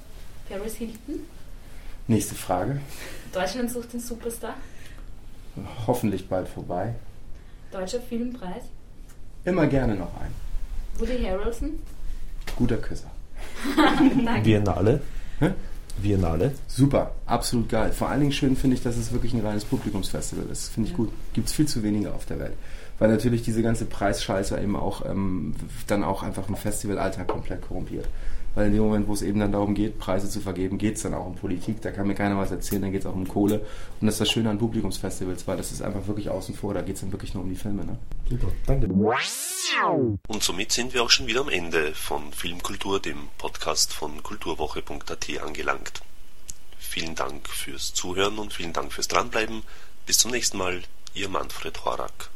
Paris 0.48 0.76
Hilton? 0.76 1.22
Nächste 2.08 2.36
Frage. 2.36 2.80
Deutschland 3.34 3.72
sucht 3.72 3.92
den 3.94 4.00
Superstar? 4.00 4.54
Hoffentlich 5.88 6.30
bald 6.30 6.48
vorbei. 6.48 6.94
Deutscher 7.72 8.00
Filmpreis? 8.00 8.64
Immer 9.46 9.66
gerne 9.68 9.96
noch 9.96 10.12
ein. 10.22 10.32
Woody 11.00 11.24
Harrelson? 11.24 11.80
Guter 12.56 12.78
Küsser. 12.78 13.10
Biennale? 14.44 15.02
Hä? 15.40 15.52
Biennale? 16.02 16.54
Super, 16.68 17.12
absolut 17.26 17.70
geil. 17.70 17.92
Vor 17.92 18.10
allen 18.10 18.20
Dingen 18.20 18.32
schön 18.32 18.56
finde 18.56 18.76
ich, 18.76 18.84
dass 18.84 18.98
es 18.98 19.12
wirklich 19.12 19.34
ein 19.34 19.46
reines 19.46 19.66
Publikumsfestival 19.66 20.46
ist. 20.52 20.70
Finde 20.70 20.88
ich 20.88 20.92
ja. 20.92 20.98
gut. 20.98 21.12
Gibt 21.34 21.48
es 21.48 21.54
viel 21.54 21.68
zu 21.68 21.84
wenige 21.84 22.14
auf 22.14 22.26
der 22.26 22.40
Welt 22.40 22.54
weil 23.00 23.10
natürlich 23.10 23.42
diese 23.42 23.62
ganze 23.62 23.86
Preisscheiße 23.86 24.60
eben 24.60 24.76
auch 24.76 25.06
ähm, 25.06 25.56
dann 25.88 26.04
auch 26.04 26.24
einfach 26.24 26.48
einen 26.48 26.56
Festivalalltag 26.56 27.28
komplett 27.28 27.62
korrumpiert 27.62 28.08
weil 28.56 28.68
in 28.68 28.74
dem 28.74 28.84
Moment, 28.84 29.08
wo 29.08 29.14
es 29.14 29.22
eben 29.22 29.40
dann 29.40 29.52
darum 29.52 29.76
geht, 29.76 30.00
Preise 30.00 30.30
zu 30.30 30.40
vergeben, 30.40 30.78
geht 30.78 30.96
es 30.96 31.04
dann 31.04 31.14
auch 31.14 31.26
um 31.26 31.36
Politik. 31.36 31.82
Da 31.82 31.92
kann 31.92 32.08
mir 32.08 32.16
keiner 32.16 32.38
was 32.38 32.52
erzählen, 32.52 32.82
dann 32.82 32.92
geht 32.92 33.02
es 33.02 33.06
auch 33.06 33.14
um 33.14 33.28
Kohle. 33.28 33.60
Und 34.00 34.08
das 34.08 34.16
ist 34.16 34.22
das 34.22 34.32
Schöne 34.32 34.50
an 34.50 34.58
Publikumsfestivals, 34.58 35.48
weil 35.48 35.58
das 35.58 35.72
ist 35.72 35.82
einfach 35.82 36.08
wirklich 36.08 36.30
außen 36.30 36.56
vor. 36.56 36.74
Da 36.74 36.82
geht 36.82 36.96
es 36.96 37.02
dann 37.02 37.12
wirklich 37.12 37.34
nur 37.34 37.44
um 37.44 37.50
die 37.50 37.56
Filme. 37.56 37.86
Ne? 37.86 37.98
Super, 38.30 38.48
danke. 38.66 38.88
Und 40.28 40.44
somit 40.44 40.72
sind 40.72 40.94
wir 40.94 41.04
auch 41.04 41.10
schon 41.10 41.28
wieder 41.28 41.42
am 41.42 41.50
Ende 41.50 41.94
von 41.94 42.32
Filmkultur, 42.32 43.00
dem 43.00 43.18
Podcast 43.38 43.94
von 43.94 44.24
kulturwoche.at 44.24 45.42
angelangt. 45.44 46.02
Vielen 46.80 47.16
Dank 47.16 47.50
fürs 47.50 47.94
Zuhören 47.94 48.38
und 48.38 48.54
vielen 48.54 48.74
Dank 48.74 48.94
fürs 48.94 49.08
Dranbleiben. 49.08 49.64
Bis 50.06 50.20
zum 50.20 50.32
nächsten 50.32 50.58
Mal, 50.58 50.82
Ihr 51.14 51.30
Manfred 51.30 51.84
Horak. 51.84 52.35